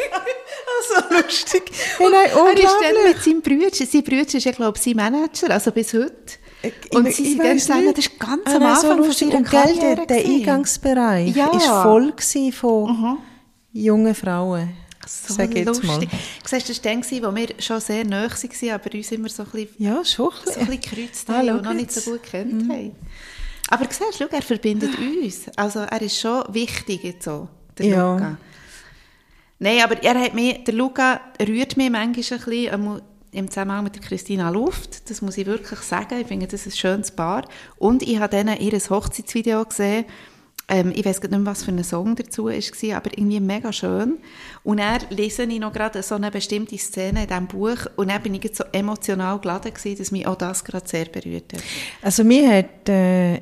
So 0.88 1.16
lustig. 1.16 1.62
Hey, 1.98 2.06
nein, 2.10 2.30
Er 2.56 2.62
ist 2.64 2.76
dann 2.80 3.04
mit 3.12 3.22
seinem 3.22 3.42
Bruder, 3.42 3.74
sein 3.74 4.02
Bruder 4.02 4.34
ist 4.38 4.44
ja, 4.44 4.52
glaube 4.52 4.78
ich, 4.78 4.82
sein 4.84 4.96
Manager, 4.96 5.50
also 5.50 5.70
bis 5.70 5.92
heute. 5.92 6.14
Ich- 6.62 6.96
Und 6.96 7.06
ich- 7.08 7.16
sie 7.16 7.24
sind 7.34 7.40
dann 7.42 7.56
das 7.94 7.98
ist 8.06 8.18
ganz 8.18 8.42
Ah, 8.46 8.54
am 8.56 8.62
nein, 8.62 8.76
so 8.76 8.80
Anfang 8.88 8.96
von 8.98 9.06
lustig. 9.06 9.28
seiner 9.28 9.38
Und 9.38 9.52
der, 9.52 9.60
Karriere 9.62 10.06
der 10.06 10.06
gewesen. 10.06 10.34
Eingangsbereich 10.40 11.36
Ja. 11.36 11.46
Mhm. 11.52 11.58
ist 11.58 11.66
voll 11.66 12.12
von 12.52 13.18
jungen 13.72 14.14
Frauen. 14.14 14.70
So 15.28 15.34
Sag 15.34 15.54
jetzt 15.54 15.66
lustig. 15.82 16.08
Siehst 16.44 16.68
du, 16.68 16.72
das 16.72 16.84
war 16.84 16.96
gewesen, 16.96 17.22
wo 17.24 17.34
wir 17.34 17.48
schon 17.58 17.80
sehr 17.80 18.04
nahe 18.04 18.30
waren, 18.30 18.70
aber 18.70 18.94
uns 18.94 19.12
immer 19.12 19.28
so 19.28 19.42
ein 19.42 19.50
bisschen 19.50 19.74
Ja, 19.78 20.04
schon. 20.04 20.30
so 20.44 20.52
ein 20.60 20.66
bisschen 20.66 20.80
gekreuzt 20.80 21.28
Ah, 21.30 21.34
haben 21.34 21.48
schau 21.48 21.54
und 21.56 21.62
noch 21.64 21.72
nicht 21.74 21.92
so 21.92 22.10
gut 22.10 22.22
kennt 22.22 22.70
haben. 22.70 22.96
Aber 23.68 23.84
siehst 23.90 24.00
du, 24.20 24.24
schau, 24.26 24.34
er 24.36 24.42
verbindet 24.42 24.90
uns. 24.98 25.42
Also 25.56 25.80
er 25.80 26.00
ist 26.02 26.18
schon 26.18 26.42
wichtig 26.54 27.04
jetzt 27.04 27.24
so, 27.24 27.48
der 27.78 27.86
Ja. 27.86 28.12
Luca. 28.14 28.38
Nein, 29.58 29.80
aber 29.84 30.02
er 30.02 30.18
hat 30.20 30.34
mich, 30.34 30.64
der 30.64 30.74
Luca 30.74 31.20
rührt 31.40 31.76
mich 31.76 31.90
manchmal 31.90 32.38
ein 32.40 32.44
bisschen 32.44 33.02
im 33.32 33.48
Zusammenhang 33.48 33.84
mit 33.84 33.94
der 33.94 34.02
Christina 34.02 34.50
Luft. 34.50 35.08
Das 35.08 35.22
muss 35.22 35.38
ich 35.38 35.46
wirklich 35.46 35.78
sagen. 35.80 36.20
Ich 36.20 36.26
finde, 36.26 36.46
das 36.46 36.66
ist 36.66 36.74
ein 36.74 36.78
schönes 36.78 37.10
Paar. 37.12 37.46
Und 37.76 38.02
ich 38.02 38.18
habe 38.18 38.36
dann 38.36 38.56
ihr 38.58 38.72
Hochzeitsvideo 38.72 39.64
gesehen. 39.64 40.04
Ähm, 40.68 40.92
ich 40.94 41.04
weiß 41.04 41.20
nicht 41.20 41.30
mehr, 41.30 41.44
was 41.44 41.64
für 41.64 41.72
ein 41.72 41.82
Song 41.82 42.14
dazu 42.14 42.46
war, 42.46 42.96
aber 42.96 43.10
irgendwie 43.16 43.40
mega 43.40 43.72
schön. 43.72 44.18
Und 44.62 44.78
er 44.78 45.00
lese 45.10 45.42
ich 45.42 45.58
noch 45.58 45.72
gerade 45.72 46.02
so 46.02 46.14
eine 46.14 46.30
bestimmte 46.30 46.78
Szene 46.78 47.22
in 47.22 47.28
diesem 47.28 47.46
Buch 47.48 47.86
und 47.96 48.10
dann 48.10 48.22
bin 48.22 48.34
ich 48.34 48.50
so 48.54 48.64
emotional 48.72 49.38
geladen 49.40 49.74
gewesen, 49.74 49.98
dass 49.98 50.12
mich 50.12 50.26
auch 50.26 50.36
das 50.36 50.64
gerade 50.64 50.88
sehr 50.88 51.06
berührt 51.06 51.52
hat. 51.52 51.62
Also 52.00 52.24
mir 52.24 52.56
hat 52.56 52.88
äh, 52.88 53.40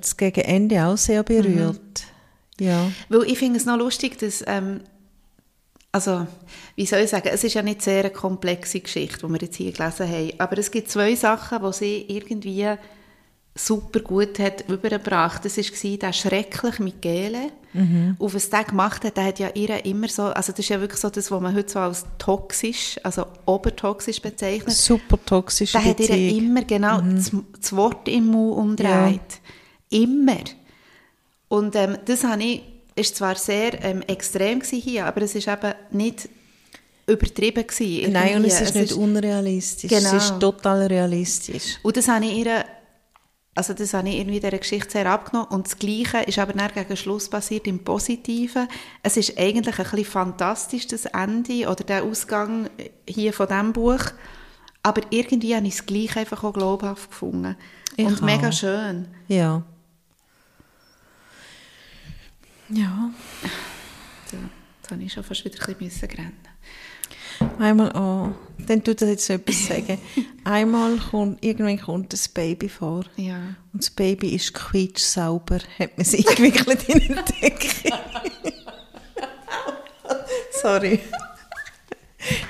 es 0.00 0.16
gegen 0.16 0.40
Ende 0.40 0.84
auch 0.84 0.96
sehr 0.96 1.22
berührt. 1.22 2.04
Ja. 2.58 2.90
Weil 3.08 3.22
ich 3.24 3.38
finde 3.38 3.58
es 3.58 3.64
noch 3.64 3.78
lustig, 3.78 4.18
dass, 4.18 4.44
ähm, 4.46 4.80
also, 5.92 6.26
wie 6.76 6.86
soll 6.86 7.00
ich 7.00 7.10
sagen, 7.10 7.28
es 7.32 7.42
ist 7.42 7.54
ja 7.54 7.62
nicht 7.62 7.82
sehr 7.82 8.00
eine 8.00 8.10
komplexe 8.10 8.80
Geschichte, 8.80 9.26
die 9.26 9.32
wir 9.32 9.40
jetzt 9.40 9.56
hier 9.56 9.72
gelesen 9.72 10.08
haben, 10.08 10.32
aber 10.38 10.58
es 10.58 10.70
gibt 10.70 10.90
zwei 10.90 11.14
Sachen, 11.14 11.62
die 11.64 11.72
sie 11.72 12.04
irgendwie 12.08 12.66
super 13.54 14.00
gut 14.00 14.38
hat 14.38 14.68
übergebracht. 14.68 15.44
Das 15.44 15.56
war 15.56 15.96
der 15.96 16.12
schreckliche 16.12 16.82
Michele. 16.82 17.50
Und 17.72 18.34
was 18.34 18.50
der 18.50 18.64
gemacht 18.64 19.04
hat, 19.04 19.16
der 19.16 19.24
hat 19.26 19.38
ja 19.38 19.48
ihr 19.54 19.84
immer 19.84 20.08
so, 20.08 20.24
also 20.24 20.50
das 20.50 20.58
ist 20.58 20.70
ja 20.70 20.80
wirklich 20.80 21.00
so 21.00 21.08
das, 21.08 21.30
was 21.30 21.40
man 21.40 21.54
heute 21.54 21.70
so 21.70 21.78
als 21.78 22.04
toxisch, 22.18 22.98
also 23.04 23.26
obertoxisch 23.46 24.20
bezeichnet. 24.20 24.74
Super 24.74 25.18
toxische 25.24 25.78
Der 25.78 25.84
hat 25.84 26.00
ihr 26.00 26.08
Beziehung. 26.08 26.38
immer 26.38 26.64
genau 26.64 27.00
das, 27.00 27.30
das 27.60 27.76
Wort 27.76 28.08
im 28.08 28.26
Mund 28.26 28.56
umdreht. 28.56 29.20
Immer. 29.88 30.38
Und 31.48 31.76
ähm, 31.76 31.98
das 32.06 32.24
habe 32.24 32.42
ich, 32.42 32.62
ist 32.96 33.14
zwar 33.16 33.36
sehr 33.36 33.82
ähm, 33.84 34.02
extrem 34.02 34.62
hier, 34.62 35.06
aber 35.06 35.22
es 35.22 35.36
ist 35.36 35.46
eben 35.46 35.74
nicht 35.92 36.28
übertrieben 37.06 37.66
gewesen. 37.66 38.12
Nein, 38.12 38.36
und 38.36 38.44
es 38.44 38.60
ist 38.60 38.74
nicht 38.74 38.92
unrealistisch. 38.92 39.90
Genau. 39.90 40.16
Es 40.16 40.24
ist 40.24 40.40
total 40.40 40.86
realistisch. 40.86 41.78
Und 41.82 41.96
das 41.96 42.08
habe 42.08 42.24
ich 42.24 42.38
ihr, 42.38 42.64
also 43.60 43.74
das 43.74 43.92
habe 43.92 44.08
ich 44.08 44.16
irgendwie 44.16 44.36
in 44.36 44.42
dieser 44.42 44.56
Geschichte 44.56 44.90
sehr 44.90 45.04
abgenommen. 45.04 45.50
Und 45.50 45.66
das 45.66 45.78
Gleiche 45.78 46.20
ist 46.20 46.38
aber 46.38 46.54
dann 46.54 46.72
gegen 46.72 46.96
Schluss 46.96 47.28
passiert 47.28 47.66
im 47.66 47.84
Positiven. 47.84 48.66
Es 49.02 49.18
ist 49.18 49.36
eigentlich 49.38 49.78
ein 49.78 49.84
bisschen 49.84 50.04
fantastisch, 50.06 50.86
das 50.86 51.04
Ende 51.04 51.68
oder 51.68 51.84
der 51.84 52.02
Ausgang 52.02 52.70
hier 53.06 53.34
von 53.34 53.48
diesem 53.48 53.74
Buch. 53.74 54.00
Aber 54.82 55.02
irgendwie 55.10 55.54
habe 55.54 55.66
ich 55.66 55.74
es 55.74 55.84
gleich 55.84 56.16
einfach 56.16 56.42
auch 56.42 56.54
glaubhaft 56.54 57.10
gefunden. 57.10 57.54
Ich 57.96 58.06
und 58.06 58.22
mega 58.22 58.48
auch. 58.48 58.52
schön. 58.54 59.08
Ja. 59.28 59.62
Ja. 62.70 63.10
So, 64.30 64.38
jetzt 64.80 64.90
habe 64.90 65.02
ich 65.02 65.12
schon 65.12 65.22
fast 65.22 65.44
wieder 65.44 65.68
ein 65.68 65.74
bisschen 65.74 66.10
rennen. 66.12 66.49
Einmal, 67.58 67.92
oh, 67.94 68.34
dann 68.66 68.82
tut 68.84 69.02
das 69.02 69.08
jetzt 69.08 69.26
so 69.26 69.34
etwas 69.34 69.66
sagen. 69.68 69.98
Einmal 70.44 70.96
kommt, 71.10 71.44
irgendwann 71.44 71.80
kommt 71.80 72.12
das 72.12 72.28
Baby 72.28 72.68
vor. 72.68 73.04
Ja. 73.16 73.38
Und 73.72 73.82
das 73.82 73.90
Baby 73.90 74.34
ist 74.34 74.54
quietschsauber, 74.54 75.58
hat 75.78 75.96
man 75.96 76.04
sich 76.04 76.28
eingewickelt 76.28 76.88
in 76.88 76.98
den 77.00 77.18
Decke. 77.42 77.68
Sorry. 80.62 81.00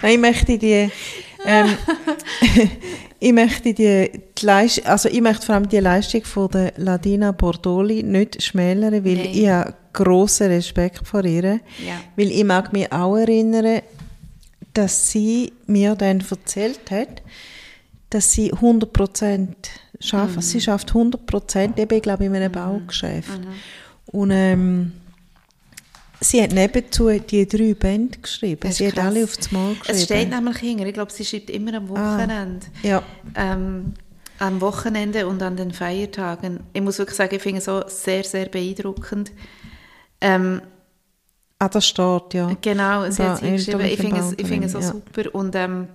Nein, 0.03 0.13
ich 0.15 0.19
möchte 0.19 0.59
die, 0.59 0.91
ähm, 1.47 1.77
ich 3.21 3.33
möchte 3.33 3.73
die, 3.73 4.11
die 4.37 4.47
Leistung, 4.47 4.87
also 4.87 5.09
ich 5.09 5.21
möchte 5.21 5.47
vor 5.47 5.55
allem 5.55 5.69
die 5.69 5.79
Leistung 5.79 6.25
von 6.25 6.49
der 6.49 6.73
Ladina 6.77 7.33
Bordoli 7.33 8.03
nicht 8.03 8.43
schmälern, 8.43 9.05
weil 9.05 9.15
Nein. 9.15 9.31
ich 9.33 9.49
habe 9.49 9.75
grossen 9.93 10.49
Respekt 10.49 11.07
vor 11.07 11.25
ihr. 11.25 11.45
Ja. 11.45 12.01
Weil 12.17 12.31
ich 12.31 12.45
mag 12.45 12.73
mich 12.73 12.91
auch 12.93 13.17
erinnern, 13.17 13.83
dass 14.75 15.11
sie 15.11 15.53
mir 15.67 15.95
dann 15.95 16.25
erzählt 16.29 16.91
hat, 16.91 17.23
dass 18.11 18.33
sie 18.33 18.53
100% 18.53 19.47
schafft. 20.01 20.37
Mhm. 20.37 20.43
Sie 20.43 20.61
schafft 20.61 20.93
100% 20.93 21.79
eben, 21.79 21.97
ich 21.97 22.03
glaube, 22.03 22.25
in 22.25 22.35
einem 22.35 22.53
Baugeschäft. 22.53 23.39
Mhm. 23.39 23.47
Und 24.07 24.31
ähm, 24.33 24.93
sie 26.21 26.43
hat 26.43 26.53
nebenzu 26.53 27.09
die 27.11 27.47
drei 27.47 27.75
Bände 27.75 28.19
geschrieben. 28.19 28.71
Sie 28.73 28.89
hat 28.89 28.95
krass. 28.95 29.07
alle 29.07 29.25
auf 29.25 29.37
das 29.37 29.53
Mal 29.53 29.75
geschrieben. 29.75 29.99
Es 29.99 30.05
steht 30.05 30.31
nämlich 30.31 30.57
hinter, 30.59 30.87
ich 30.87 30.95
glaube, 30.95 31.13
sie 31.13 31.25
schreibt 31.25 31.51
immer 31.51 31.75
am 31.75 31.89
Wochenende. 31.89 32.67
ja. 32.83 33.03
Ähm, 33.37 33.95
am 34.41 34.63
Wochenende 34.63 35.27
und 35.27 35.43
an 35.43 35.57
den 35.57 35.71
Feiertagen. 35.71 36.61
Ich 36.73 36.81
muss 36.81 36.99
wirklich 36.99 37.17
sagen, 37.17 37.35
ich 37.35 37.43
finde 37.43 37.59
es 37.59 37.67
so 37.67 37.83
sehr, 37.87 38.25
sehr 38.25 38.47
beeindruckend. 38.47 39.33
Ähm, 40.23 40.63
Ah, 41.63 41.69
das 41.69 41.87
steht, 41.87 42.33
ja. 42.33 42.57
genau, 42.63 43.09
sie 43.11 43.19
Da, 43.23 43.33
hat 43.33 43.41
sie 43.41 43.51
geschrieben. 43.51 43.81
Ich 43.83 44.01
finde 44.01 44.19
es, 44.19 44.33
ich 44.37 44.47
finde 44.47 44.67
es 44.67 44.73
so 44.73 44.79
ja. 44.79 44.87
super 44.87 45.35
und 45.35 45.55
ähm, 45.55 45.89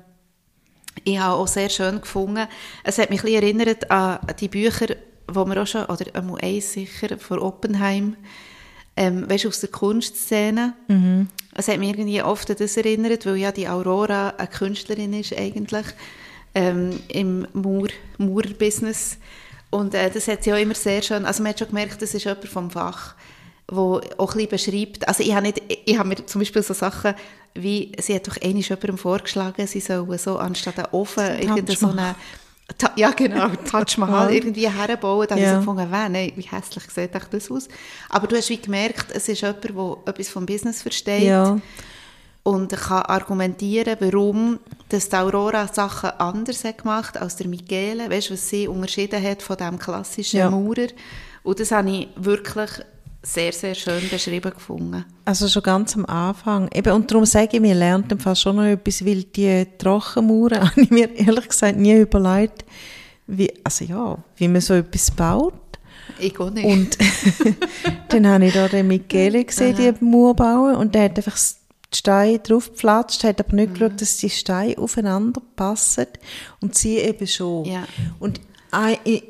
ich 1.04 1.18
habe 1.20 1.36
auch 1.36 1.48
sehr 1.48 1.70
schön 1.70 2.00
gefunden. 2.00 2.48
Es 2.84 3.00
hat 3.00 3.10
mich 3.10 3.20
ein 3.22 3.26
bisschen 3.26 3.42
erinnert 3.44 3.90
an 3.92 4.20
die 4.40 4.48
Bücher, 4.48 4.96
wo 5.28 5.44
wir 5.46 5.62
auch 5.62 5.66
schon, 5.68 5.86
oder 5.86 6.06
einmal 6.14 6.40
eins 6.42 6.72
sicher, 6.74 7.18
von 7.18 7.40
Oppenheim, 7.40 8.16
ähm, 8.96 9.28
weißt 9.28 9.46
du, 9.46 9.48
aus 9.50 9.60
der 9.60 9.70
Kunstszene. 9.72 10.74
Mhm. 10.88 11.30
Es 11.56 11.68
hat 11.68 11.80
mich 11.80 11.90
irgendwie 11.90 12.22
oft 12.22 12.50
an 12.52 12.58
das 12.60 12.78
erinnert, 12.78 13.26
weil 13.26 13.38
ja 13.38 13.52
die 13.52 13.68
Aurora 13.68 14.36
eine 14.38 14.48
Künstlerin 14.48 15.14
ist 15.14 15.36
eigentlich 15.36 15.88
ähm, 16.54 17.00
im 17.08 17.48
Mauer- 17.54 17.90
Maurer-Business. 18.20 19.18
Und 19.72 19.96
äh, 19.96 20.12
das 20.12 20.28
hat 20.28 20.44
sie 20.44 20.54
auch 20.54 20.60
immer 20.60 20.76
sehr 20.76 21.02
schön, 21.02 21.26
also 21.26 21.42
man 21.42 21.50
hat 21.50 21.60
schon 21.60 21.70
gemerkt, 21.70 22.02
das 22.02 22.14
ist 22.14 22.24
jemand 22.24 22.46
vom 22.48 22.70
Fach, 22.70 23.16
wo 23.68 24.00
auch 24.18 24.36
ein 24.36 24.48
bisschen 24.48 24.50
beschreibt, 24.76 25.08
also 25.08 25.24
ich 25.24 25.34
habe, 25.34 25.44
nicht, 25.48 25.62
ich 25.86 25.98
habe 25.98 26.08
mir 26.10 26.26
zum 26.26 26.40
Beispiel 26.40 26.62
so 26.62 26.74
Sachen 26.74 27.16
wie, 27.56 27.92
sie 28.00 28.14
hat 28.16 28.28
doch 28.28 28.38
einmal 28.42 28.62
jemandem 28.62 28.98
vorgeschlagen, 28.98 29.66
sie 29.66 29.80
sollen 29.80 30.18
so 30.18 30.38
anstatt 30.38 30.78
einen 30.78 30.88
Ofen 30.92 31.40
irgendeine 31.40 31.76
so 31.78 31.88
eine 31.88 32.16
Ta 32.80 32.92
ja, 32.96 33.12
genau, 33.12 33.48
Taj 33.72 33.86
Mahal 33.98 34.34
irgendwie 34.34 34.68
herbauen. 34.68 35.28
Da 35.28 35.36
habe 35.36 35.42
ich 35.42 35.46
Ja. 35.46 35.54
so 35.54 35.60
gefunden, 35.60 35.88
nein, 35.92 36.32
wie 36.36 36.42
hässlich 36.42 36.84
sieht 36.90 37.12
das 37.14 37.52
aus. 37.52 37.68
Aber 38.10 38.26
du 38.26 38.36
hast 38.36 38.50
wie 38.50 38.58
gemerkt, 38.58 39.12
es 39.14 39.30
ist 39.30 39.42
jemand, 39.42 39.64
der 39.64 39.98
etwas 40.08 40.30
vom 40.30 40.48
Business 40.48 40.82
versteht 40.82 41.24
Ja. 41.28 41.60
und 42.42 42.72
kann 42.72 43.04
argumentieren, 43.04 43.96
warum 44.00 44.60
dass 44.90 45.10
die 45.10 45.16
Aurora 45.16 45.68
Sachen 45.68 46.10
anders 46.18 46.64
hat 46.64 46.80
gemacht 46.80 47.18
als 47.18 47.36
der 47.36 47.48
Michele. 47.48 48.10
Weißt 48.10 48.30
du, 48.30 48.34
was 48.34 48.50
sie 48.50 48.68
unterschieden 48.68 49.22
hat 49.24 49.44
von 49.44 49.58
dem 49.58 49.78
klassischen 49.78 50.40
Ja. 50.40 50.50
Maurer. 50.50 50.88
Und 51.44 51.60
das 51.60 51.72
habe 51.72 51.90
ich 51.92 52.08
wirklich 52.16 52.72
sehr, 53.26 53.52
sehr 53.52 53.76
schön 53.76 54.08
beschrieben 54.10 54.52
gefunden. 54.52 55.04
Also 55.26 55.48
schon 55.48 55.64
ganz 55.64 55.96
am 55.96 56.06
Anfang. 56.06 56.70
Eben, 56.74 56.94
und 56.94 57.10
darum 57.10 57.26
sage 57.26 57.50
ich, 57.54 57.60
mir 57.60 57.74
lernt 57.74 58.12
im 58.12 58.20
Fall 58.20 58.36
schon 58.36 58.58
noch 58.58 58.64
etwas, 58.64 59.06
weil 59.06 59.24
die 59.24 59.66
Trockenmauern 59.78 60.62
habe 60.72 60.82
ich 60.82 60.92
mir 60.92 61.14
ehrlich 61.16 61.48
gesagt 61.48 61.78
nie 61.78 61.96
überlegt, 61.96 62.66
wie, 63.28 63.52
also 63.64 63.86
ja, 63.86 64.18
wie 64.38 64.48
man 64.48 64.62
so 64.62 64.76
etwas 64.76 65.10
baut. 65.12 65.54
Ich 66.20 66.40
auch 66.40 66.52
nicht. 66.52 66.66
Und 66.66 66.98
dann 68.10 68.28
habe 68.28 68.46
ich 68.46 68.54
da 68.54 68.68
den 68.68 68.88
Michele 68.88 69.44
gesehen, 69.44 69.76
die 69.76 70.06
Mauer 70.06 70.36
bauen, 70.36 70.76
und 70.76 70.94
der 70.94 71.06
hat 71.06 71.18
einfach 71.18 71.36
die 71.36 71.98
Steine 71.98 72.40
draufgepflatscht, 72.40 73.24
hat 73.24 73.40
aber 73.40 73.56
nicht 73.56 73.74
geschaut, 73.74 74.00
dass 74.00 74.18
die 74.18 74.30
Steine 74.30 74.78
aufeinander 74.78 75.42
passen 75.56 76.08
und 76.62 76.76
sie 76.76 76.98
eben 76.98 77.26
schon. 77.26 77.66
Ja. 77.66 77.86
Und 78.20 78.40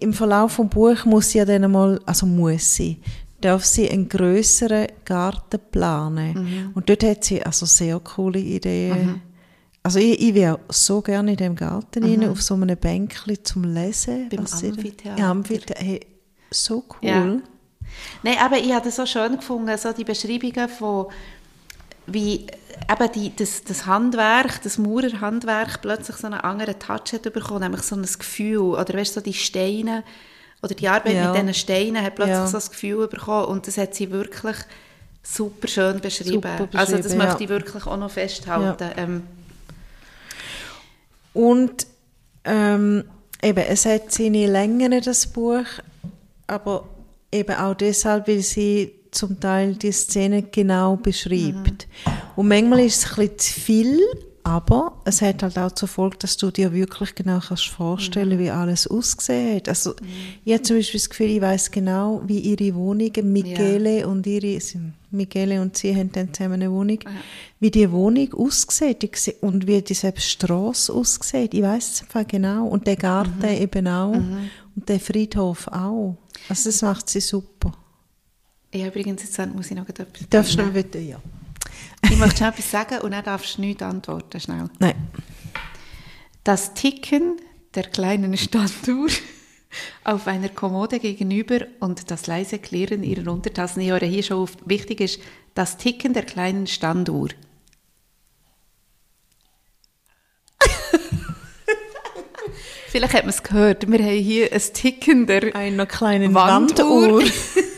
im 0.01 0.13
Verlauf 0.13 0.53
vom 0.53 0.69
Buch 0.69 1.05
muss 1.05 1.29
sie 1.29 1.37
ja 1.37 1.45
dann 1.45 1.71
mal, 1.71 2.01
also 2.05 2.25
muss 2.25 2.75
sie, 2.75 2.99
darf 3.41 3.65
sie 3.65 3.89
einen 3.89 4.09
grösseren 4.09 4.87
Garten 5.03 5.59
planen. 5.71 6.71
Und 6.73 6.89
dort 6.89 7.03
hat 7.03 7.23
sie 7.23 7.43
also 7.43 7.65
sehr 7.65 7.99
coole 7.99 8.39
Ideen. 8.39 9.21
Also 9.83 9.99
ich, 9.99 10.19
ich 10.19 10.33
wäre 10.33 10.59
so 10.69 11.01
gerne 11.01 11.31
in 11.31 11.37
dem 11.37 11.55
Garten 11.55 12.03
rein, 12.03 12.27
auf 12.27 12.41
so 12.41 12.55
einem 12.55 12.75
Bänkchen 12.75 13.37
zum 13.43 13.65
Lesen. 13.65 14.29
Beim 14.29 14.39
Amphitheater. 14.39 15.19
Ja, 15.19 15.29
Amphitheater. 15.29 15.75
Hey, 15.79 15.99
so 16.49 16.83
cool. 16.89 17.07
Ja. 17.07 17.25
Nein, 18.23 18.37
aber 18.41 18.57
ich 18.57 18.73
habe 18.73 18.85
das 18.85 18.95
so 18.95 19.05
schön 19.05 19.35
gefunden, 19.35 19.77
so 19.77 19.91
die 19.93 20.03
Beschreibungen 20.03 20.67
von 20.69 21.07
wie 22.07 22.47
eben 22.91 23.11
die, 23.13 23.35
das, 23.35 23.63
das 23.63 23.85
Handwerk, 23.85 24.61
das 24.63 24.77
Maurerhandwerk 24.77 25.81
plötzlich 25.81 26.17
so 26.17 26.27
einen 26.27 26.39
anderen 26.39 26.77
Touch 26.79 27.13
hat 27.13 27.23
bekommen, 27.31 27.61
nämlich 27.61 27.81
so 27.81 27.95
ein 27.95 28.03
Gefühl, 28.03 28.59
oder 28.59 28.93
weißt 28.93 29.15
du, 29.15 29.19
so 29.19 29.23
die 29.23 29.33
Steine, 29.33 30.03
oder 30.61 30.73
die 30.75 30.87
Arbeit 30.87 31.13
Ja. 31.13 31.27
mit 31.31 31.35
diesen 31.41 31.53
Steinen 31.53 32.01
hat 32.03 32.15
plötzlich 32.15 32.35
Ja. 32.37 32.47
so 32.47 32.53
das 32.53 32.69
Gefühl 32.71 33.07
bekommen 33.07 33.45
und 33.45 33.67
das 33.67 33.77
hat 33.77 33.93
sie 33.95 34.09
wirklich 34.11 34.57
super 35.23 35.67
schön 35.67 35.99
beschrieben. 35.99 36.33
Super 36.57 36.67
also 36.79 36.93
das 36.97 37.03
beschrieben, 37.03 37.17
möchte 37.17 37.33
ja. 37.35 37.41
ich 37.41 37.49
wirklich 37.49 37.85
auch 37.85 37.97
noch 37.97 38.11
festhalten. 38.11 38.89
Ähm, 38.97 39.23
Und 41.33 41.87
ähm, 42.45 43.03
eben, 43.41 43.63
es 43.67 43.85
hat 43.85 44.11
seine 44.11 44.47
Längen, 44.47 45.01
das 45.03 45.27
Buch, 45.27 45.65
aber 46.47 46.87
eben 47.31 47.55
auch 47.55 47.75
deshalb, 47.75 48.27
weil 48.27 48.39
sie 48.41 48.93
zum 49.11 49.39
Teil 49.39 49.75
die 49.75 49.91
Szene 49.91 50.43
genau 50.43 50.95
beschreibt. 50.95 51.87
Und 52.35 52.47
manchmal 52.47 52.81
ist 52.81 53.03
es 53.05 53.11
ein 53.11 53.27
bisschen 53.27 53.39
zu 53.39 53.59
viel, 53.59 53.99
aber 54.45 55.01
es 55.05 55.23
hat 55.23 55.41
halt 55.41 55.57
auch 55.57 55.71
zur 55.71 55.87
Folge, 55.87 56.17
dass 56.19 56.37
du 56.37 56.51
dir 56.51 56.71
wirklich 56.71 57.15
genau 57.15 57.39
kannst 57.39 57.65
vorstellen, 57.65 58.37
wie 58.37 58.51
alles 58.51 58.85
ausgesehen 58.85 59.55
hat. 59.55 59.67
Also 59.67 59.95
ich 60.43 60.53
habe 60.53 60.61
zum 60.61 60.77
Beispiel 60.77 60.99
das 60.99 61.09
Gefühl, 61.09 61.31
ich 61.31 61.41
weiß 61.41 61.71
genau, 61.71 62.21
wie 62.27 62.41
ihre 62.41 62.75
Wohnungen, 62.75 63.33
Michele 63.33 64.07
und 64.07 64.27
ihre, 64.27 64.59
Michele 65.09 65.59
und 65.59 65.75
sie 65.75 65.95
haben 65.95 66.11
dann 66.11 66.31
zusammen 66.31 66.61
eine 66.61 66.71
Wohnung, 66.71 66.99
wie 67.59 67.71
die 67.71 67.91
Wohnung 67.91 68.31
aussieht 68.35 69.35
und 69.41 69.65
wie 69.65 69.81
die 69.81 69.95
selbst 69.95 70.29
Strasse 70.29 70.93
aussieht. 70.93 71.55
Ich 71.55 71.63
weiß 71.63 71.93
es 71.93 72.01
einfach 72.03 72.27
genau. 72.27 72.67
Und 72.67 72.85
der 72.85 72.97
Garten 72.97 73.47
eben 73.47 73.87
auch. 73.87 74.13
Und 74.13 74.87
der 74.87 74.99
Friedhof 74.99 75.67
auch. 75.69 76.17
Also 76.49 76.69
das 76.69 76.83
macht 76.83 77.09
sie 77.09 77.21
super. 77.21 77.73
ja, 78.71 78.85
übrigens, 78.85 79.23
jetzt 79.23 79.55
muss 79.55 79.71
ich 79.71 79.75
noch 79.75 79.89
etwas 79.89 80.05
Darfst 80.29 80.53
du 80.53 80.61
noch 80.61 80.71
bitte? 80.71 80.99
Ja. 80.99 81.19
Ich 82.03 82.17
möchte 82.17 82.37
schon 82.39 82.47
etwas 82.47 82.71
sagen 82.71 82.99
und 83.01 83.11
dann 83.11 83.23
darfst 83.23 83.57
du 83.57 83.61
nichts 83.61 83.83
antworten, 83.83 84.39
schnell. 84.39 84.69
Nein. 84.79 84.95
Das 86.43 86.73
Ticken 86.73 87.37
der 87.73 87.83
kleinen 87.83 88.37
Standuhr 88.37 89.09
auf 90.03 90.27
einer 90.27 90.49
Kommode 90.49 90.99
gegenüber 90.99 91.61
und 91.79 92.11
das 92.11 92.27
leise 92.27 92.59
Klirren 92.59 93.03
ihrer 93.03 93.31
Untertassen. 93.31 93.81
Ich 93.81 93.89
höre 93.89 94.05
hier 94.05 94.23
schon 94.23 94.37
auf, 94.37 94.51
wichtig 94.65 95.01
ist 95.01 95.19
das 95.53 95.77
Ticken 95.77 96.13
der 96.13 96.23
kleinen 96.23 96.67
Standuhr. 96.67 97.29
Vielleicht 102.87 103.13
hat 103.13 103.23
man 103.23 103.29
es 103.29 103.43
gehört. 103.43 103.89
Wir 103.89 103.99
haben 103.99 104.23
hier 104.23 104.53
ein 104.53 104.61
Ticken 104.73 105.25
der 105.27 105.55
Einer 105.55 105.85
kleinen 105.85 106.33
Wanduhr. 106.33 107.23
Wanduhr. 107.23 107.23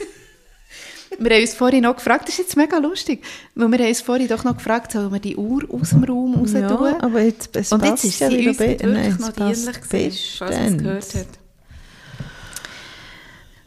Wir 1.19 1.31
haben 1.35 1.41
uns 1.41 1.53
vorhin 1.55 1.83
noch 1.83 1.95
gefragt, 1.95 2.23
das 2.27 2.35
ist 2.35 2.37
jetzt 2.39 2.57
mega 2.57 2.77
lustig, 2.77 3.23
weil 3.55 3.71
wir 3.71 3.79
haben 3.79 3.87
uns 3.87 4.01
vorhin 4.01 4.27
doch 4.27 4.43
noch 4.43 4.57
gefragt, 4.57 4.91
sollen 4.91 5.11
wir 5.11 5.19
die 5.19 5.35
Uhr 5.35 5.63
aus 5.71 5.89
dem 5.89 6.03
Raum 6.03 6.35
raus 6.35 6.51
tun? 6.51 6.61
Ja, 6.61 6.97
aber 7.01 7.21
jetzt, 7.21 7.55
es 7.55 7.71
Und 7.71 7.83
jetzt 7.83 8.03
ist 8.03 8.19
ja 8.19 8.29
sie 8.29 8.37
wieder 8.39 8.49
uns 8.51 8.59
wirklich 8.59 8.91
Nein, 8.93 9.17
noch 9.19 9.31
dienlich 9.31 9.81
gewesen, 9.81 10.45
es 10.49 10.77
gehört 10.77 11.15
hat. 11.15 11.27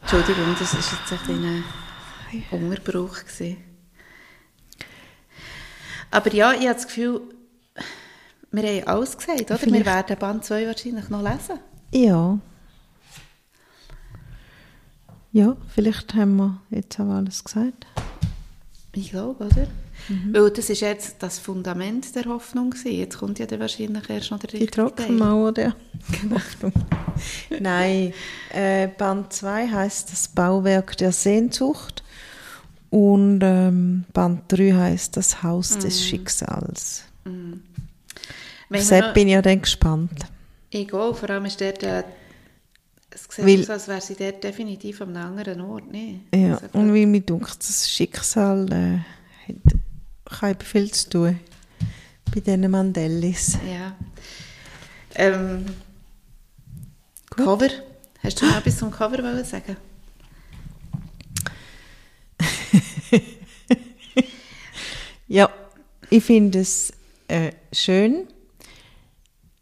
Entschuldigung, 0.01 0.55
das 0.59 0.73
war 0.73 0.79
jetzt 0.79 1.11
ein 1.11 1.19
kleiner 1.25 2.65
Unterbruch. 2.69 3.19
Gewesen. 3.25 3.57
Aber 6.09 6.33
ja, 6.33 6.53
ich 6.53 6.61
habe 6.65 6.73
das 6.73 6.87
Gefühl, 6.87 7.21
wir 8.51 8.63
haben 8.63 8.87
alles 8.87 9.17
gesagt, 9.17 9.41
oder? 9.41 9.49
Wir 9.51 9.57
Vielleicht- 9.57 9.85
werden 9.85 10.17
Band 10.19 10.43
2 10.45 10.67
wahrscheinlich 10.67 11.09
noch 11.09 11.21
lesen. 11.21 11.59
Ja. 11.93 12.37
Ja, 15.31 15.55
vielleicht 15.73 16.13
haben 16.13 16.35
wir 16.37 16.61
jetzt 16.71 16.99
auch 16.99 17.09
alles 17.09 17.43
gesagt. 17.43 17.85
Ich 18.93 19.11
glaube, 19.11 19.45
oder? 19.45 19.67
Weil 20.31 20.49
das 20.51 20.69
ist 20.69 20.81
jetzt 20.81 21.17
das 21.19 21.37
Fundament 21.39 22.15
der 22.15 22.25
Hoffnung 22.25 22.71
gewesen. 22.71 22.91
Jetzt 22.91 23.17
kommt 23.19 23.39
ja 23.39 23.45
dann 23.45 23.59
wahrscheinlich 23.59 24.09
erst 24.09 24.31
noch 24.31 24.39
der 24.39 24.49
Die 24.49 24.57
richtige 24.57 24.71
Teil. 24.71 24.87
Trockenmauer 24.89 25.51
der 25.53 25.75
Hoffnung. 26.31 26.73
Nein, 27.61 28.13
äh, 28.51 28.87
Band 28.87 29.31
2 29.31 29.67
heißt 29.69 30.11
das 30.11 30.27
Bauwerk 30.27 30.97
der 30.97 31.11
Sehnsucht 31.11 32.03
und 32.89 33.39
ähm, 33.43 34.05
Band 34.11 34.41
3 34.49 34.73
heißt 34.73 35.15
das 35.15 35.43
Haus 35.43 35.77
des 35.77 36.03
Schicksals. 36.03 37.03
Sepp 38.73 39.05
noch- 39.05 39.13
bin 39.13 39.27
ich 39.27 39.33
ja 39.35 39.41
dann 39.41 39.61
gespannt. 39.61 40.25
Ich 40.71 40.91
auch, 40.93 41.15
vor 41.15 41.29
allem 41.29 41.45
ist 41.45 41.61
äh, 41.61 42.03
es 43.13 43.23
sieht 43.29 43.45
Weil- 43.45 43.61
aus, 43.61 43.69
als 43.69 43.87
wäre 43.87 44.01
sie 44.01 44.15
dort 44.15 44.43
definitiv 44.43 45.01
an 45.01 45.15
einem 45.15 45.27
anderen 45.37 45.61
Ort, 45.61 45.91
ne? 45.91 46.21
Ja, 46.33 46.55
Also, 46.55 46.67
und 46.73 46.93
wie 46.93 47.05
mir 47.05 47.21
denkt, 47.21 47.57
das 47.59 47.89
Schicksal 47.89 48.71
äh, 48.71 48.99
hat, 49.47 49.55
kann 50.39 50.51
eben 50.51 50.61
viel 50.61 50.91
zu 50.91 51.09
tun 51.09 51.39
bei 52.33 52.39
diesen 52.39 52.69
Mandellis. 52.71 53.57
ja. 53.69 53.95
Ähm, 55.15 55.65
Cover? 57.31 57.67
Hast 58.23 58.41
du 58.41 58.45
noch 58.45 58.57
etwas 58.57 58.77
zum 58.77 58.91
Cover 58.91 59.17
wollen 59.23 59.43
sagen? 59.43 59.75
Ja, 65.27 65.49
ich 66.09 66.23
finde 66.25 66.59
es 66.59 66.91
äh, 67.29 67.51
schön. 67.71 68.27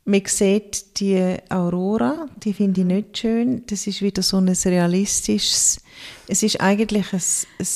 Man 0.10 0.24
sieht 0.26 1.00
die 1.00 1.38
Aurora, 1.50 2.26
die 2.44 2.54
finde 2.54 2.82
ich 2.82 2.88
nicht 2.88 3.20
schön. 3.20 3.64
Das 3.68 3.86
ist 3.86 4.02
wieder 4.02 4.24
so 4.24 4.38
ein 4.38 4.50
realistisches, 4.50 5.84
es 6.28 6.42
ist 6.42 6.60
eigentlich 6.60 7.14
ein, 7.14 7.22
ein 7.60 7.68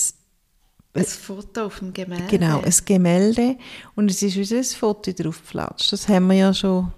Ein 0.95 1.05
Foto 1.05 1.65
auf 1.65 1.77
dem 1.77 1.93
Gemälde. 1.93 2.25
Genau, 2.31 2.59
ein 2.61 2.73
Gemälde 2.85 3.55
und 3.93 4.09
es 4.09 4.23
ist 4.23 4.35
wieder 4.35 4.57
ein 4.57 4.63
Foto 4.63 5.11
drauf 5.11 5.41
geflatscht. 5.41 5.93
Das 5.93 6.09
haben 6.09 6.25
wir 6.25 6.37
ja 6.37 6.53
schon 6.55 6.91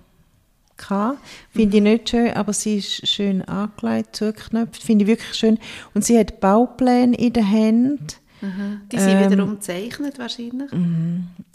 gehabt. 0.77 1.19
Finde 1.51 1.77
ich 1.77 1.83
nicht 1.83 2.09
schön, 2.11 2.31
aber 2.31 2.53
sie 2.53 2.77
ist 2.77 3.05
schön 3.05 3.41
angelegt, 3.41 4.15
zugeknöpft. 4.15 4.81
Finde 4.81 5.03
ich 5.03 5.09
wirklich 5.09 5.33
schön. 5.33 5.59
Und 5.93 6.05
sie 6.05 6.17
hat 6.17 6.39
Baupläne 6.39 7.13
in 7.17 7.33
den 7.33 7.45
Händen 7.45 8.07
Mhm. 8.45 8.81
Die 8.91 8.99
sind 8.99 9.09
Ähm, 9.09 9.31
wiederum 9.31 9.49
gezeichnet 9.55 10.19
wahrscheinlich. 10.19 10.71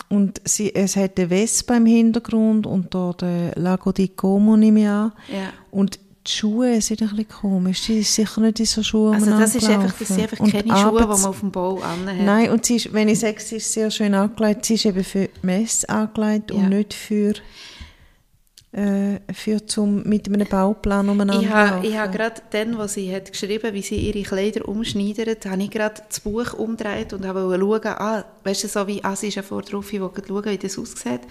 und 0.08 0.40
sie, 0.44 0.74
es 0.74 0.96
hat 0.96 1.18
eine 1.18 1.28
Vespa 1.28 1.76
im 1.76 1.86
Hintergrund 1.86 2.66
und 2.66 2.94
da 2.94 3.12
der 3.18 3.52
Lago 3.56 3.92
di 3.92 4.08
Como 4.08 4.56
nehme 4.56 4.80
ich 4.80 4.88
an. 4.88 5.12
Ja. 5.28 5.52
Und 5.70 5.98
die 6.26 6.32
Schuhe 6.32 6.80
sind 6.82 7.00
ein 7.02 7.08
bisschen 7.08 7.28
komisch. 7.28 7.80
Sie 7.82 8.00
ist 8.00 8.14
sicher 8.14 8.40
nicht 8.42 8.60
in 8.60 8.66
so 8.66 8.82
Schuhen 8.82 9.14
Also 9.14 9.30
das, 9.30 9.54
ist 9.54 9.68
einfach, 9.70 9.94
das 9.98 10.08
sind 10.08 10.20
einfach 10.20 10.36
keine 10.38 10.76
Schuhe, 10.76 11.00
die 11.00 11.06
man 11.06 11.24
auf 11.24 11.40
dem 11.40 11.50
Bau 11.50 11.80
anhat. 11.80 12.22
Nein, 12.24 12.50
und 12.50 12.66
sie 12.66 12.76
ist, 12.76 12.92
wenn 12.92 13.08
ich 13.08 13.20
sage, 13.20 13.40
sie 13.40 13.56
ist 13.56 13.72
sehr 13.72 13.90
schön 13.90 14.12
angelegt, 14.14 14.66
sie 14.66 14.74
ist 14.74 14.84
eben 14.84 15.02
für 15.02 15.28
die 15.28 15.46
Messe 15.46 15.88
angelegt 15.88 16.50
Ja. 16.50 16.56
und 16.58 16.68
nicht 16.68 16.92
für, 16.92 17.32
für 18.72 19.66
zum, 19.66 20.04
mit 20.04 20.28
einem 20.28 20.46
Bauplan 20.46 21.08
umeinander 21.08 21.42
Ich 21.42 21.50
habe 21.50 21.86
ich 21.86 21.92
gerade 22.12 22.40
dann, 22.50 22.78
wo 22.78 22.86
sie 22.86 23.12
hat 23.14 23.32
geschrieben 23.32 23.74
wie 23.74 23.82
sie 23.82 23.96
ihre 23.96 24.22
Kleider 24.22 24.68
umschneidert, 24.68 25.44
habe 25.46 25.62
ich 25.62 25.70
gerade 25.70 26.00
das 26.08 26.20
Buch 26.20 26.52
umgedreht 26.54 27.12
und 27.12 27.24
wollte 27.24 27.60
schauen, 27.60 27.96
ah, 27.98 28.24
weißt 28.44 28.64
du, 28.64 28.68
so 28.68 28.86
wie, 28.86 29.02
ah, 29.02 29.16
sie 29.16 29.28
ist 29.28 29.34
ja 29.34 29.42
vor 29.42 29.62
drauf, 29.62 29.92
ich 29.92 30.00
wollte 30.00 30.22
schauen, 30.26 30.44
wie 30.44 30.58
das 30.58 30.78
aussieht. 30.78 31.22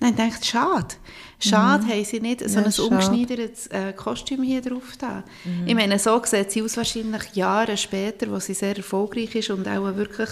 Nein, 0.00 0.14
ich 0.14 0.32
dachte, 0.32 0.46
schade. 0.46 0.94
Schade 1.38 1.86
haben 1.86 2.04
sie 2.04 2.20
nicht 2.20 2.40
so 2.40 2.46
Mhm. 2.48 2.54
Ja, 2.54 2.64
ein 2.64 2.72
schade. 2.72 2.88
Mhm. 2.88 2.96
umgeschneidertes 2.96 3.66
äh, 3.68 3.92
Kostüm 3.92 4.42
hier 4.42 4.62
drauf 4.62 4.96
da. 4.98 5.22
Ich 5.66 5.74
meine, 5.74 5.98
so 5.98 6.20
sieht 6.24 6.50
sie 6.50 6.62
aus 6.62 6.76
wahrscheinlich 6.76 7.34
Jahre 7.34 7.76
später, 7.76 8.30
wo 8.30 8.40
sie 8.40 8.54
sehr 8.54 8.76
erfolgreich 8.76 9.34
ist 9.34 9.50
und 9.50 9.68
auch 9.68 9.94
wirklich 9.94 10.30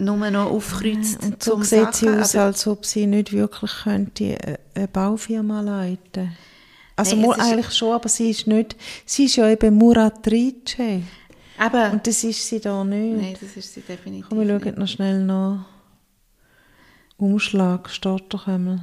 nur 0.00 0.16
noch 0.30 0.50
aufkreuzt 0.50 1.22
Und 1.22 1.42
so 1.42 1.62
sieht 1.62 1.94
sie 1.94 2.08
aus, 2.08 2.34
aber- 2.34 2.44
als 2.46 2.66
ob 2.66 2.84
sie 2.86 3.06
nicht 3.06 3.32
wirklich 3.32 3.70
könnte 3.84 4.24
äh, 4.42 4.58
eine 4.74 4.88
Baufirma 4.88 5.60
leiten 5.60 6.32
Also 6.96 7.16
Nein, 7.16 7.40
eigentlich 7.40 7.72
schon, 7.72 7.92
aber 7.94 8.08
sie 8.08 8.30
ist 8.30 8.46
nicht, 8.46 8.76
sie 9.06 9.24
ist 9.26 9.36
ja 9.36 9.48
eben 9.48 9.74
Muratrice 9.76 11.02
Eben. 11.62 11.92
und 11.92 12.06
das 12.06 12.24
ist 12.24 12.46
sie 12.48 12.58
da 12.60 12.82
nicht. 12.84 13.20
Nein, 13.22 13.36
das 13.40 13.56
ist 13.56 13.74
sie 13.74 13.80
definitiv 13.82 14.26
Komm, 14.28 14.38
wir 14.38 14.46
nicht. 14.54 14.64
schauen 14.64 14.78
noch 14.78 14.88
schnell 14.88 15.22
nach. 15.24 15.66
Umschlag, 17.18 17.90
steht 17.90 18.24
doch 18.30 18.46
einmal. 18.46 18.80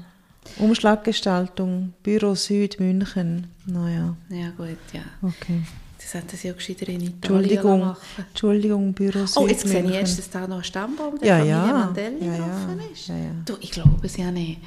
Umschlaggestaltung, 0.59 1.93
Büro 2.03 2.35
Süd, 2.35 2.79
München. 2.79 3.47
Naja, 3.65 4.15
Ja 4.29 4.49
gut, 4.55 4.77
ja. 4.93 5.01
okay. 5.21 5.61
Das 6.09 6.13
hätten 6.13 6.37
sie 6.37 6.47
ja 6.47 6.53
gescheiter 6.53 6.87
in 6.87 7.01
Italien 7.01 7.15
Entschuldigung, 7.15 7.79
machen 7.81 8.25
Entschuldigung, 8.29 8.93
Büro 8.93 9.25
Oh, 9.35 9.45
jetzt 9.45 9.67
sehe 9.67 9.83
ich 9.83 9.91
erst, 9.93 10.17
dass 10.17 10.29
da 10.29 10.47
noch 10.47 10.59
ein 10.59 10.63
Stammbaum 10.63 11.19
der 11.19 11.27
Ja, 11.27 11.35
Familie 11.39 11.53
ja. 11.57 11.65
Mandelli 11.73 12.25
Ja, 12.25 12.45
offen 12.45 12.81
ist. 12.93 13.07
Ja, 13.09 13.17
ja. 13.17 13.31
Du, 13.43 13.57
ich 13.59 13.71
glaube 13.71 14.05
es 14.07 14.15
ja 14.15 14.31
nicht. 14.31 14.61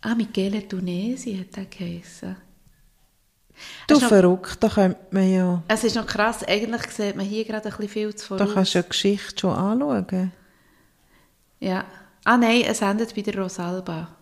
Ah, 0.00 0.14
Michele 0.14 0.68
Tunesi 0.68 1.36
hat 1.36 1.58
er 1.58 1.64
geheissen. 1.64 2.36
Du 3.88 3.94
noch- 3.98 4.06
verrückt, 4.06 4.58
da 4.62 4.68
könnte 4.68 4.98
man 5.10 5.32
ja, 5.32 5.62
Es 5.66 5.82
ist 5.82 5.96
noch 5.96 6.06
krass, 6.06 6.44
eigentlich 6.44 6.82
sieht 6.92 7.16
man 7.16 7.26
hier 7.26 7.44
gerade 7.44 7.64
ein 7.66 7.70
bisschen 7.72 7.88
viel 7.88 8.14
zu 8.14 8.36
da 8.36 8.44
voraus. 8.44 8.54
kannst 8.54 8.74
du 8.74 8.78
ja 8.78 8.82
die 8.84 8.88
Geschichte 8.90 9.40
schon 9.40 9.50
anschauen. 9.56 10.32
Ja. 11.58 11.84
Ah 12.22 12.36
nein, 12.36 12.62
es 12.68 12.82
endet 12.82 13.16
bei 13.16 13.22
der 13.22 13.36
Rosalba. 13.36 14.14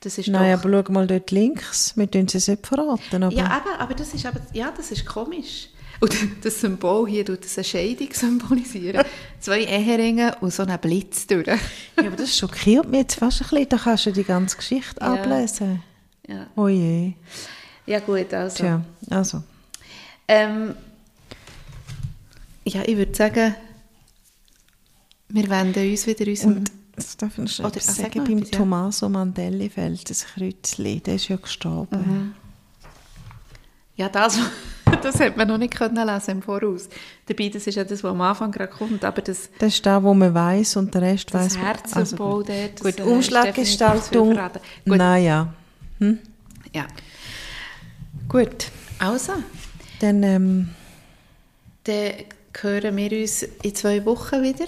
Das 0.00 0.18
ist 0.18 0.28
Nein, 0.28 0.52
doch... 0.58 0.64
aber 0.64 0.84
schau 0.84 0.92
mal 0.92 1.06
dort 1.06 1.30
links, 1.30 1.96
wir 1.96 2.10
tun 2.10 2.28
sie 2.28 2.38
nicht 2.50 2.66
verraten, 2.66 3.22
aber 3.22 3.34
Ja, 3.34 3.56
eben, 3.56 3.78
aber 3.80 3.94
das 3.94 4.12
ist, 4.14 4.26
aber, 4.26 4.40
ja, 4.52 4.72
das 4.76 4.90
ist 4.92 5.06
komisch. 5.06 5.68
Und 6.00 6.14
das 6.44 6.60
Symbol 6.60 7.08
hier 7.08 7.24
tut 7.24 7.40
eine 7.54 7.64
Scheidung 7.64 8.08
symbolisieren. 8.12 9.04
Zwei 9.40 9.60
Eheringe 9.64 10.36
und 10.40 10.52
so 10.52 10.62
einen 10.62 10.78
Blitz 10.78 11.26
durch. 11.26 11.46
Ja, 11.46 11.56
aber 11.98 12.16
das 12.16 12.36
schockiert 12.36 12.88
mich 12.88 13.00
jetzt 13.00 13.14
fast 13.16 13.40
ein 13.42 13.48
bisschen, 13.48 13.68
da 13.70 13.76
kannst 13.78 14.06
du 14.06 14.12
die 14.12 14.24
ganze 14.24 14.56
Geschichte 14.56 14.96
Ja. 15.00 15.14
ablesen. 15.14 15.82
Ja, 16.28 16.46
Oh 16.56 16.68
je. 16.68 17.12
ja 17.86 18.00
gut, 18.00 18.34
also. 18.34 18.56
Tja, 18.64 18.84
also. 19.10 19.42
Ähm, 20.28 20.74
ja, 22.64 22.82
ich 22.84 22.96
würde 22.96 23.14
sagen, 23.14 23.54
wir 25.28 25.48
wenden 25.48 25.90
uns 25.90 26.06
wieder 26.06 26.26
unserem... 26.26 26.56
Und 26.58 26.72
das 26.96 27.18
noch 27.60 27.66
Oder, 27.66 27.80
sagen, 27.80 28.18
noch 28.18 28.26
beim 28.26 28.38
ja. 28.38 28.44
Tommaso 28.46 29.08
Mandelli 29.08 29.68
fällt 29.68 30.08
das 30.08 30.24
Kreuzli, 30.24 31.00
der 31.00 31.16
ist 31.16 31.28
ja 31.28 31.36
gestorben. 31.36 31.98
Mhm. 31.98 32.34
Ja, 33.96 34.08
das, 34.08 34.38
das 35.02 35.20
hat 35.20 35.36
man 35.36 35.48
noch 35.48 35.58
nicht 35.58 35.74
können 35.74 36.06
lesen 36.06 36.30
im 36.30 36.42
Voraus. 36.42 36.88
Dabei, 37.26 37.48
das 37.48 37.66
ist 37.66 37.74
ja 37.74 37.84
das, 37.84 38.02
was 38.02 38.10
am 38.10 38.20
Anfang 38.20 38.50
gerade 38.50 38.72
kommt, 38.72 39.04
aber 39.04 39.22
das, 39.22 39.50
Das 39.58 39.74
ist 39.74 39.84
das, 39.84 40.02
was 40.02 40.16
man 40.16 40.34
weiß 40.34 40.76
und 40.76 40.94
der 40.94 41.02
Rest 41.02 41.32
das 41.32 41.44
weiß 41.44 41.54
man. 41.54 41.66
Herzsymbol 41.66 42.44
dort... 42.44 42.80
das, 42.80 42.86
Also, 42.86 42.86
gut, 42.86 42.86
äh, 42.86 42.88
ist 42.88 42.96
zu 42.98 43.04
Umschlaggestaltung. 43.04 44.38
Naja. 44.84 45.52
ja. 46.72 46.86
Gut. 48.28 48.70
Also, 48.98 49.32
Dann, 50.00 50.22
ähm, 50.22 50.70
dann 51.84 52.12
hören 52.60 52.96
wir 52.96 53.12
uns 53.12 53.42
in 53.42 53.74
zwei 53.74 54.04
Wochen 54.04 54.42
wieder. 54.42 54.66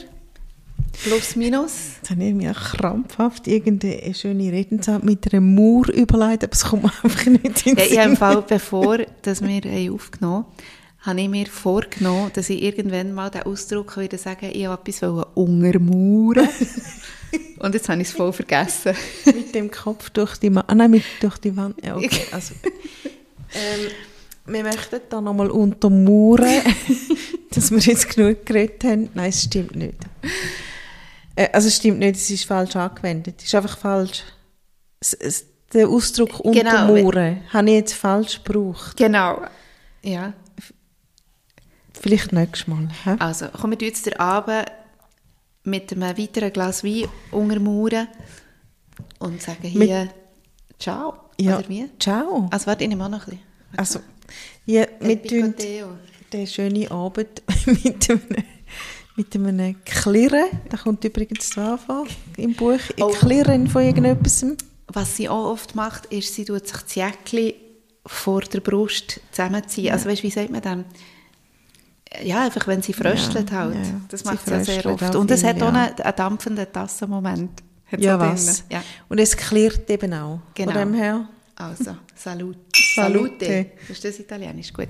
Plus, 1.05 1.37
minus. 1.37 1.73
jetzt 1.97 2.11
habe 2.11 2.25
ich 2.25 2.35
mir 2.35 2.53
krampfhaft 2.53 3.47
irgendeine 3.47 4.15
schöne 4.15 4.51
Redensart 4.51 5.05
mit 5.05 5.33
einer 5.33 5.41
Mauer 5.41 5.89
überlegt, 5.89 6.45
aber 6.45 6.53
es 6.53 6.65
kommt 6.65 6.83
mir 6.83 6.93
einfach 7.03 7.27
nicht 7.27 7.67
in 7.67 7.77
den 7.77 7.79
Ja, 7.79 7.85
ich 7.85 7.99
habe. 7.99 8.17
Fall, 8.17 8.43
bevor 8.43 8.99
dass 9.23 9.41
wir 9.41 9.93
aufgenommen 9.93 10.45
haben, 10.45 10.47
habe 11.01 11.21
ich 11.21 11.29
mir 11.29 11.47
vorgenommen, 11.47 12.31
dass 12.35 12.51
ich 12.51 12.63
irgendwann 12.63 13.13
mal 13.13 13.31
den 13.31 13.43
Ausdruck 13.43 13.97
wieder 13.99 14.19
sagen 14.19 14.51
ich 14.53 14.69
wollte 14.69 14.91
etwas 14.91 15.27
untermauern. 15.35 16.49
Und 17.59 17.75
jetzt 17.75 17.89
habe 17.89 18.01
ich 18.01 18.09
es 18.09 18.15
voll 18.15 18.33
vergessen. 18.33 18.95
mit 19.27 19.55
dem 19.55 19.71
Kopf 19.71 20.11
durch 20.11 20.37
die, 20.37 20.51
Ma 20.51 20.65
ah, 20.67 20.75
nein, 20.75 20.91
mit, 20.91 21.05
durch 21.21 21.39
die 21.39 21.57
Wand. 21.57 21.77
Ja, 21.85 21.97
okay. 21.97 22.23
Also, 22.31 22.55
ähm, 23.55 23.91
wir 24.47 24.63
möchten 24.63 25.01
da 25.09 25.21
nochmal 25.21 25.51
untermauern, 25.51 26.63
dass 27.51 27.71
wir 27.71 27.79
jetzt 27.79 28.15
genug 28.15 28.47
geredet 28.47 28.85
haben. 28.85 29.09
Nein, 29.15 29.29
es 29.29 29.45
stimmt 29.45 29.77
nicht. 29.77 29.97
Äh, 31.39 31.49
also 31.53 31.69
es 31.69 31.77
stimmt 31.77 32.01
nicht, 32.01 32.17
es 32.17 32.29
ist 32.31 32.45
falsch 32.45 32.75
angewendet. 32.75 33.37
Es 33.39 33.45
ist 33.45 33.55
einfach 33.55 33.79
falsch. 33.79 34.25
Es, 35.01 35.15
es, 35.15 35.45
der 35.73 35.89
Ausdruck 35.89 36.43
Genau, 36.43 36.93
untermauern 36.93 37.43
habe 37.53 37.69
ich 37.69 37.75
jetzt 37.77 37.95
falsch 37.95 38.43
gebraucht. 38.43 38.97
Genau. 38.97 39.43
Ja. 40.03 40.33
Vielleicht 41.93 42.33
nächstes 42.33 42.67
Mal. 42.67 42.89
hä? 43.05 43.17
Also, 43.19 43.49
kommen 43.49 43.79
wir 43.79 43.87
jetzt 43.87 44.07
den 44.07 44.19
Abend 44.19 44.67
mit 45.65 45.93
einem 45.93 46.17
weiteren 46.19 46.53
Glas 46.53 46.83
Wein 46.83 47.07
untermauern 47.31 48.09
und 49.19 49.41
sagen 49.43 49.69
hier 49.69 50.09
Ciao. 50.79 51.15
Ja, 51.41 51.59
Oder 51.59 51.69
wie? 51.69 51.89
ciao. 51.99 52.49
Also, 52.51 52.67
warte, 52.67 52.85
ich 52.85 52.89
nehme 52.89 53.05
auch 53.05 53.09
noch 53.09 53.27
ein 53.27 53.31
bisschen. 53.31 53.41
Also, 53.77 54.01
ja, 54.67 54.83
Epicoteo. 55.01 55.89
den 56.33 56.47
schönen 56.47 56.89
Abend 56.91 57.43
mit 57.67 58.11
einem, 58.11 58.21
mit 59.19 59.35
einem 59.35 59.77
Klirren, 59.85 60.47
da 60.71 60.77
kommt 60.77 61.05
übrigens 61.05 61.51
da 61.51 61.77
vor 61.77 62.07
im 62.37 62.55
Buch, 62.55 62.79
ein 62.97 63.03
Oh. 63.03 63.09
Klirren 63.09 63.67
von 63.69 63.83
irgendetwas. 63.83 64.47
Was 64.87 65.17
sie 65.17 65.29
auch 65.29 65.51
oft 65.51 65.75
macht, 65.75 66.07
ist, 66.07 66.35
sie 66.35 66.45
tut 66.47 66.67
sich 66.67 66.77
das 66.79 66.95
Jäckchen 66.95 67.53
vor 68.07 68.41
der 68.41 68.61
Brust 68.61 69.21
zusammenziehen. 69.33 69.93
Also 69.93 70.09
weißt, 70.09 70.23
wie 70.23 70.31
sagt 70.31 70.51
man 70.51 70.63
dann? 70.63 70.85
Ja, 72.23 72.45
einfach 72.45 72.67
wenn 72.67 72.81
sie 72.81 72.95
fröstelt 72.95 73.51
Ja, 73.51 73.57
halt. 73.59 73.75
ja. 73.75 74.01
Das 74.09 74.25
macht 74.25 74.47
sie 74.47 74.51
ja 74.53 74.65
sehr 74.65 74.87
oft. 74.87 75.15
Und 75.15 75.31
es 75.31 75.45
hat 75.45 75.57
auch 75.63 75.73
ja. 75.75 75.83
einen, 75.89 76.01
einen 76.01 76.17
dampfenden 76.17 76.73
Tassenmoment. 76.73 77.51
Hat's 77.93 78.03
Ja, 78.03 78.19
was? 78.19 78.65
Ja, 78.71 78.83
Und 79.11 79.19
es 79.19 79.37
klirrt 79.37 79.91
eben 79.91 80.15
auch. 80.15 80.41
Genau. 80.55 80.73
Von 80.73 80.81
dem 80.81 80.95
her. 80.95 81.29
also, 81.57 81.97
Salut. 82.15 82.57
Salute. 82.95 83.45
Salute. 83.45 83.67
Ist 83.91 84.05
das 84.05 84.19
italienisch? 84.21 84.73
Gut. 84.73 84.89